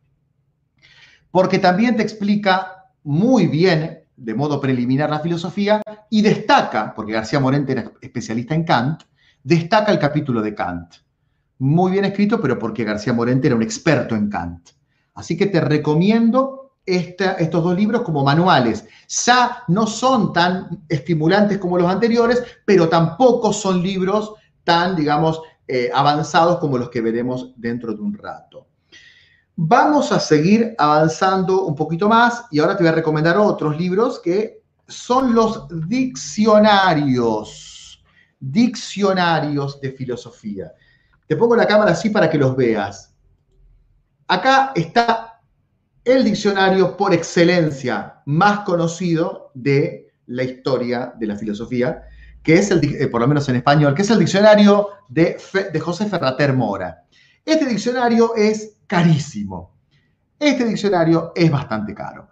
porque 1.30 1.58
también 1.58 1.96
te 1.96 2.02
explica 2.02 2.86
muy 3.02 3.46
bien 3.46 4.00
de 4.16 4.34
modo 4.34 4.60
preliminar 4.60 5.08
la 5.08 5.20
filosofía 5.20 5.80
y 6.10 6.20
destaca, 6.20 6.92
porque 6.94 7.12
García 7.12 7.40
Morente 7.40 7.72
era 7.72 7.92
especialista 8.00 8.54
en 8.54 8.64
Kant, 8.64 9.02
destaca 9.42 9.90
el 9.90 9.98
capítulo 9.98 10.42
de 10.42 10.54
Kant. 10.54 10.96
Muy 11.58 11.92
bien 11.92 12.04
escrito, 12.04 12.40
pero 12.40 12.58
porque 12.58 12.84
García 12.84 13.12
Morente 13.12 13.46
era 13.46 13.56
un 13.56 13.62
experto 13.62 14.14
en 14.14 14.28
Kant. 14.28 14.70
Así 15.14 15.36
que 15.36 15.46
te 15.46 15.60
recomiendo 15.60 16.72
estos 16.84 17.62
dos 17.62 17.76
libros 17.76 18.02
como 18.02 18.24
manuales. 18.24 18.86
Ya 19.08 19.64
no 19.68 19.86
son 19.86 20.32
tan 20.32 20.84
estimulantes 20.88 21.58
como 21.58 21.78
los 21.78 21.90
anteriores, 21.90 22.42
pero 22.64 22.88
tampoco 22.88 23.52
son 23.52 23.82
libros 23.82 24.34
tan, 24.64 24.96
digamos, 24.96 25.40
eh, 25.66 25.90
avanzados 25.94 26.58
como 26.58 26.78
los 26.78 26.90
que 26.90 27.00
veremos 27.00 27.52
dentro 27.56 27.94
de 27.94 28.00
un 28.00 28.14
rato. 28.14 28.66
Vamos 29.62 30.10
a 30.10 30.18
seguir 30.18 30.74
avanzando 30.78 31.66
un 31.66 31.74
poquito 31.74 32.08
más 32.08 32.46
y 32.50 32.60
ahora 32.60 32.78
te 32.78 32.82
voy 32.82 32.88
a 32.88 32.94
recomendar 32.94 33.36
otros 33.36 33.76
libros 33.76 34.18
que 34.18 34.62
son 34.88 35.34
los 35.34 35.66
diccionarios, 35.86 38.02
diccionarios 38.40 39.78
de 39.82 39.92
filosofía. 39.92 40.72
Te 41.26 41.36
pongo 41.36 41.56
la 41.56 41.66
cámara 41.66 41.90
así 41.90 42.08
para 42.08 42.30
que 42.30 42.38
los 42.38 42.56
veas. 42.56 43.14
Acá 44.28 44.72
está 44.74 45.42
el 46.04 46.24
diccionario 46.24 46.96
por 46.96 47.12
excelencia 47.12 48.22
más 48.24 48.60
conocido 48.60 49.50
de 49.52 50.10
la 50.24 50.44
historia 50.44 51.12
de 51.18 51.26
la 51.26 51.36
filosofía, 51.36 52.04
que 52.42 52.54
es 52.54 52.70
el, 52.70 52.82
eh, 52.82 53.08
por 53.08 53.20
lo 53.20 53.28
menos 53.28 53.46
en 53.50 53.56
español, 53.56 53.94
que 53.94 54.00
es 54.00 54.10
el 54.10 54.20
diccionario 54.20 54.88
de, 55.10 55.36
de 55.70 55.80
José 55.80 56.06
Ferrater 56.06 56.54
Mora. 56.54 57.04
Este 57.44 57.66
diccionario 57.66 58.34
es 58.36 58.79
carísimo. 58.90 59.76
Este 60.36 60.64
diccionario 60.64 61.32
es 61.36 61.48
bastante 61.48 61.94
caro. 61.94 62.28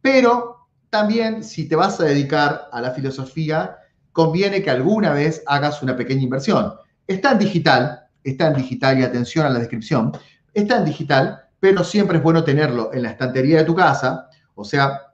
Pero 0.00 0.68
también 0.88 1.42
si 1.42 1.68
te 1.68 1.74
vas 1.74 1.98
a 1.98 2.04
dedicar 2.04 2.68
a 2.70 2.80
la 2.80 2.92
filosofía, 2.92 3.78
conviene 4.12 4.62
que 4.62 4.70
alguna 4.70 5.12
vez 5.12 5.42
hagas 5.46 5.82
una 5.82 5.96
pequeña 5.96 6.22
inversión. 6.22 6.74
Está 7.08 7.32
en 7.32 7.40
digital, 7.40 8.06
está 8.22 8.46
en 8.46 8.54
digital 8.54 9.00
y 9.00 9.02
atención 9.02 9.46
a 9.46 9.50
la 9.50 9.58
descripción, 9.58 10.12
está 10.54 10.76
en 10.76 10.84
digital, 10.84 11.40
pero 11.58 11.82
siempre 11.82 12.18
es 12.18 12.22
bueno 12.22 12.44
tenerlo 12.44 12.94
en 12.94 13.02
la 13.02 13.10
estantería 13.10 13.58
de 13.58 13.64
tu 13.64 13.74
casa, 13.74 14.28
o 14.54 14.62
sea, 14.62 15.12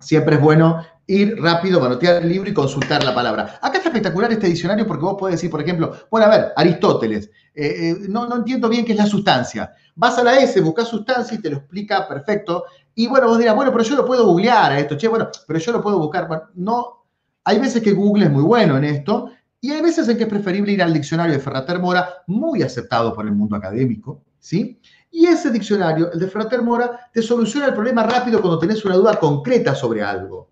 siempre 0.00 0.36
es 0.36 0.40
bueno 0.40 0.82
ir 1.06 1.40
rápido, 1.42 1.78
manotear 1.78 2.22
el 2.22 2.28
libro 2.30 2.48
y 2.48 2.54
consultar 2.54 3.04
la 3.04 3.14
palabra. 3.14 3.58
Acá 3.60 3.76
está 3.76 3.90
espectacular 3.90 4.32
este 4.32 4.46
diccionario 4.46 4.86
porque 4.86 5.04
vos 5.04 5.16
podés 5.18 5.34
decir, 5.34 5.50
por 5.50 5.60
ejemplo, 5.60 5.94
bueno, 6.10 6.26
a 6.26 6.30
ver, 6.30 6.52
Aristóteles, 6.56 7.30
eh, 7.56 7.90
eh, 7.90 7.96
no, 8.08 8.28
no 8.28 8.36
entiendo 8.36 8.68
bien 8.68 8.84
qué 8.84 8.92
es 8.92 8.98
la 8.98 9.06
sustancia. 9.06 9.72
Vas 9.94 10.18
a 10.18 10.22
la 10.22 10.38
S, 10.38 10.60
buscas 10.60 10.88
sustancia 10.88 11.36
y 11.36 11.40
te 11.40 11.48
lo 11.48 11.56
explica 11.56 12.06
perfecto. 12.06 12.64
Y 12.94 13.06
bueno, 13.06 13.28
vos 13.28 13.38
dirás, 13.38 13.56
bueno, 13.56 13.72
pero 13.72 13.82
yo 13.82 13.96
lo 13.96 14.04
puedo 14.04 14.26
googlear 14.26 14.72
a 14.72 14.78
esto, 14.78 14.96
che, 14.96 15.08
bueno, 15.08 15.30
pero 15.46 15.58
yo 15.58 15.72
lo 15.72 15.82
puedo 15.82 15.98
buscar. 15.98 16.28
no, 16.54 17.06
hay 17.44 17.58
veces 17.58 17.82
que 17.82 17.92
Google 17.92 18.26
es 18.26 18.30
muy 18.30 18.42
bueno 18.42 18.76
en 18.76 18.84
esto 18.84 19.30
y 19.60 19.70
hay 19.70 19.80
veces 19.80 20.06
en 20.08 20.18
que 20.18 20.24
es 20.24 20.28
preferible 20.28 20.72
ir 20.72 20.82
al 20.82 20.92
diccionario 20.92 21.32
de 21.32 21.40
Ferrater 21.40 21.78
Mora, 21.78 22.22
muy 22.26 22.62
aceptado 22.62 23.14
por 23.14 23.24
el 23.24 23.32
mundo 23.32 23.56
académico, 23.56 24.22
¿sí? 24.38 24.78
Y 25.10 25.26
ese 25.26 25.50
diccionario, 25.50 26.12
el 26.12 26.18
de 26.18 26.28
Ferrater 26.28 26.60
Mora, 26.60 27.08
te 27.12 27.22
soluciona 27.22 27.66
el 27.66 27.74
problema 27.74 28.02
rápido 28.02 28.42
cuando 28.42 28.58
tenés 28.58 28.84
una 28.84 28.96
duda 28.96 29.18
concreta 29.18 29.74
sobre 29.74 30.02
algo. 30.02 30.50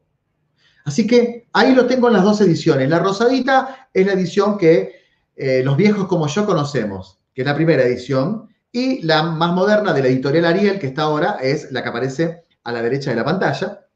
Así 0.84 1.06
que 1.06 1.48
ahí 1.52 1.74
lo 1.74 1.86
tengo 1.86 2.08
en 2.08 2.14
las 2.14 2.24
dos 2.24 2.40
ediciones. 2.40 2.88
La 2.88 2.98
rosadita 2.98 3.88
es 3.92 4.06
la 4.06 4.14
edición 4.14 4.56
que 4.56 5.03
eh, 5.36 5.62
los 5.64 5.76
viejos 5.76 6.06
como 6.06 6.26
yo 6.26 6.46
conocemos, 6.46 7.18
que 7.34 7.42
es 7.42 7.46
la 7.46 7.54
primera 7.54 7.82
edición, 7.82 8.48
y 8.70 9.02
la 9.02 9.22
más 9.22 9.52
moderna 9.52 9.92
de 9.92 10.02
la 10.02 10.08
editorial 10.08 10.44
Ariel, 10.46 10.78
que 10.78 10.88
está 10.88 11.02
ahora, 11.02 11.38
es 11.40 11.70
la 11.70 11.82
que 11.82 11.88
aparece 11.88 12.44
a 12.64 12.72
la 12.72 12.82
derecha 12.82 13.10
de 13.10 13.16
la 13.16 13.24
pantalla, 13.24 13.86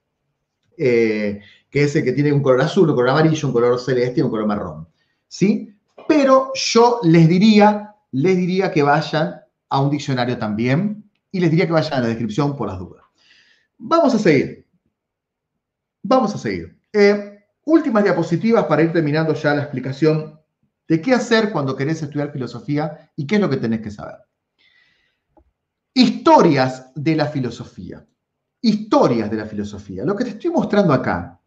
eh, 0.76 1.40
que 1.68 1.82
es 1.82 1.96
el 1.96 2.04
que 2.04 2.12
tiene 2.12 2.32
un 2.32 2.42
color 2.42 2.60
azul, 2.60 2.88
un 2.88 2.94
color 2.94 3.10
amarillo, 3.10 3.48
un 3.48 3.52
color 3.52 3.80
celeste 3.80 4.20
y 4.20 4.22
un 4.22 4.30
color 4.30 4.46
marrón. 4.46 4.88
¿Sí? 5.26 5.74
Pero 6.06 6.52
yo 6.54 7.00
les 7.02 7.28
diría, 7.28 7.96
les 8.12 8.36
diría 8.36 8.70
que 8.70 8.82
vayan 8.82 9.40
a 9.68 9.80
un 9.80 9.90
diccionario 9.90 10.38
también 10.38 11.10
y 11.30 11.40
les 11.40 11.50
diría 11.50 11.66
que 11.66 11.72
vayan 11.72 11.94
a 11.94 12.00
la 12.00 12.08
descripción 12.08 12.56
por 12.56 12.68
las 12.68 12.78
dudas. 12.78 13.04
Vamos 13.76 14.14
a 14.14 14.18
seguir. 14.18 14.66
Vamos 16.02 16.34
a 16.34 16.38
seguir. 16.38 16.78
Eh, 16.92 17.44
últimas 17.64 18.04
diapositivas 18.04 18.64
para 18.64 18.82
ir 18.82 18.92
terminando 18.92 19.34
ya 19.34 19.54
la 19.54 19.62
explicación 19.62 20.37
de 20.88 21.02
qué 21.02 21.14
hacer 21.14 21.52
cuando 21.52 21.76
querés 21.76 22.02
estudiar 22.02 22.32
filosofía 22.32 23.10
y 23.14 23.26
qué 23.26 23.34
es 23.36 23.40
lo 23.40 23.50
que 23.50 23.58
tenés 23.58 23.80
que 23.80 23.90
saber. 23.90 24.16
Historias 25.94 26.90
de 26.94 27.14
la 27.14 27.26
filosofía. 27.26 28.06
Historias 28.60 29.30
de 29.30 29.36
la 29.36 29.44
filosofía. 29.44 30.04
Lo 30.04 30.16
que 30.16 30.24
te 30.24 30.30
estoy 30.30 30.50
mostrando 30.50 30.94
acá. 30.94 31.40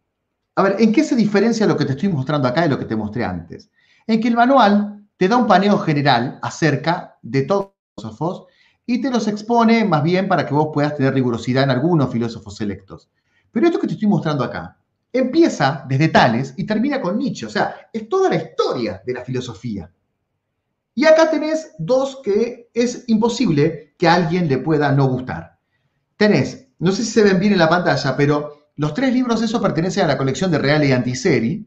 A 0.54 0.62
ver, 0.62 0.76
¿en 0.78 0.92
qué 0.92 1.02
se 1.02 1.16
diferencia 1.16 1.66
lo 1.66 1.76
que 1.76 1.84
te 1.84 1.92
estoy 1.92 2.08
mostrando 2.08 2.46
acá 2.46 2.62
de 2.62 2.68
lo 2.68 2.78
que 2.78 2.84
te 2.84 2.96
mostré 2.96 3.24
antes? 3.24 3.70
En 4.06 4.20
que 4.20 4.28
el 4.28 4.36
manual 4.36 5.06
te 5.16 5.28
da 5.28 5.36
un 5.36 5.46
paneo 5.46 5.78
general 5.78 6.38
acerca 6.42 7.18
de 7.22 7.42
todos 7.42 7.72
los 7.96 8.04
filósofos 8.04 8.46
y 8.86 9.00
te 9.00 9.10
los 9.10 9.26
expone 9.28 9.84
más 9.84 10.02
bien 10.02 10.28
para 10.28 10.46
que 10.46 10.54
vos 10.54 10.68
puedas 10.72 10.96
tener 10.96 11.14
rigurosidad 11.14 11.64
en 11.64 11.70
algunos 11.70 12.10
filósofos 12.10 12.56
selectos. 12.56 13.10
Pero 13.50 13.66
esto 13.66 13.78
que 13.78 13.86
te 13.86 13.94
estoy 13.94 14.08
mostrando 14.08 14.44
acá 14.44 14.81
empieza 15.12 15.84
desde 15.88 16.08
Tales 16.08 16.54
y 16.56 16.64
termina 16.64 17.00
con 17.00 17.18
Nietzsche. 17.18 17.46
O 17.46 17.50
sea, 17.50 17.88
es 17.92 18.08
toda 18.08 18.30
la 18.30 18.36
historia 18.36 19.02
de 19.04 19.12
la 19.12 19.24
filosofía. 19.24 19.92
Y 20.94 21.04
acá 21.04 21.30
tenés 21.30 21.74
dos 21.78 22.20
que 22.22 22.70
es 22.74 23.04
imposible 23.08 23.94
que 23.98 24.08
a 24.08 24.14
alguien 24.14 24.48
le 24.48 24.58
pueda 24.58 24.92
no 24.92 25.06
gustar. 25.06 25.58
Tenés, 26.16 26.68
no 26.78 26.92
sé 26.92 27.02
si 27.04 27.10
se 27.10 27.22
ven 27.22 27.40
bien 27.40 27.52
en 27.52 27.58
la 27.58 27.68
pantalla, 27.68 28.16
pero 28.16 28.70
los 28.76 28.94
tres 28.94 29.12
libros 29.12 29.42
esos 29.42 29.60
pertenecen 29.60 30.04
a 30.04 30.08
la 30.08 30.18
colección 30.18 30.50
de 30.50 30.58
Reale 30.58 30.88
y 30.88 30.92
Antiseri, 30.92 31.66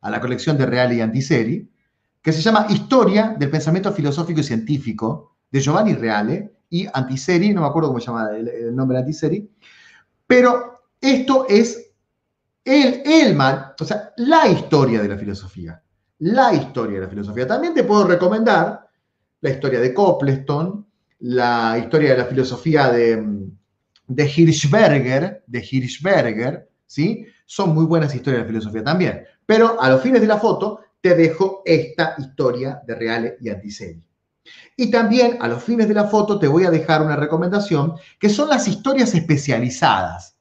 a 0.00 0.10
la 0.10 0.20
colección 0.20 0.56
de 0.56 0.66
Reale 0.66 0.96
y 0.96 1.00
Antiseri, 1.00 1.70
que 2.22 2.32
se 2.32 2.42
llama 2.42 2.66
Historia 2.68 3.36
del 3.38 3.50
Pensamiento 3.50 3.92
Filosófico 3.92 4.40
y 4.40 4.44
Científico, 4.44 5.36
de 5.50 5.60
Giovanni 5.60 5.94
Reale 5.94 6.58
y 6.68 6.86
Antiseri, 6.92 7.54
no 7.54 7.62
me 7.62 7.68
acuerdo 7.68 7.88
cómo 7.88 8.00
se 8.00 8.06
llama 8.06 8.30
el, 8.36 8.48
el 8.48 8.76
nombre 8.76 8.96
de 8.96 9.02
Antiseri, 9.02 9.50
pero 10.26 10.82
esto 11.00 11.46
es 11.48 11.87
el, 12.68 13.02
el 13.04 13.40
o 13.40 13.84
sea, 13.84 14.12
la 14.16 14.46
historia 14.46 15.00
de 15.00 15.08
la 15.08 15.16
filosofía. 15.16 15.82
La 16.20 16.52
historia 16.52 16.96
de 17.00 17.06
la 17.06 17.10
filosofía. 17.10 17.46
También 17.46 17.74
te 17.74 17.84
puedo 17.84 18.06
recomendar 18.06 18.88
la 19.40 19.50
historia 19.50 19.80
de 19.80 19.94
Copleston, 19.94 20.86
la 21.20 21.78
historia 21.78 22.10
de 22.10 22.18
la 22.18 22.24
filosofía 22.24 22.90
de, 22.90 23.48
de 24.06 24.24
Hirschberger, 24.24 25.44
de 25.46 25.68
Hirschberger, 25.70 26.68
¿sí? 26.86 27.26
Son 27.46 27.74
muy 27.74 27.86
buenas 27.86 28.14
historias 28.14 28.40
de 28.40 28.44
la 28.44 28.48
filosofía 28.48 28.84
también. 28.84 29.24
Pero 29.46 29.80
a 29.80 29.88
los 29.88 30.02
fines 30.02 30.20
de 30.20 30.26
la 30.26 30.38
foto 30.38 30.80
te 31.00 31.14
dejo 31.14 31.62
esta 31.64 32.14
historia 32.18 32.82
de 32.86 32.94
Reale 32.94 33.36
y 33.40 33.48
Antiseri. 33.48 34.02
Y 34.76 34.90
también 34.90 35.38
a 35.40 35.48
los 35.48 35.62
fines 35.62 35.88
de 35.88 35.94
la 35.94 36.04
foto 36.04 36.38
te 36.38 36.48
voy 36.48 36.64
a 36.64 36.70
dejar 36.70 37.02
una 37.02 37.16
recomendación 37.16 37.94
que 38.18 38.28
son 38.28 38.48
las 38.48 38.66
historias 38.68 39.14
especializadas. 39.14 40.37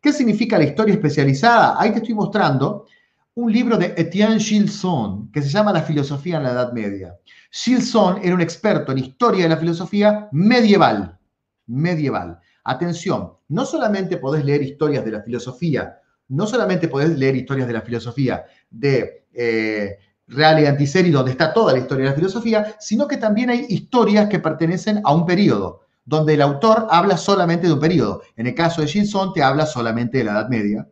¿Qué 0.00 0.12
significa 0.14 0.56
la 0.56 0.64
historia 0.64 0.94
especializada? 0.94 1.76
Ahí 1.78 1.90
te 1.90 1.98
estoy 1.98 2.14
mostrando 2.14 2.86
un 3.34 3.52
libro 3.52 3.76
de 3.76 3.94
Etienne 3.96 4.40
Gilson 4.40 5.30
que 5.30 5.42
se 5.42 5.50
llama 5.50 5.74
La 5.74 5.82
filosofía 5.82 6.38
en 6.38 6.44
la 6.44 6.52
Edad 6.52 6.72
Media. 6.72 7.18
Gilson 7.50 8.18
era 8.22 8.34
un 8.34 8.40
experto 8.40 8.92
en 8.92 8.98
historia 8.98 9.42
de 9.42 9.50
la 9.50 9.58
filosofía 9.58 10.28
medieval. 10.32 11.18
Medieval. 11.66 12.38
Atención, 12.64 13.34
no 13.48 13.66
solamente 13.66 14.16
podés 14.16 14.42
leer 14.42 14.62
historias 14.62 15.04
de 15.04 15.10
la 15.10 15.22
filosofía, 15.22 15.98
no 16.28 16.46
solamente 16.46 16.88
podés 16.88 17.18
leer 17.18 17.36
historias 17.36 17.66
de 17.66 17.74
la 17.74 17.82
filosofía 17.82 18.44
de 18.70 19.26
eh, 19.34 19.98
Real 20.28 20.60
y 20.60 20.66
Antiseri, 20.66 21.10
donde 21.10 21.32
está 21.32 21.52
toda 21.52 21.72
la 21.74 21.78
historia 21.78 22.04
de 22.04 22.10
la 22.10 22.16
filosofía, 22.16 22.76
sino 22.78 23.06
que 23.06 23.18
también 23.18 23.50
hay 23.50 23.66
historias 23.68 24.28
que 24.30 24.38
pertenecen 24.38 25.02
a 25.04 25.12
un 25.12 25.26
periodo 25.26 25.82
donde 26.10 26.34
el 26.34 26.42
autor 26.42 26.88
habla 26.90 27.16
solamente 27.16 27.68
de 27.68 27.72
un 27.72 27.78
periodo. 27.78 28.22
En 28.34 28.48
el 28.48 28.54
caso 28.56 28.80
de 28.80 28.88
Gilson 28.88 29.32
te 29.32 29.44
habla 29.44 29.64
solamente 29.64 30.18
de 30.18 30.24
la 30.24 30.32
Edad 30.32 30.48
Media 30.48 30.88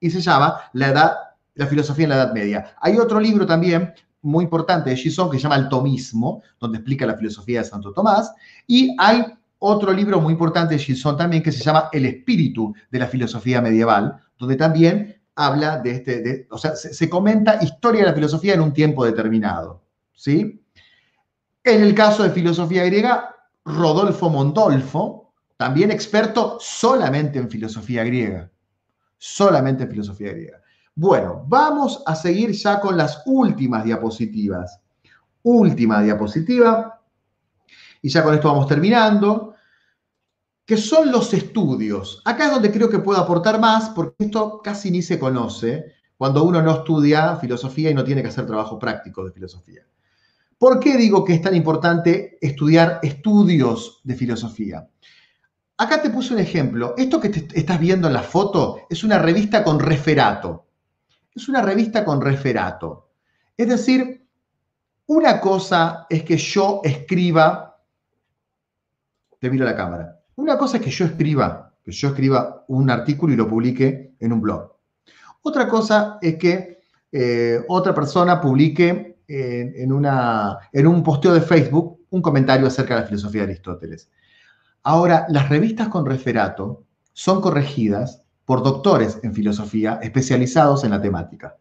y 0.00 0.10
se 0.10 0.22
llama 0.22 0.62
La, 0.72 0.88
edad, 0.88 1.12
la 1.54 1.66
filosofía 1.66 2.04
en 2.04 2.08
la 2.08 2.16
Edad 2.16 2.32
Media. 2.32 2.74
Hay 2.80 2.96
otro 2.96 3.20
libro 3.20 3.44
también 3.44 3.92
muy 4.22 4.44
importante 4.44 4.88
de 4.88 4.96
Gilson 4.96 5.30
que 5.30 5.36
se 5.36 5.42
llama 5.42 5.56
El 5.56 5.68
Tomismo, 5.68 6.42
donde 6.58 6.78
explica 6.78 7.04
la 7.04 7.18
filosofía 7.18 7.58
de 7.58 7.66
Santo 7.66 7.92
Tomás, 7.92 8.32
y 8.66 8.96
hay 8.98 9.22
otro 9.58 9.92
libro 9.92 10.22
muy 10.22 10.32
importante 10.32 10.74
de 10.74 10.80
Gilson 10.80 11.18
también 11.18 11.42
que 11.42 11.52
se 11.52 11.62
llama 11.62 11.90
El 11.92 12.06
espíritu 12.06 12.74
de 12.90 12.98
la 12.98 13.08
filosofía 13.08 13.60
medieval, 13.60 14.22
donde 14.38 14.56
también 14.56 15.20
habla 15.34 15.80
de 15.80 15.90
este, 15.90 16.46
o 16.50 16.56
sea, 16.56 16.76
se, 16.76 16.94
se, 16.94 17.10
comenta 17.10 17.62
historia 17.62 18.00
de 18.00 18.06
la 18.06 18.14
filosofía 18.14 18.54
en 18.54 18.62
un 18.62 18.72
tiempo 18.72 19.04
determinado, 19.04 19.82
¿sí? 20.14 20.64
En 21.62 21.82
el 21.82 21.94
caso 21.94 22.22
de 22.22 22.30
filosofía 22.30 22.84
griega, 22.86 23.31
Rodolfo 23.64 24.28
Mondolfo, 24.28 25.32
también 25.56 25.90
experto 25.90 26.58
solamente 26.60 27.38
en 27.38 27.48
filosofía 27.48 28.04
griega. 28.04 28.50
Solamente 29.18 29.84
en 29.84 29.90
filosofía 29.90 30.32
griega. 30.32 30.60
Bueno, 30.94 31.44
vamos 31.46 32.02
a 32.06 32.14
seguir 32.14 32.50
ya 32.52 32.80
con 32.80 32.96
las 32.96 33.22
últimas 33.26 33.84
diapositivas. 33.84 34.80
Última 35.42 36.02
diapositiva. 36.02 37.00
Y 38.02 38.08
ya 38.08 38.24
con 38.24 38.34
esto 38.34 38.48
vamos 38.48 38.66
terminando. 38.66 39.54
que 40.64 40.76
son 40.76 41.10
los 41.10 41.34
estudios. 41.34 42.22
Acá 42.24 42.46
es 42.46 42.52
donde 42.52 42.72
creo 42.72 42.88
que 42.88 42.98
puedo 43.00 43.20
aportar 43.20 43.60
más, 43.60 43.90
porque 43.90 44.24
esto 44.24 44.60
casi 44.62 44.90
ni 44.90 45.02
se 45.02 45.18
conoce 45.18 45.94
cuando 46.16 46.44
uno 46.44 46.62
no 46.62 46.72
estudia 46.72 47.36
filosofía 47.36 47.90
y 47.90 47.94
no 47.94 48.04
tiene 48.04 48.22
que 48.22 48.28
hacer 48.28 48.46
trabajo 48.46 48.78
práctico 48.78 49.24
de 49.24 49.32
filosofía. 49.32 49.82
¿Por 50.62 50.78
qué 50.78 50.96
digo 50.96 51.24
que 51.24 51.34
es 51.34 51.42
tan 51.42 51.56
importante 51.56 52.38
estudiar 52.40 53.00
estudios 53.02 54.00
de 54.04 54.14
filosofía? 54.14 54.88
Acá 55.76 56.00
te 56.00 56.08
puse 56.08 56.34
un 56.34 56.38
ejemplo. 56.38 56.94
Esto 56.96 57.18
que 57.18 57.30
te 57.30 57.58
estás 57.58 57.80
viendo 57.80 58.06
en 58.06 58.14
la 58.14 58.22
foto 58.22 58.78
es 58.88 59.02
una 59.02 59.18
revista 59.18 59.64
con 59.64 59.80
referato. 59.80 60.68
Es 61.34 61.48
una 61.48 61.62
revista 61.62 62.04
con 62.04 62.20
referato. 62.20 63.08
Es 63.56 63.70
decir, 63.70 64.24
una 65.06 65.40
cosa 65.40 66.06
es 66.08 66.22
que 66.22 66.36
yo 66.36 66.80
escriba, 66.84 67.82
te 69.40 69.50
miro 69.50 69.64
la 69.64 69.74
cámara, 69.74 70.20
una 70.36 70.56
cosa 70.56 70.76
es 70.76 70.84
que 70.84 70.90
yo 70.90 71.06
escriba, 71.06 71.74
que 71.82 71.90
yo 71.90 72.10
escriba 72.10 72.64
un 72.68 72.88
artículo 72.88 73.34
y 73.34 73.36
lo 73.36 73.48
publique 73.48 74.14
en 74.20 74.32
un 74.32 74.40
blog. 74.40 74.76
Otra 75.42 75.66
cosa 75.66 76.18
es 76.22 76.36
que 76.36 76.82
eh, 77.10 77.64
otra 77.66 77.92
persona 77.92 78.40
publique 78.40 79.11
en, 79.28 79.92
un 79.92 81.02
posteo 81.02 81.34
de 81.34 81.40
Facebook 81.40 82.00
un 82.10 82.22
comentario 82.22 82.66
acerca 82.66 82.94
de 82.94 83.00
la 83.00 83.06
filosofía 83.06 83.42
de 83.42 83.52
Aristóteles. 83.52 84.10
Ahora, 84.82 85.26
las 85.28 85.48
revistas 85.48 85.88
con 85.88 86.04
referato 86.04 86.84
son 87.12 87.40
corregidas 87.40 88.22
por 88.44 88.62
doctores 88.62 89.18
en 89.22 89.34
filosofía 89.34 89.98
especializados 90.02 90.84
en 90.84 90.90
la 90.90 91.00
temática. 91.00 91.56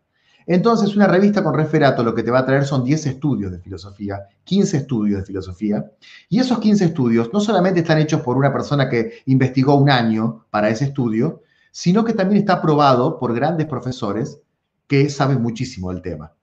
Entonces, 0.47 0.95
una 0.95 1.07
revista 1.07 1.43
con 1.43 1.53
referato 1.53 2.03
lo 2.03 2.15
que 2.15 2.23
te 2.23 2.31
va 2.31 2.39
a 2.39 2.45
traer 2.45 2.65
son 2.65 2.83
10 2.83 3.05
estudios 3.05 3.51
de 3.51 3.59
filosofía, 3.59 4.27
15 4.43 4.77
estudios 4.77 5.19
de 5.19 5.25
filosofía, 5.25 5.91
y 6.29 6.39
esos 6.39 6.59
15 6.59 6.85
estudios 6.85 7.29
no 7.31 7.39
solamente 7.39 7.81
están 7.81 7.99
hechos 7.99 8.21
por 8.21 8.37
una 8.37 8.51
persona 8.51 8.89
que 8.89 9.21
investigó 9.27 9.75
un 9.75 9.89
año 9.89 10.45
para 10.49 10.69
ese 10.69 10.85
estudio, 10.85 11.43
sino 11.71 12.03
que 12.03 12.13
también 12.13 12.41
está 12.41 12.53
aprobado 12.53 13.19
por 13.19 13.33
grandes 13.33 13.67
profesores 13.67 14.41
que 14.87 15.09
saben 15.09 15.41
muchísimo 15.41 15.91
del 15.93 16.01
tema. 16.01 16.33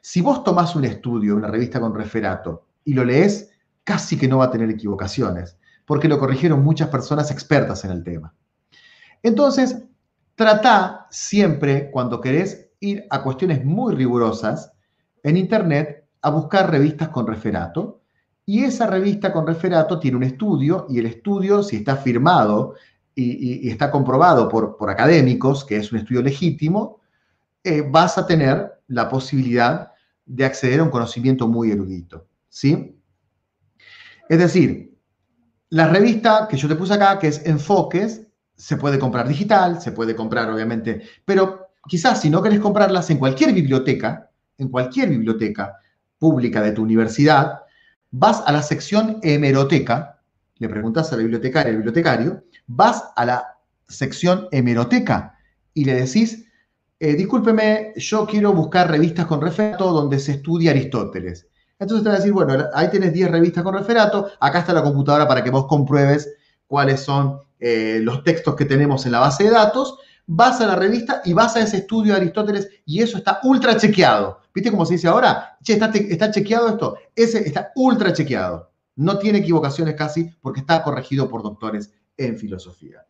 Si 0.00 0.20
vos 0.20 0.44
tomás 0.44 0.76
un 0.76 0.84
estudio, 0.84 1.36
una 1.36 1.48
revista 1.48 1.80
con 1.80 1.94
referato, 1.94 2.66
y 2.84 2.94
lo 2.94 3.04
lees, 3.04 3.50
casi 3.84 4.16
que 4.18 4.28
no 4.28 4.38
va 4.38 4.46
a 4.46 4.50
tener 4.50 4.70
equivocaciones, 4.70 5.58
porque 5.86 6.08
lo 6.08 6.18
corrigieron 6.18 6.62
muchas 6.62 6.88
personas 6.88 7.30
expertas 7.30 7.84
en 7.84 7.90
el 7.90 8.04
tema. 8.04 8.34
Entonces, 9.22 9.82
trata 10.34 11.06
siempre, 11.10 11.90
cuando 11.90 12.20
querés 12.20 12.70
ir 12.80 13.06
a 13.10 13.22
cuestiones 13.22 13.64
muy 13.64 13.94
rigurosas, 13.94 14.72
en 15.22 15.36
Internet 15.36 16.04
a 16.22 16.30
buscar 16.30 16.70
revistas 16.70 17.08
con 17.08 17.26
referato, 17.26 18.02
y 18.46 18.64
esa 18.64 18.86
revista 18.86 19.32
con 19.32 19.46
referato 19.46 19.98
tiene 19.98 20.16
un 20.16 20.22
estudio, 20.22 20.86
y 20.88 20.98
el 20.98 21.06
estudio, 21.06 21.62
si 21.62 21.76
está 21.76 21.96
firmado 21.96 22.74
y, 23.14 23.68
está 23.68 23.90
comprobado 23.90 24.48
por, 24.48 24.76
por, 24.76 24.90
académicos, 24.90 25.64
que 25.64 25.76
es 25.76 25.90
un 25.92 25.98
estudio 25.98 26.22
legítimo, 26.22 27.00
eh, 27.64 27.82
vas 27.82 28.18
a 28.18 28.26
tener 28.26 28.72
la 28.86 29.08
posibilidad 29.08 29.92
de 30.26 30.44
acceder 30.44 30.80
a 30.80 30.84
un 30.84 30.90
conocimiento 30.90 31.48
muy 31.48 31.70
erudito. 31.70 32.26
¿sí? 32.48 33.00
Es 34.28 34.38
decir, 34.38 34.96
la 35.70 35.88
revista 35.88 36.46
que 36.48 36.56
yo 36.56 36.68
te 36.68 36.76
puse 36.76 36.94
acá, 36.94 37.18
que 37.18 37.28
es 37.28 37.44
Enfoques, 37.46 38.22
se 38.56 38.76
puede 38.76 38.98
comprar 38.98 39.28
digital, 39.28 39.80
se 39.80 39.92
puede 39.92 40.16
comprar 40.16 40.50
obviamente, 40.50 41.02
pero 41.24 41.68
quizás 41.86 42.20
si 42.20 42.28
no 42.28 42.42
querés 42.42 42.60
comprarlas 42.60 43.08
en 43.10 43.18
cualquier 43.18 43.52
biblioteca, 43.52 44.30
en 44.56 44.68
cualquier 44.68 45.10
biblioteca 45.10 45.76
pública 46.18 46.60
de 46.60 46.72
tu 46.72 46.82
universidad, 46.82 47.60
vas 48.10 48.42
a 48.46 48.52
la 48.52 48.62
sección 48.62 49.20
hemeroteca, 49.22 50.20
le 50.56 50.68
preguntas 50.68 51.12
a 51.12 51.16
la 51.16 51.22
bibliotecaria, 51.22 51.70
al 51.70 51.76
bibliotecario, 51.76 52.44
vas 52.66 53.04
a 53.14 53.24
la 53.24 53.58
sección 53.86 54.48
hemeroteca 54.50 55.38
y 55.72 55.84
le 55.84 55.94
decís, 55.94 56.46
eh, 57.00 57.14
discúlpeme, 57.14 57.92
yo 57.96 58.26
quiero 58.26 58.52
buscar 58.52 58.90
revistas 58.90 59.26
con 59.26 59.40
referato 59.40 59.92
donde 59.92 60.18
se 60.18 60.32
estudia 60.32 60.72
Aristóteles. 60.72 61.46
Entonces 61.78 62.02
te 62.02 62.08
va 62.08 62.16
a 62.16 62.18
decir, 62.18 62.32
bueno, 62.32 62.66
ahí 62.74 62.90
tienes 62.90 63.12
10 63.12 63.30
revistas 63.30 63.62
con 63.62 63.74
referato, 63.74 64.30
acá 64.40 64.60
está 64.60 64.72
la 64.72 64.82
computadora 64.82 65.28
para 65.28 65.44
que 65.44 65.50
vos 65.50 65.66
compruebes 65.66 66.28
cuáles 66.66 67.00
son 67.00 67.40
eh, 67.60 68.00
los 68.02 68.24
textos 68.24 68.56
que 68.56 68.64
tenemos 68.64 69.06
en 69.06 69.12
la 69.12 69.20
base 69.20 69.44
de 69.44 69.50
datos, 69.50 69.98
vas 70.26 70.60
a 70.60 70.66
la 70.66 70.76
revista 70.76 71.22
y 71.24 71.32
vas 71.32 71.56
a 71.56 71.60
ese 71.60 71.78
estudio 71.78 72.12
de 72.12 72.20
Aristóteles 72.20 72.68
y 72.84 73.00
eso 73.00 73.16
está 73.16 73.40
ultra 73.44 73.76
chequeado. 73.76 74.40
¿Viste 74.52 74.70
cómo 74.70 74.84
se 74.84 74.94
dice 74.94 75.08
ahora? 75.08 75.56
Che, 75.62 75.74
¿está, 75.74 75.86
está 75.86 76.30
chequeado 76.30 76.68
esto? 76.68 76.96
Ese 77.14 77.46
está 77.46 77.72
ultra 77.76 78.12
chequeado. 78.12 78.70
No 78.96 79.18
tiene 79.18 79.38
equivocaciones 79.38 79.94
casi 79.94 80.24
porque 80.40 80.60
está 80.60 80.82
corregido 80.82 81.28
por 81.28 81.42
doctores 81.42 81.92
en 82.16 82.36
filosofía. 82.36 83.06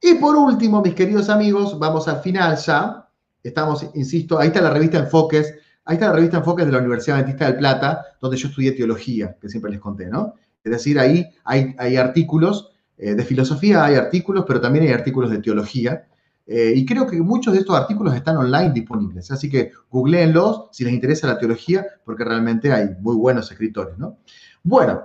Y 0.00 0.14
por 0.14 0.36
último, 0.36 0.82
mis 0.82 0.94
queridos 0.94 1.28
amigos, 1.28 1.78
vamos 1.78 2.06
al 2.08 2.20
final 2.20 2.56
ya. 2.56 3.07
Estamos, 3.42 3.86
insisto, 3.94 4.38
ahí 4.38 4.48
está 4.48 4.60
la 4.60 4.70
revista 4.70 4.98
Enfoques, 4.98 5.54
ahí 5.84 5.94
está 5.94 6.08
la 6.08 6.14
revista 6.14 6.38
Enfoques 6.38 6.66
de 6.66 6.72
la 6.72 6.78
Universidad 6.78 7.18
Adventista 7.18 7.46
del 7.46 7.56
Plata, 7.56 8.04
donde 8.20 8.36
yo 8.36 8.48
estudié 8.48 8.72
teología, 8.72 9.36
que 9.40 9.48
siempre 9.48 9.70
les 9.70 9.80
conté, 9.80 10.06
¿no? 10.06 10.34
Es 10.64 10.72
decir, 10.72 10.98
ahí 10.98 11.28
hay, 11.44 11.74
hay 11.78 11.96
artículos 11.96 12.72
eh, 12.96 13.14
de 13.14 13.24
filosofía, 13.24 13.84
hay 13.84 13.94
artículos, 13.94 14.44
pero 14.46 14.60
también 14.60 14.84
hay 14.86 14.92
artículos 14.92 15.30
de 15.30 15.38
teología. 15.38 16.06
Eh, 16.46 16.72
y 16.74 16.84
creo 16.84 17.06
que 17.06 17.20
muchos 17.20 17.52
de 17.52 17.60
estos 17.60 17.76
artículos 17.76 18.14
están 18.14 18.38
online 18.38 18.72
disponibles, 18.72 19.30
así 19.30 19.50
que 19.50 19.70
googleenlos 19.90 20.68
si 20.72 20.82
les 20.82 20.94
interesa 20.94 21.26
la 21.26 21.38
teología, 21.38 21.86
porque 22.04 22.24
realmente 22.24 22.72
hay 22.72 22.88
muy 23.00 23.16
buenos 23.16 23.50
escritores, 23.52 23.98
¿no? 23.98 24.18
Bueno, 24.62 25.02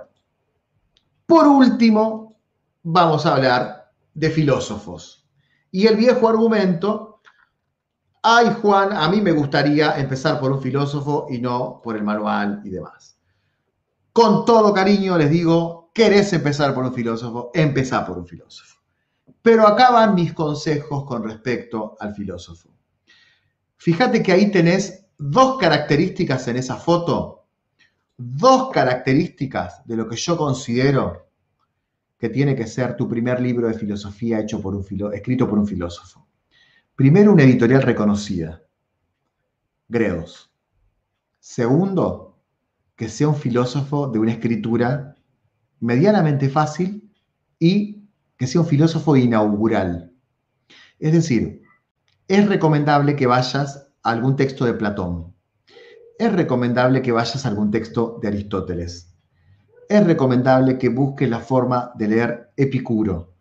por 1.26 1.46
último, 1.46 2.36
vamos 2.82 3.26
a 3.26 3.34
hablar 3.34 3.92
de 4.14 4.30
filósofos. 4.30 5.26
Y 5.70 5.86
el 5.86 5.96
viejo 5.96 6.28
argumento, 6.28 7.13
ay 8.24 8.56
Juan, 8.60 8.92
a 8.92 9.08
mí 9.08 9.20
me 9.20 9.32
gustaría 9.32 9.96
empezar 9.98 10.40
por 10.40 10.50
un 10.50 10.60
filósofo 10.60 11.26
y 11.30 11.38
no 11.38 11.80
por 11.82 11.96
el 11.96 12.02
manual 12.02 12.62
y 12.64 12.70
demás. 12.70 13.18
Con 14.12 14.44
todo 14.44 14.72
cariño 14.72 15.16
les 15.16 15.30
digo, 15.30 15.90
querés 15.94 16.32
empezar 16.32 16.74
por 16.74 16.84
un 16.84 16.92
filósofo, 16.92 17.50
empezá 17.54 18.04
por 18.04 18.18
un 18.18 18.26
filósofo. 18.26 18.80
Pero 19.42 19.66
acá 19.66 19.90
van 19.90 20.14
mis 20.14 20.32
consejos 20.32 21.04
con 21.04 21.22
respecto 21.22 21.96
al 22.00 22.14
filósofo. 22.14 22.70
Fíjate 23.76 24.22
que 24.22 24.32
ahí 24.32 24.50
tenés 24.50 25.06
dos 25.18 25.58
características 25.58 26.48
en 26.48 26.56
esa 26.56 26.76
foto 26.76 27.44
dos 28.16 28.70
características 28.70 29.84
de 29.86 29.96
lo 29.96 30.08
que 30.08 30.16
yo 30.16 30.36
considero 30.36 31.28
que 32.18 32.28
tiene 32.28 32.54
que 32.54 32.66
ser 32.66 32.96
tu 32.96 33.08
primer 33.08 33.40
libro 33.40 33.66
de 33.68 33.74
filosofía 33.74 34.40
hecho 34.40 34.60
por 34.60 34.74
un 34.74 34.84
escrito 35.12 35.48
por 35.48 35.58
un 35.58 35.66
filósofo. 35.66 36.23
Primero, 36.96 37.32
una 37.32 37.42
editorial 37.42 37.82
reconocida, 37.82 38.62
Gredos. 39.88 40.52
Segundo, 41.40 42.38
que 42.94 43.08
sea 43.08 43.28
un 43.28 43.34
filósofo 43.34 44.06
de 44.06 44.20
una 44.20 44.30
escritura 44.30 45.16
medianamente 45.80 46.48
fácil 46.48 47.12
y 47.58 48.04
que 48.36 48.46
sea 48.46 48.60
un 48.60 48.68
filósofo 48.68 49.16
inaugural. 49.16 50.12
Es 51.00 51.12
decir, 51.12 51.62
es 52.28 52.48
recomendable 52.48 53.16
que 53.16 53.26
vayas 53.26 53.88
a 54.04 54.10
algún 54.10 54.36
texto 54.36 54.64
de 54.64 54.74
Platón, 54.74 55.34
es 56.16 56.32
recomendable 56.32 57.02
que 57.02 57.10
vayas 57.10 57.44
a 57.44 57.48
algún 57.48 57.72
texto 57.72 58.20
de 58.22 58.28
Aristóteles. 58.28 59.12
Es 59.88 60.06
recomendable 60.06 60.78
que 60.78 60.88
busques 60.88 61.28
la 61.28 61.40
forma 61.40 61.90
de 61.96 62.08
leer 62.08 62.52
Epicuro. 62.56 63.33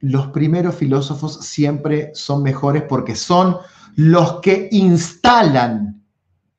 Los 0.00 0.28
primeros 0.28 0.74
filósofos 0.74 1.46
siempre 1.46 2.10
son 2.14 2.42
mejores 2.42 2.82
porque 2.82 3.14
son 3.14 3.58
los 3.96 4.40
que 4.40 4.68
instalan 4.72 6.04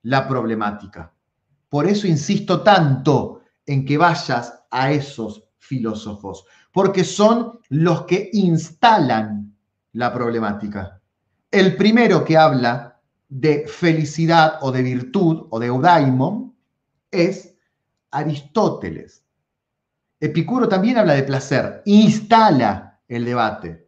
la 0.04 0.28
problemática. 0.28 1.14
Por 1.70 1.86
eso 1.86 2.08
insisto 2.08 2.62
tanto 2.62 3.42
en 3.66 3.86
que 3.86 3.98
vayas 3.98 4.64
a 4.72 4.92
esos 4.92 5.44
filósofos, 5.60 6.46
porque 6.72 7.04
son 7.04 7.60
los 7.70 8.04
que 8.04 8.30
instalan 8.34 9.56
la 9.94 10.14
problemática. 10.14 11.02
El 11.52 11.76
primero 11.76 12.24
que 12.24 12.38
habla 12.38 13.00
de 13.30 13.68
felicidad 13.68 14.60
o 14.62 14.72
de 14.72 14.82
virtud 14.82 15.48
o 15.50 15.60
de 15.60 15.68
eudaimon 15.68 16.56
es 17.12 17.56
Aristóteles. 18.12 19.24
Epicuro 20.20 20.68
también 20.68 20.98
habla 20.98 21.14
de 21.14 21.24
placer, 21.24 21.82
instala 21.86 22.87
el 23.08 23.26
debate. 23.26 23.88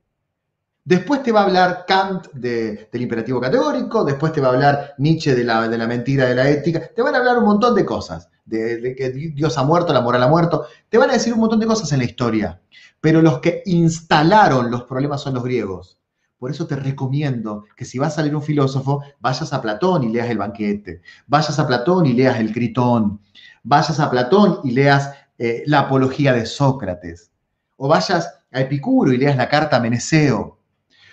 Después 0.83 1.21
te 1.21 1.31
va 1.31 1.41
a 1.41 1.43
hablar 1.43 1.85
Kant 1.87 2.31
del 2.33 2.87
imperativo 2.93 3.39
categórico, 3.39 4.03
después 4.03 4.33
te 4.33 4.41
va 4.41 4.47
a 4.47 4.51
hablar 4.53 4.93
Nietzsche 4.97 5.35
de 5.35 5.43
la, 5.43 5.67
de 5.67 5.77
la 5.77 5.85
mentira 5.85 6.25
de 6.25 6.33
la 6.33 6.49
ética, 6.49 6.89
te 6.95 7.01
van 7.01 7.13
a 7.13 7.19
hablar 7.19 7.37
un 7.37 7.45
montón 7.45 7.75
de 7.75 7.85
cosas, 7.85 8.29
de, 8.45 8.95
que 8.97 9.11
Dios 9.11 9.57
ha 9.57 9.63
muerto, 9.63 9.93
la 9.93 10.01
moral 10.01 10.23
ha 10.23 10.27
muerto, 10.27 10.65
te 10.89 10.97
van 10.97 11.11
a 11.11 11.13
decir 11.13 11.33
un 11.33 11.41
montón 11.41 11.59
de 11.59 11.67
cosas 11.67 11.91
en 11.91 11.99
la 11.99 12.05
historia, 12.05 12.59
pero 12.99 13.21
los 13.21 13.39
que 13.39 13.61
instalaron 13.65 14.71
los 14.71 14.83
problemas 14.83 15.21
son 15.21 15.35
los 15.35 15.43
griegos. 15.43 15.99
Por 16.39 16.49
eso 16.49 16.65
te 16.65 16.77
recomiendo 16.77 17.65
que 17.75 17.85
si 17.85 17.99
vas 17.99 18.17
a 18.17 18.21
leer 18.21 18.35
un 18.35 18.41
filósofo, 18.41 19.03
vayas 19.19 19.51
a 19.51 19.61
Platón 19.61 20.05
y 20.05 20.09
leas 20.09 20.29
el 20.29 20.37
banquete, 20.37 21.01
vayas 21.27 21.59
a 21.59 21.67
Platón 21.67 22.05
y 22.05 22.13
leas 22.13 22.39
el 22.39 22.53
Critón, 22.53 23.21
vayas 23.61 23.99
a 23.99 24.09
Platón 24.09 24.61
y 24.63 24.71
leas 24.71 25.11
eh, 25.37 25.63
la 25.67 25.81
apología 25.81 26.33
de 26.33 26.45
Sócrates, 26.45 27.31
o 27.75 27.89
vayas 27.89 28.38
a 28.51 28.61
Epicuro 28.61 29.11
y 29.13 29.17
leas 29.17 29.37
la 29.37 29.49
carta 29.49 29.77
a 29.77 29.79
Meneceo, 29.79 30.59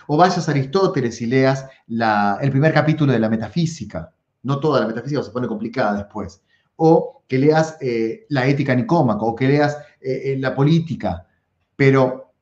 o 0.07 0.17
vayas 0.17 0.49
a 0.49 0.51
Aristóteles 0.51 1.21
y 1.21 1.27
leas 1.27 1.67
el 1.89 2.51
primer 2.51 2.73
capítulo 2.73 3.13
de 3.13 3.19
la 3.19 3.29
metafísica. 3.29 4.13
No 4.43 4.61
toda 4.61 4.81
la 4.81 4.87
metafísica 4.87 5.23
se 5.23 5.31
pone 5.31 5.49
complicada 5.49 5.97
después. 5.97 6.43
O 6.77 7.25
que 7.27 7.39
leas 7.39 7.77
eh, 7.81 8.27
la 8.29 8.47
ética 8.47 8.75
nicómaca, 8.75 9.25
o 9.25 9.35
que 9.35 9.49
leas 9.49 9.77
eh, 10.01 10.33
eh, 10.33 10.37
la 10.39 10.55
política. 10.55 11.27
Pero 11.75 12.33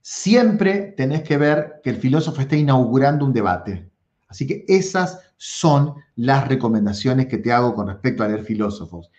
siempre 0.00 0.94
tenés 0.96 1.22
que 1.22 1.36
ver 1.36 1.80
que 1.84 1.90
el 1.90 1.96
filósofo 1.96 2.40
esté 2.40 2.56
inaugurando 2.56 3.26
un 3.26 3.32
debate. 3.32 3.90
Así 4.28 4.46
que 4.46 4.64
esas 4.68 5.20
son 5.36 5.94
las 6.16 6.48
recomendaciones 6.48 7.26
que 7.26 7.38
te 7.38 7.52
hago 7.52 7.74
con 7.74 7.88
respecto 7.88 8.22
a 8.22 8.28
leer 8.28 8.44
filósofos. 8.44 9.10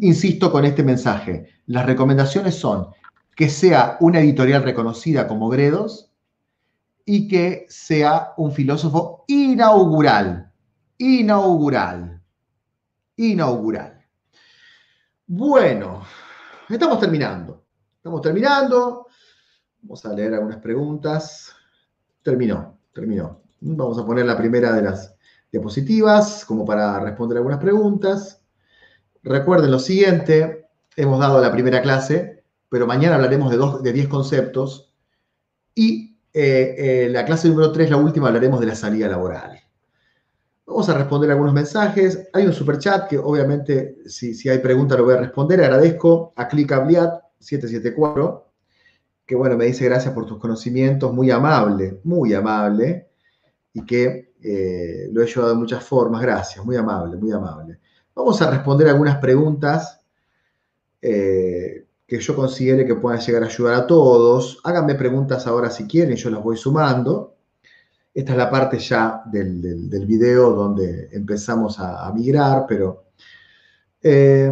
Insisto 0.00 0.52
con 0.52 0.64
este 0.64 0.84
mensaje, 0.84 1.48
las 1.66 1.84
recomendaciones 1.86 2.54
son 2.54 2.86
que 3.40 3.48
sea 3.48 3.96
una 4.00 4.20
editorial 4.20 4.62
reconocida 4.62 5.26
como 5.26 5.48
Gredos 5.48 6.12
y 7.06 7.26
que 7.26 7.64
sea 7.70 8.34
un 8.36 8.52
filósofo 8.52 9.24
inaugural, 9.28 10.52
inaugural, 10.98 12.20
inaugural. 13.16 14.04
Bueno, 15.26 16.02
estamos 16.68 17.00
terminando, 17.00 17.64
estamos 17.96 18.20
terminando. 18.20 19.06
Vamos 19.80 20.04
a 20.04 20.12
leer 20.12 20.34
algunas 20.34 20.58
preguntas. 20.58 21.50
Terminó, 22.22 22.78
terminó. 22.92 23.40
Vamos 23.60 23.98
a 23.98 24.04
poner 24.04 24.26
la 24.26 24.36
primera 24.36 24.74
de 24.74 24.82
las 24.82 25.16
diapositivas 25.50 26.44
como 26.44 26.66
para 26.66 27.00
responder 27.00 27.38
algunas 27.38 27.58
preguntas. 27.58 28.44
Recuerden 29.22 29.70
lo 29.70 29.78
siguiente, 29.78 30.68
hemos 30.94 31.20
dado 31.20 31.40
la 31.40 31.50
primera 31.50 31.80
clase, 31.80 32.39
pero 32.70 32.86
mañana 32.86 33.16
hablaremos 33.16 33.50
de, 33.50 33.58
dos, 33.58 33.82
de 33.82 33.92
10 33.92 34.08
conceptos 34.08 34.94
y 35.74 36.16
eh, 36.32 36.74
eh, 36.78 37.08
la 37.10 37.26
clase 37.26 37.48
número 37.48 37.70
3, 37.70 37.90
la 37.90 37.98
última, 37.98 38.28
hablaremos 38.28 38.60
de 38.60 38.66
la 38.66 38.74
salida 38.74 39.08
laboral. 39.08 39.60
Vamos 40.64 40.88
a 40.88 40.96
responder 40.96 41.30
algunos 41.30 41.52
mensajes. 41.52 42.28
Hay 42.32 42.46
un 42.46 42.54
super 42.54 42.78
chat 42.78 43.08
que 43.08 43.18
obviamente 43.18 43.98
si, 44.06 44.34
si 44.34 44.48
hay 44.48 44.60
pregunta 44.60 44.96
lo 44.96 45.04
voy 45.04 45.14
a 45.14 45.18
responder. 45.18 45.62
Agradezco 45.62 46.32
a 46.36 46.48
Clicabliat 46.48 47.20
774 47.40 48.50
que 49.30 49.36
bueno, 49.36 49.56
me 49.56 49.66
dice 49.66 49.84
gracias 49.84 50.12
por 50.12 50.26
tus 50.26 50.40
conocimientos, 50.40 51.12
muy 51.12 51.30
amable, 51.30 52.00
muy 52.02 52.34
amable, 52.34 53.10
y 53.72 53.86
que 53.86 54.32
eh, 54.42 55.08
lo 55.12 55.22
he 55.22 55.26
llevado 55.28 55.50
de 55.50 55.54
muchas 55.54 55.84
formas. 55.84 56.20
Gracias, 56.20 56.64
muy 56.64 56.74
amable, 56.74 57.16
muy 57.16 57.30
amable. 57.30 57.78
Vamos 58.12 58.42
a 58.42 58.50
responder 58.50 58.88
algunas 58.88 59.18
preguntas 59.18 60.00
eh, 61.00 61.79
que 62.10 62.18
yo 62.18 62.34
considere 62.34 62.84
que 62.84 62.96
puedan 62.96 63.20
llegar 63.20 63.44
a 63.44 63.46
ayudar 63.46 63.74
a 63.74 63.86
todos. 63.86 64.58
Háganme 64.64 64.96
preguntas 64.96 65.46
ahora 65.46 65.70
si 65.70 65.86
quieren, 65.86 66.16
yo 66.16 66.28
las 66.28 66.42
voy 66.42 66.56
sumando. 66.56 67.36
Esta 68.12 68.32
es 68.32 68.38
la 68.38 68.50
parte 68.50 68.80
ya 68.80 69.22
del, 69.26 69.88
del, 69.88 70.06
video 70.06 70.50
donde 70.50 71.08
empezamos 71.12 71.78
a, 71.78 72.12
migrar, 72.12 72.66
pero... 72.66 73.04
Eh, 74.02 74.50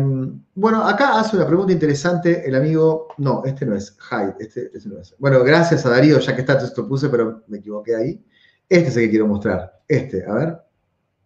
bueno, 0.55 0.87
acá 0.87 1.19
hace 1.19 1.35
una 1.37 1.49
pregunta 1.49 1.73
interesante 1.73 2.49
el 2.49 2.55
amigo... 2.55 3.09
No, 3.19 3.43
este 3.45 3.67
no 3.67 3.75
es 3.75 3.99
Hyde, 4.09 4.37
este, 4.39 4.71
este, 4.73 4.89
no 4.89 5.01
es. 5.01 5.17
Bueno, 5.19 5.43
gracias 5.43 5.85
a 5.85 5.91
Darío, 5.91 6.21
ya 6.21 6.37
que 6.37 6.43
está, 6.43 6.59
esto 6.59 6.87
puse, 6.87 7.09
pero 7.09 7.43
me 7.49 7.59
equivoqué 7.59 7.97
ahí. 7.97 8.25
Este 8.69 8.91
es 8.91 8.97
el 8.97 9.03
que 9.07 9.11
quiero 9.11 9.27
mostrar. 9.27 9.81
Este, 9.89 10.25
a 10.25 10.33
ver. 10.33 10.59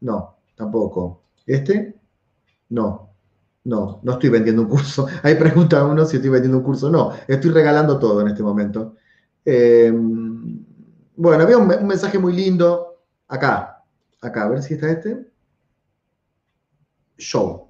No, 0.00 0.38
tampoco. 0.56 1.24
¿Este? 1.44 1.94
No. 2.70 3.11
No, 3.64 4.00
no 4.02 4.12
estoy 4.12 4.30
vendiendo 4.30 4.62
un 4.62 4.68
curso. 4.68 5.06
Ahí 5.22 5.34
pregunta 5.36 5.84
uno 5.84 6.04
si 6.04 6.16
estoy 6.16 6.30
vendiendo 6.30 6.58
un 6.58 6.64
curso. 6.64 6.90
No, 6.90 7.12
estoy 7.28 7.50
regalando 7.50 7.98
todo 7.98 8.20
en 8.20 8.28
este 8.28 8.42
momento. 8.42 8.96
Em, 9.44 10.64
bueno, 11.16 11.44
había 11.44 11.58
un, 11.58 11.68
mensaje 11.86 12.18
muy 12.18 12.32
lindo 12.32 13.02
acá. 13.28 13.84
Acá, 14.20 14.44
a 14.44 14.48
ver 14.48 14.62
si 14.62 14.74
está 14.74 14.90
este. 14.90 15.30
Show. 17.18 17.68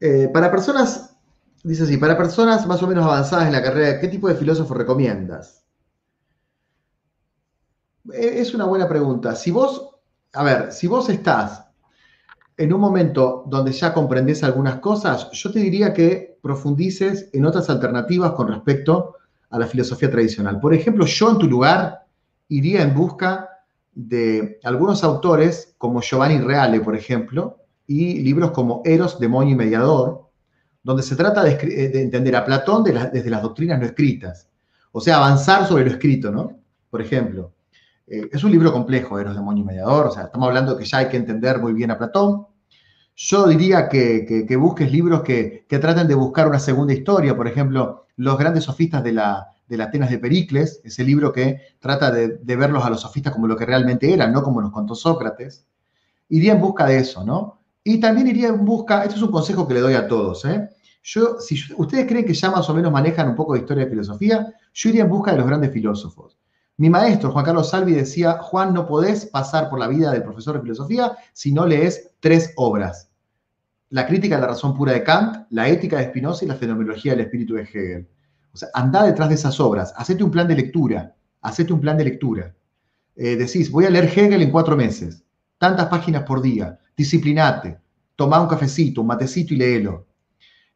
Eh, 0.00 0.28
para 0.32 0.50
personas, 0.50 1.16
dice 1.64 1.84
así, 1.84 1.96
para 1.96 2.16
personas 2.16 2.66
más 2.66 2.82
o 2.82 2.86
menos 2.86 3.04
avanzadas 3.04 3.46
en 3.46 3.52
la 3.52 3.62
carrera, 3.62 4.00
¿qué 4.00 4.08
tipo 4.08 4.28
de 4.28 4.34
filósofo 4.34 4.74
recomiendas? 4.74 5.64
Eh, 8.12 8.40
es 8.40 8.54
una 8.54 8.64
buena 8.64 8.88
pregunta. 8.88 9.34
Si 9.34 9.50
vos, 9.50 9.96
a 10.32 10.42
ver, 10.42 10.72
si 10.72 10.86
vos 10.86 11.08
estás 11.08 11.67
en 12.58 12.72
un 12.72 12.80
momento 12.80 13.44
donde 13.46 13.72
ya 13.72 13.94
comprendés 13.94 14.42
algunas 14.42 14.80
cosas, 14.80 15.30
yo 15.30 15.52
te 15.52 15.60
diría 15.60 15.94
que 15.94 16.36
profundices 16.42 17.30
en 17.32 17.46
otras 17.46 17.70
alternativas 17.70 18.32
con 18.32 18.48
respecto 18.48 19.14
a 19.50 19.58
la 19.58 19.66
filosofía 19.66 20.10
tradicional. 20.10 20.58
Por 20.60 20.74
ejemplo, 20.74 21.06
yo 21.06 21.30
en 21.30 21.38
tu 21.38 21.46
lugar 21.48 22.04
iría 22.48 22.82
en 22.82 22.94
busca 22.94 23.48
de 23.94 24.58
algunos 24.64 25.04
autores 25.04 25.74
como 25.78 26.02
Giovanni 26.02 26.38
Reale, 26.38 26.80
por 26.80 26.96
ejemplo, 26.96 27.58
y 27.86 28.20
libros 28.20 28.50
como 28.50 28.82
Eros, 28.84 29.20
Demonio 29.20 29.54
y 29.54 29.56
Mediador, 29.56 30.28
donde 30.82 31.04
se 31.04 31.14
trata 31.14 31.44
de, 31.44 32.00
entender 32.02 32.34
a 32.34 32.44
Platón 32.44 32.82
desde 32.82 33.30
las 33.30 33.42
doctrinas 33.42 33.78
no 33.78 33.86
escritas. 33.86 34.48
O 34.90 35.00
sea, 35.00 35.16
avanzar 35.16 35.66
sobre 35.66 35.84
lo 35.84 35.92
escrito, 35.92 36.32
¿no? 36.32 36.58
Por 36.90 37.00
ejemplo, 37.00 37.52
eh, 38.10 38.28
es 38.32 38.42
un 38.42 38.50
libro 38.50 38.72
complejo, 38.72 39.18
Eros, 39.18 39.34
Demonio 39.34 39.62
y 39.62 39.66
Mediador, 39.66 40.06
o 40.06 40.10
sea, 40.10 40.24
estamos 40.24 40.48
hablando 40.48 40.76
que 40.76 40.84
ya 40.84 40.98
hay 40.98 41.08
que 41.08 41.16
entender 41.16 41.58
muy 41.60 41.72
bien 41.72 41.90
a 41.90 41.98
Platón. 41.98 42.46
Yo 43.14 43.46
diría 43.48 43.88
que, 43.88 44.46
busques 44.58 44.90
libros 44.92 45.22
que, 45.22 45.66
traten 45.68 46.06
de 46.06 46.14
buscar 46.14 46.48
una 46.48 46.58
segunda 46.60 46.92
historia, 46.94 47.36
por 47.36 47.48
ejemplo, 47.48 48.06
Los 48.16 48.38
grandes 48.38 48.64
sofistas 48.64 49.02
de 49.04 49.12
la, 49.12 49.48
de 49.68 49.82
Atenas 49.82 50.10
de 50.10 50.18
Pericles, 50.18 50.80
ese 50.84 51.04
libro 51.04 51.32
que 51.32 51.60
trata 51.80 52.10
de, 52.10 52.38
verlos 52.56 52.84
a 52.84 52.90
los 52.90 53.00
sofistas 53.00 53.32
como 53.32 53.46
lo 53.46 53.56
que 53.56 53.66
realmente 53.66 54.12
eran, 54.12 54.32
no 54.32 54.42
como 54.42 54.62
nos 54.62 54.72
contó 54.72 54.94
Sócrates. 54.94 55.66
Iría 56.28 56.52
en 56.52 56.60
busca 56.60 56.86
de 56.86 56.98
eso, 56.98 57.24
¿no? 57.24 57.60
Y 57.84 58.00
también 58.00 58.28
iría 58.28 58.48
en 58.48 58.64
busca, 58.64 59.02
esto 59.02 59.16
es 59.16 59.22
un 59.22 59.30
consejo 59.30 59.66
que 59.66 59.74
le 59.74 59.80
doy 59.80 59.94
a 59.94 60.08
todos, 60.08 60.44
¿eh? 60.44 60.68
Yo, 61.02 61.40
si 61.40 61.56
ustedes 61.76 62.06
creen 62.06 62.24
que 62.24 62.34
ya 62.34 62.50
más 62.50 62.68
o 62.68 62.74
menos 62.74 62.92
manejan 62.92 63.28
un 63.28 63.34
poco 63.34 63.54
de 63.54 63.60
historia 63.60 63.84
de 63.84 63.90
filosofía, 63.90 64.52
yo 64.72 64.88
iría 64.90 65.02
en 65.02 65.08
busca 65.08 65.32
de 65.32 65.38
los 65.38 65.46
grandes 65.46 65.72
filósofos. 65.72 66.37
Mi 66.80 66.88
maestro, 66.88 67.32
Juan 67.32 67.44
Carlos 67.44 67.70
Salvi, 67.70 67.92
decía, 67.92 68.34
Juan, 68.34 68.72
no 68.72 68.86
podés 68.86 69.26
pasar 69.26 69.68
por 69.68 69.80
la 69.80 69.88
vida 69.88 70.12
del 70.12 70.22
profesor 70.22 70.54
de 70.54 70.62
filosofía 70.62 71.16
si 71.32 71.50
no 71.50 71.66
lees 71.66 72.12
tres 72.20 72.52
obras. 72.54 73.10
La 73.90 74.06
crítica 74.06 74.36
de 74.36 74.42
la 74.42 74.46
razón 74.46 74.76
pura 74.76 74.92
de 74.92 75.02
Kant, 75.02 75.48
la 75.50 75.68
ética 75.68 75.98
de 75.98 76.04
Spinoza 76.04 76.44
y 76.44 76.48
la 76.48 76.54
fenomenología 76.54 77.12
del 77.12 77.22
espíritu 77.22 77.54
de 77.54 77.62
Hegel. 77.62 78.08
O 78.52 78.56
sea, 78.56 78.68
anda 78.74 79.02
detrás 79.02 79.28
de 79.28 79.34
esas 79.34 79.58
obras, 79.58 79.92
hacete 79.96 80.22
un 80.22 80.30
plan 80.30 80.46
de 80.46 80.54
lectura, 80.54 81.16
hacete 81.42 81.72
un 81.72 81.80
plan 81.80 81.98
de 81.98 82.04
lectura. 82.04 82.54
Eh, 83.16 83.34
decís, 83.34 83.72
voy 83.72 83.86
a 83.86 83.90
leer 83.90 84.04
Hegel 84.04 84.40
en 84.40 84.52
cuatro 84.52 84.76
meses, 84.76 85.24
tantas 85.58 85.86
páginas 85.86 86.22
por 86.22 86.40
día, 86.40 86.78
disciplinate, 86.96 87.76
toma 88.14 88.40
un 88.40 88.46
cafecito, 88.46 89.00
un 89.00 89.08
matecito 89.08 89.52
y 89.52 89.56
léelo. 89.56 90.06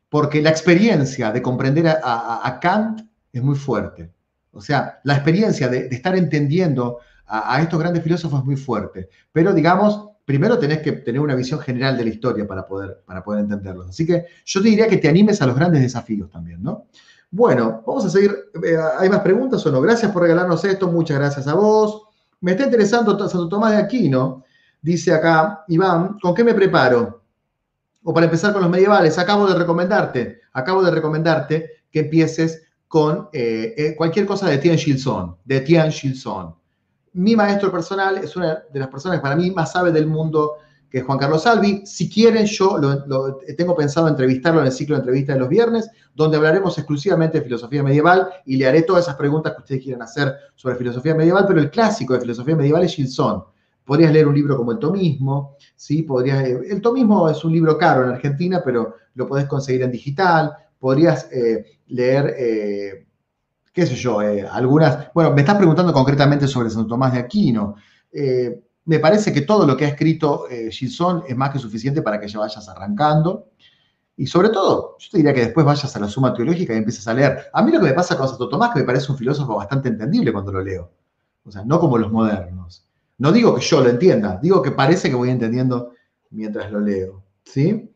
Porque 0.08 0.42
la 0.42 0.50
experiencia 0.50 1.30
de 1.30 1.42
comprender 1.42 1.86
a 2.02 2.58
Kant 2.60 3.02
es 3.32 3.40
muy 3.40 3.54
fuerte. 3.54 4.10
O 4.52 4.60
sea, 4.60 5.00
la 5.04 5.14
experiencia 5.14 5.68
de, 5.68 5.88
estar 5.90 6.16
entendiendo 6.16 6.98
a, 7.26 7.60
estos 7.62 7.80
grandes 7.80 8.02
filósofos 8.02 8.40
es 8.40 8.44
muy 8.44 8.56
fuerte. 8.56 9.08
Pero 9.32 9.52
digamos, 9.52 10.10
primero 10.24 10.58
tenés 10.58 10.80
que 10.80 10.92
tener 10.92 11.20
una 11.20 11.34
visión 11.34 11.60
general 11.60 11.96
de 11.96 12.04
la 12.04 12.10
historia 12.10 12.46
para 12.46 12.66
poder, 12.66 13.02
para 13.06 13.24
poder 13.24 13.40
entenderlos. 13.40 13.88
Así 13.88 14.06
que 14.06 14.26
yo 14.44 14.62
te 14.62 14.68
diría 14.68 14.88
que 14.88 14.98
te 14.98 15.08
animes 15.08 15.40
a 15.40 15.46
los 15.46 15.56
grandes 15.56 15.82
desafíos 15.82 16.30
también, 16.30 16.62
¿no? 16.62 16.86
Bueno, 17.30 17.82
vamos 17.86 18.04
a 18.04 18.10
seguir. 18.10 18.36
Eh, 18.62 18.76
¿Hay 18.98 19.08
más 19.08 19.20
preguntas 19.20 19.64
o 19.64 19.72
no? 19.72 19.80
Gracias 19.80 20.12
por 20.12 20.22
regalarnos 20.22 20.62
esto, 20.66 20.88
muchas 20.88 21.18
gracias 21.18 21.48
a 21.48 21.54
vos. 21.54 22.02
Me 22.42 22.50
está 22.52 22.64
interesando 22.64 23.18
Santo 23.18 23.48
Tomás 23.48 23.72
de 23.72 23.78
Aquino, 23.78 24.44
dice 24.82 25.14
acá 25.14 25.64
Iván, 25.68 26.18
¿con 26.20 26.34
qué 26.34 26.44
me 26.44 26.52
preparo? 26.52 27.22
O 28.02 28.12
para 28.12 28.26
empezar 28.26 28.52
con 28.52 28.60
los 28.60 28.70
medievales, 28.70 29.18
acabo 29.18 29.46
de 29.46 29.54
recomendarte, 29.54 30.40
acabo 30.52 30.82
de 30.82 30.90
recomendarte 30.90 31.70
que 31.90 32.00
empieces 32.00 32.64
con 32.92 33.30
eh, 33.32 33.72
eh, 33.74 33.94
cualquier 33.96 34.26
cosa 34.26 34.50
de 34.50 34.58
Tian 34.58 34.76
Gilson, 34.76 35.34
de 35.46 35.62
Tian. 35.62 35.90
Mi 37.14 37.34
maestro 37.34 37.72
personal 37.72 38.18
es 38.18 38.36
una 38.36 38.64
de 38.70 38.80
las 38.80 38.88
personas 38.88 39.16
que 39.16 39.22
para 39.22 39.34
mí 39.34 39.50
más 39.50 39.72
sabe 39.72 39.90
del 39.90 40.06
mundo 40.06 40.56
que 40.90 40.98
es 40.98 41.04
Juan 41.04 41.16
Carlos 41.16 41.44
Salvi. 41.44 41.86
Si 41.86 42.10
quieren, 42.10 42.44
yo 42.44 42.78
tengo 43.56 43.74
pensado 43.74 44.08
entrevistarlo 44.08 44.60
en 44.60 44.66
el 44.66 44.72
ciclo 44.72 44.96
de 44.96 45.00
entrevistas 45.00 45.36
de 45.36 45.40
los 45.40 45.48
viernes, 45.48 45.88
donde 46.14 46.36
hablaremos 46.36 46.76
exclusivamente 46.76 47.38
de 47.38 47.44
filosofía 47.44 47.82
medieval 47.82 48.28
y 48.44 48.58
le 48.58 48.66
haré 48.66 48.82
todas 48.82 49.04
esas 49.04 49.16
preguntas 49.16 49.54
que 49.54 49.62
ustedes 49.62 49.82
quieran 49.82 50.02
hacer 50.02 50.34
sobre 50.54 50.76
filosofía 50.76 51.14
medieval, 51.14 51.46
pero 51.48 51.60
el 51.60 51.70
clásico 51.70 52.12
de 52.12 52.20
filosofía 52.20 52.56
medieval 52.56 52.84
es 52.84 52.94
Gilson. 52.94 53.42
Podrías 53.86 54.12
leer 54.12 54.28
un 54.28 54.34
libro 54.34 54.54
como 54.58 54.70
El 54.70 54.78
Tomismo, 54.78 55.56
¿sí? 55.76 56.02
Podrías, 56.02 56.44
el 56.44 56.82
Tomismo 56.82 57.30
es 57.30 57.42
un 57.42 57.54
libro 57.54 57.78
caro 57.78 58.04
en 58.04 58.10
Argentina, 58.10 58.60
pero 58.62 58.96
lo 59.14 59.26
podés 59.26 59.46
conseguir 59.46 59.80
en 59.80 59.92
digital 59.92 60.58
podrías 60.82 61.28
eh, 61.30 61.64
leer, 61.92 62.34
eh, 62.38 63.06
qué 63.72 63.86
sé 63.86 63.94
yo, 63.94 64.20
eh, 64.22 64.46
algunas, 64.50 65.12
bueno, 65.14 65.32
me 65.32 65.42
estás 65.42 65.56
preguntando 65.56 65.92
concretamente 65.92 66.48
sobre 66.48 66.70
Santo 66.70 66.88
Tomás 66.88 67.12
de 67.12 67.20
Aquino. 67.20 67.76
me 68.84 68.98
parece 68.98 69.32
que 69.32 69.42
todo 69.42 69.66
lo 69.66 69.76
que 69.76 69.84
ha 69.84 69.88
escrito 69.88 70.46
Gilson 70.70 71.24
es 71.28 71.36
más 71.36 71.50
que 71.50 71.58
suficiente 71.58 72.02
para 72.02 72.18
que 72.20 72.28
ya 72.28 72.40
vayas 72.40 72.68
arrancando. 72.68 73.52
Y 74.16 74.26
sobre 74.26 74.50
todo, 74.50 74.96
yo 74.98 75.08
te 75.10 75.16
diría 75.18 75.32
que 75.32 75.40
después 75.40 75.64
vayas 75.64 75.94
a 75.96 76.00
la 76.00 76.08
suma 76.08 76.34
teológica 76.34 76.74
y 76.74 76.78
empieces 76.78 77.06
a 77.08 77.14
leer. 77.14 77.50
A 77.52 77.62
mí 77.62 77.72
lo 77.72 77.80
que 77.80 77.86
me 77.86 77.92
pasa 77.94 78.16
con 78.16 78.28
Santo 78.28 78.48
Tomás, 78.48 78.72
que 78.72 78.80
me 78.80 78.84
parece 78.84 79.10
un 79.10 79.18
filósofo 79.18 79.56
bastante 79.56 79.88
entendible 79.88 80.32
cuando 80.32 80.52
lo 80.52 80.62
leo. 80.62 80.90
O 81.44 81.50
sea, 81.50 81.64
no 81.64 81.80
como 81.80 81.98
los 81.98 82.12
modernos. 82.12 82.86
No 83.18 83.32
digo 83.32 83.54
que 83.54 83.62
yo 83.62 83.80
lo 83.80 83.88
entienda, 83.88 84.38
digo 84.42 84.62
que 84.62 84.72
parece 84.72 85.08
que 85.08 85.14
voy 85.14 85.30
entendiendo 85.30 85.92
mientras 86.30 86.70
lo 86.70 86.80
leo. 86.80 87.22
¿Sí? 87.44 87.91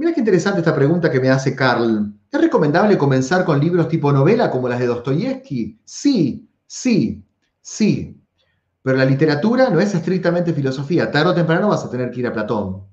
Mira 0.00 0.14
qué 0.14 0.20
interesante 0.20 0.60
esta 0.60 0.74
pregunta 0.74 1.10
que 1.10 1.20
me 1.20 1.28
hace 1.28 1.54
Carl. 1.54 2.14
¿Es 2.32 2.40
recomendable 2.40 2.96
comenzar 2.96 3.44
con 3.44 3.60
libros 3.60 3.86
tipo 3.86 4.10
novela 4.10 4.50
como 4.50 4.66
las 4.66 4.80
de 4.80 4.86
Dostoyevsky? 4.86 5.78
Sí, 5.84 6.48
sí, 6.66 7.22
sí. 7.60 8.18
Pero 8.80 8.96
la 8.96 9.04
literatura 9.04 9.68
no 9.68 9.78
es 9.78 9.94
estrictamente 9.94 10.54
filosofía. 10.54 11.10
Tarde 11.10 11.32
o 11.32 11.34
temprano 11.34 11.68
vas 11.68 11.84
a 11.84 11.90
tener 11.90 12.10
que 12.10 12.20
ir 12.20 12.26
a 12.26 12.32
Platón. 12.32 12.86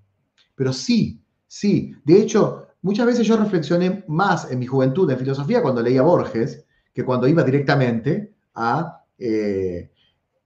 Pero 0.54 0.74
sí, 0.74 1.24
sí. 1.48 1.96
De 2.04 2.20
hecho, 2.20 2.68
muchas 2.82 3.06
veces 3.06 3.26
yo 3.26 3.38
reflexioné 3.38 4.04
más 4.10 4.52
en 4.52 4.60
mi 4.60 4.66
juventud 4.66 5.10
en 5.10 5.18
filosofía 5.18 5.62
cuando 5.62 5.82
leía 5.82 6.02
Borges 6.02 6.66
que 6.94 7.06
cuando 7.06 7.26
iba 7.26 7.42
directamente 7.42 8.36
a, 8.54 9.06
eh, 9.18 9.94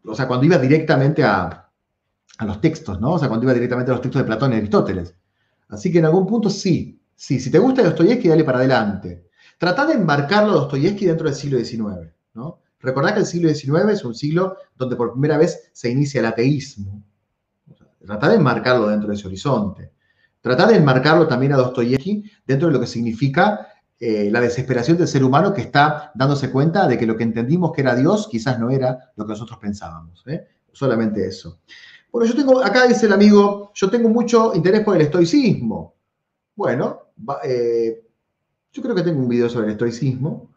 o 0.06 0.14
sea, 0.14 0.28
cuando 0.28 0.46
iba 0.46 0.60
directamente 0.60 1.24
a, 1.24 1.72
a 2.38 2.46
los 2.46 2.62
textos, 2.62 3.02
¿no? 3.02 3.14
O 3.14 3.18
sea, 3.18 3.30
cuando 3.30 3.46
iba 3.46 3.54
directamente 3.56 3.90
a 3.90 3.96
los 3.96 4.02
textos 4.04 4.22
de 4.22 4.28
Platón 4.28 4.54
y 4.54 4.58
Aristóteles. 4.58 5.16
Así 5.72 5.92
que 5.92 6.00
en 6.00 6.06
algún 6.06 6.28
punto 6.28 6.50
sí, 6.50 7.02
sí. 7.16 7.40
Si 7.40 7.50
te 7.50 7.58
gusta 7.58 7.82
Dostoyevsky, 7.82 8.28
dale 8.28 8.44
para 8.44 8.60
adelante. 8.60 9.28
Trata 9.58 9.86
de 9.86 9.94
enmarcarlo 9.94 10.52
a 10.52 10.56
Dostoyevsky 10.56 11.06
dentro 11.06 11.26
del 11.28 11.36
siglo 11.36 11.58
XIX, 11.58 12.14
¿no? 12.34 12.60
Recordad 12.80 13.14
que 13.14 13.22
el 13.22 13.26
siglo 13.26 13.54
XIX 13.54 13.92
es 13.92 14.04
un 14.04 14.14
siglo 14.14 14.58
donde 14.76 14.96
por 14.96 15.14
primera 15.14 15.38
vez 15.38 15.70
se 15.72 15.90
inicia 15.90 16.20
el 16.20 16.26
ateísmo. 16.26 17.04
Trata 18.06 18.30
de 18.30 18.36
enmarcarlo 18.36 18.88
dentro 18.88 19.10
de 19.10 19.16
ese 19.16 19.28
horizonte. 19.28 19.92
Trata 20.42 20.68
de 20.68 20.76
enmarcarlo 20.76 21.28
también 21.28 21.54
a 21.54 21.58
Dostoyevsky 21.58 22.24
dentro 22.46 22.68
de 22.68 22.74
lo 22.74 22.80
que 22.80 22.88
significa 22.88 23.68
eh, 24.00 24.30
la 24.32 24.42
desesperación 24.42 24.98
del 24.98 25.08
ser 25.08 25.24
humano 25.24 25.54
que 25.54 25.62
está 25.62 26.12
dándose 26.16 26.50
cuenta 26.52 26.88
de 26.88 26.98
que 26.98 27.06
lo 27.06 27.16
que 27.16 27.24
entendimos 27.24 27.72
que 27.72 27.82
era 27.82 27.96
Dios 27.96 28.28
quizás 28.30 28.60
no 28.60 28.72
era 28.72 29.12
lo 29.16 29.26
que 29.26 29.34
nosotros 29.34 29.60
pensábamos. 29.60 30.24
¿eh? 30.26 30.48
Solamente 30.72 31.26
eso. 31.26 31.60
Bueno, 32.12 32.28
yo 32.28 32.36
tengo, 32.36 32.64
acá 32.64 32.88
dice 32.88 33.06
el 33.06 33.14
amigo, 33.14 33.72
yo 33.74 33.90
tengo 33.90 34.10
mucho 34.10 34.54
interés 34.54 34.82
por 34.82 34.96
el 34.96 35.04
estoicismo. 35.04 35.96
Bueno, 36.56 37.14
eh, 37.44 38.04
yo 38.74 38.82
creo 38.82 38.94
que 38.94 39.04
tengo 39.04 39.22
un 39.22 39.30
video 39.30 39.48
sobre 39.48 39.68
el 39.68 39.72
estoicismo. 39.74 40.52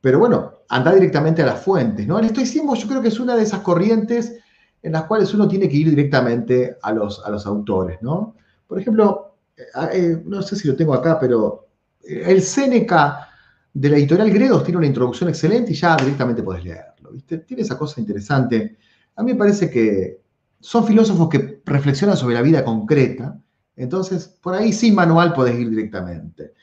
Pero 0.00 0.18
bueno, 0.18 0.60
anda 0.68 0.94
directamente 0.94 1.42
a 1.42 1.46
las 1.46 1.62
fuentes, 1.62 2.06
¿no? 2.06 2.18
El 2.18 2.26
estoicismo 2.26 2.74
yo 2.74 2.88
creo 2.88 3.02
que 3.02 3.08
es 3.08 3.20
una 3.20 3.36
de 3.36 3.42
esas 3.42 3.60
corrientes 3.60 4.38
en 4.82 4.92
las 4.92 5.04
cuales 5.04 5.34
uno 5.34 5.46
tiene 5.46 5.68
que 5.68 5.76
ir 5.76 5.90
directamente 5.90 6.76
a 6.80 6.92
los, 6.92 7.22
a 7.24 7.30
los 7.30 7.46
autores, 7.46 8.00
¿no? 8.00 8.36
Por 8.66 8.80
ejemplo, 8.80 9.34
eh, 9.56 9.64
eh, 9.92 10.22
no 10.24 10.40
sé 10.40 10.56
si 10.56 10.68
lo 10.68 10.76
tengo 10.76 10.94
acá, 10.94 11.18
pero 11.18 11.66
el 12.02 12.40
Séneca 12.40 13.28
de 13.74 13.90
la 13.90 13.96
editorial 13.96 14.30
Gredos 14.30 14.64
tiene 14.64 14.78
una 14.78 14.86
introducción 14.86 15.28
excelente 15.28 15.72
y 15.72 15.74
ya 15.74 15.96
directamente 15.96 16.42
podés 16.42 16.64
leerlo, 16.64 17.10
¿viste? 17.12 17.38
Tiene 17.38 17.62
esa 17.62 17.76
cosa 17.76 18.00
interesante. 18.00 18.78
A 19.16 19.22
mí 19.22 19.32
me 19.32 19.38
parece 19.38 19.68
que 19.68 20.19
son 20.60 20.86
filósofos 20.86 21.28
que 21.28 21.62
reflexionan 21.64 22.16
sobre 22.16 22.34
la 22.34 22.42
vida 22.42 22.64
concreta, 22.64 23.38
entonces 23.76 24.28
por 24.28 24.54
ahí 24.54 24.72
sin 24.72 24.94
manual 24.94 25.32
podés 25.32 25.58
ir 25.58 25.70
directamente. 25.70 26.54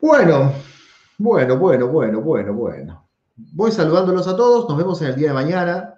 Bueno, 0.00 0.52
bueno, 1.18 1.58
bueno, 1.58 1.88
bueno, 1.88 2.20
bueno, 2.22 2.54
bueno. 2.54 3.06
Voy 3.36 3.70
saludándolos 3.70 4.26
a 4.26 4.36
todos, 4.36 4.68
nos 4.68 4.78
vemos 4.78 5.00
en 5.02 5.08
el 5.08 5.16
día 5.16 5.28
de 5.28 5.34
mañana. 5.34 5.94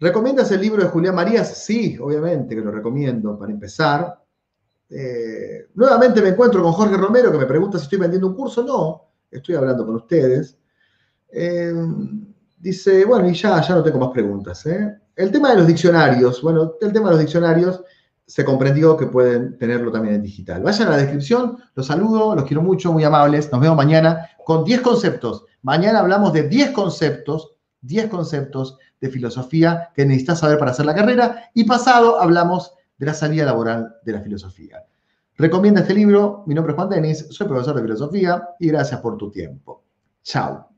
¿Recomiendas 0.00 0.50
el 0.50 0.60
libro 0.60 0.82
de 0.82 0.88
Julián 0.88 1.14
Marías? 1.14 1.64
Sí, 1.64 1.96
obviamente 2.00 2.54
que 2.54 2.60
lo 2.60 2.72
recomiendo 2.72 3.38
para 3.38 3.52
empezar. 3.52 4.20
Eh, 4.90 5.68
nuevamente 5.74 6.20
me 6.20 6.30
encuentro 6.30 6.62
con 6.62 6.72
Jorge 6.72 6.96
Romero 6.96 7.30
que 7.30 7.38
me 7.38 7.46
pregunta 7.46 7.78
si 7.78 7.84
estoy 7.84 7.98
vendiendo 7.98 8.26
un 8.26 8.34
curso. 8.34 8.64
No, 8.64 9.12
estoy 9.30 9.54
hablando 9.54 9.86
con 9.86 9.94
ustedes. 9.96 10.58
Eh, 11.30 11.72
dice, 12.58 13.04
bueno, 13.04 13.28
y 13.28 13.34
ya, 13.34 13.60
ya 13.60 13.74
no 13.76 13.82
tengo 13.82 13.98
más 13.98 14.10
preguntas. 14.10 14.66
¿eh? 14.66 14.98
El 15.16 15.30
tema 15.30 15.50
de 15.50 15.56
los 15.56 15.66
diccionarios. 15.66 16.42
Bueno, 16.42 16.74
el 16.80 16.92
tema 16.92 17.06
de 17.06 17.12
los 17.12 17.20
diccionarios 17.20 17.82
se 18.26 18.44
comprendió 18.44 18.96
que 18.96 19.06
pueden 19.06 19.58
tenerlo 19.58 19.92
también 19.92 20.16
en 20.16 20.22
digital. 20.22 20.62
Vayan 20.62 20.88
a 20.88 20.92
la 20.92 20.96
descripción, 20.96 21.58
los 21.74 21.86
saludo, 21.86 22.34
los 22.34 22.44
quiero 22.44 22.62
mucho, 22.62 22.92
muy 22.92 23.04
amables. 23.04 23.50
Nos 23.52 23.60
vemos 23.60 23.76
mañana 23.76 24.28
con 24.44 24.64
10 24.64 24.80
conceptos. 24.80 25.44
Mañana 25.62 26.00
hablamos 26.00 26.32
de 26.32 26.48
10 26.48 26.70
conceptos, 26.70 27.52
10 27.82 28.08
conceptos 28.08 28.78
de 29.00 29.10
filosofía 29.10 29.90
que 29.94 30.04
necesitas 30.04 30.40
saber 30.40 30.58
para 30.58 30.70
hacer 30.70 30.86
la 30.86 30.94
carrera. 30.94 31.50
Y 31.54 31.64
pasado 31.64 32.20
hablamos 32.20 32.72
de 32.98 33.06
la 33.06 33.14
salida 33.14 33.44
laboral 33.44 33.96
de 34.04 34.12
la 34.12 34.20
filosofía. 34.20 34.84
Recomienda 35.36 35.82
este 35.82 35.94
libro. 35.94 36.44
Mi 36.46 36.54
nombre 36.54 36.72
es 36.72 36.76
Juan 36.76 36.88
Denis, 36.88 37.26
soy 37.30 37.46
profesor 37.46 37.74
de 37.76 37.82
filosofía 37.82 38.48
y 38.58 38.68
gracias 38.68 39.00
por 39.00 39.16
tu 39.16 39.30
tiempo. 39.30 39.82
Chao. 40.22 40.73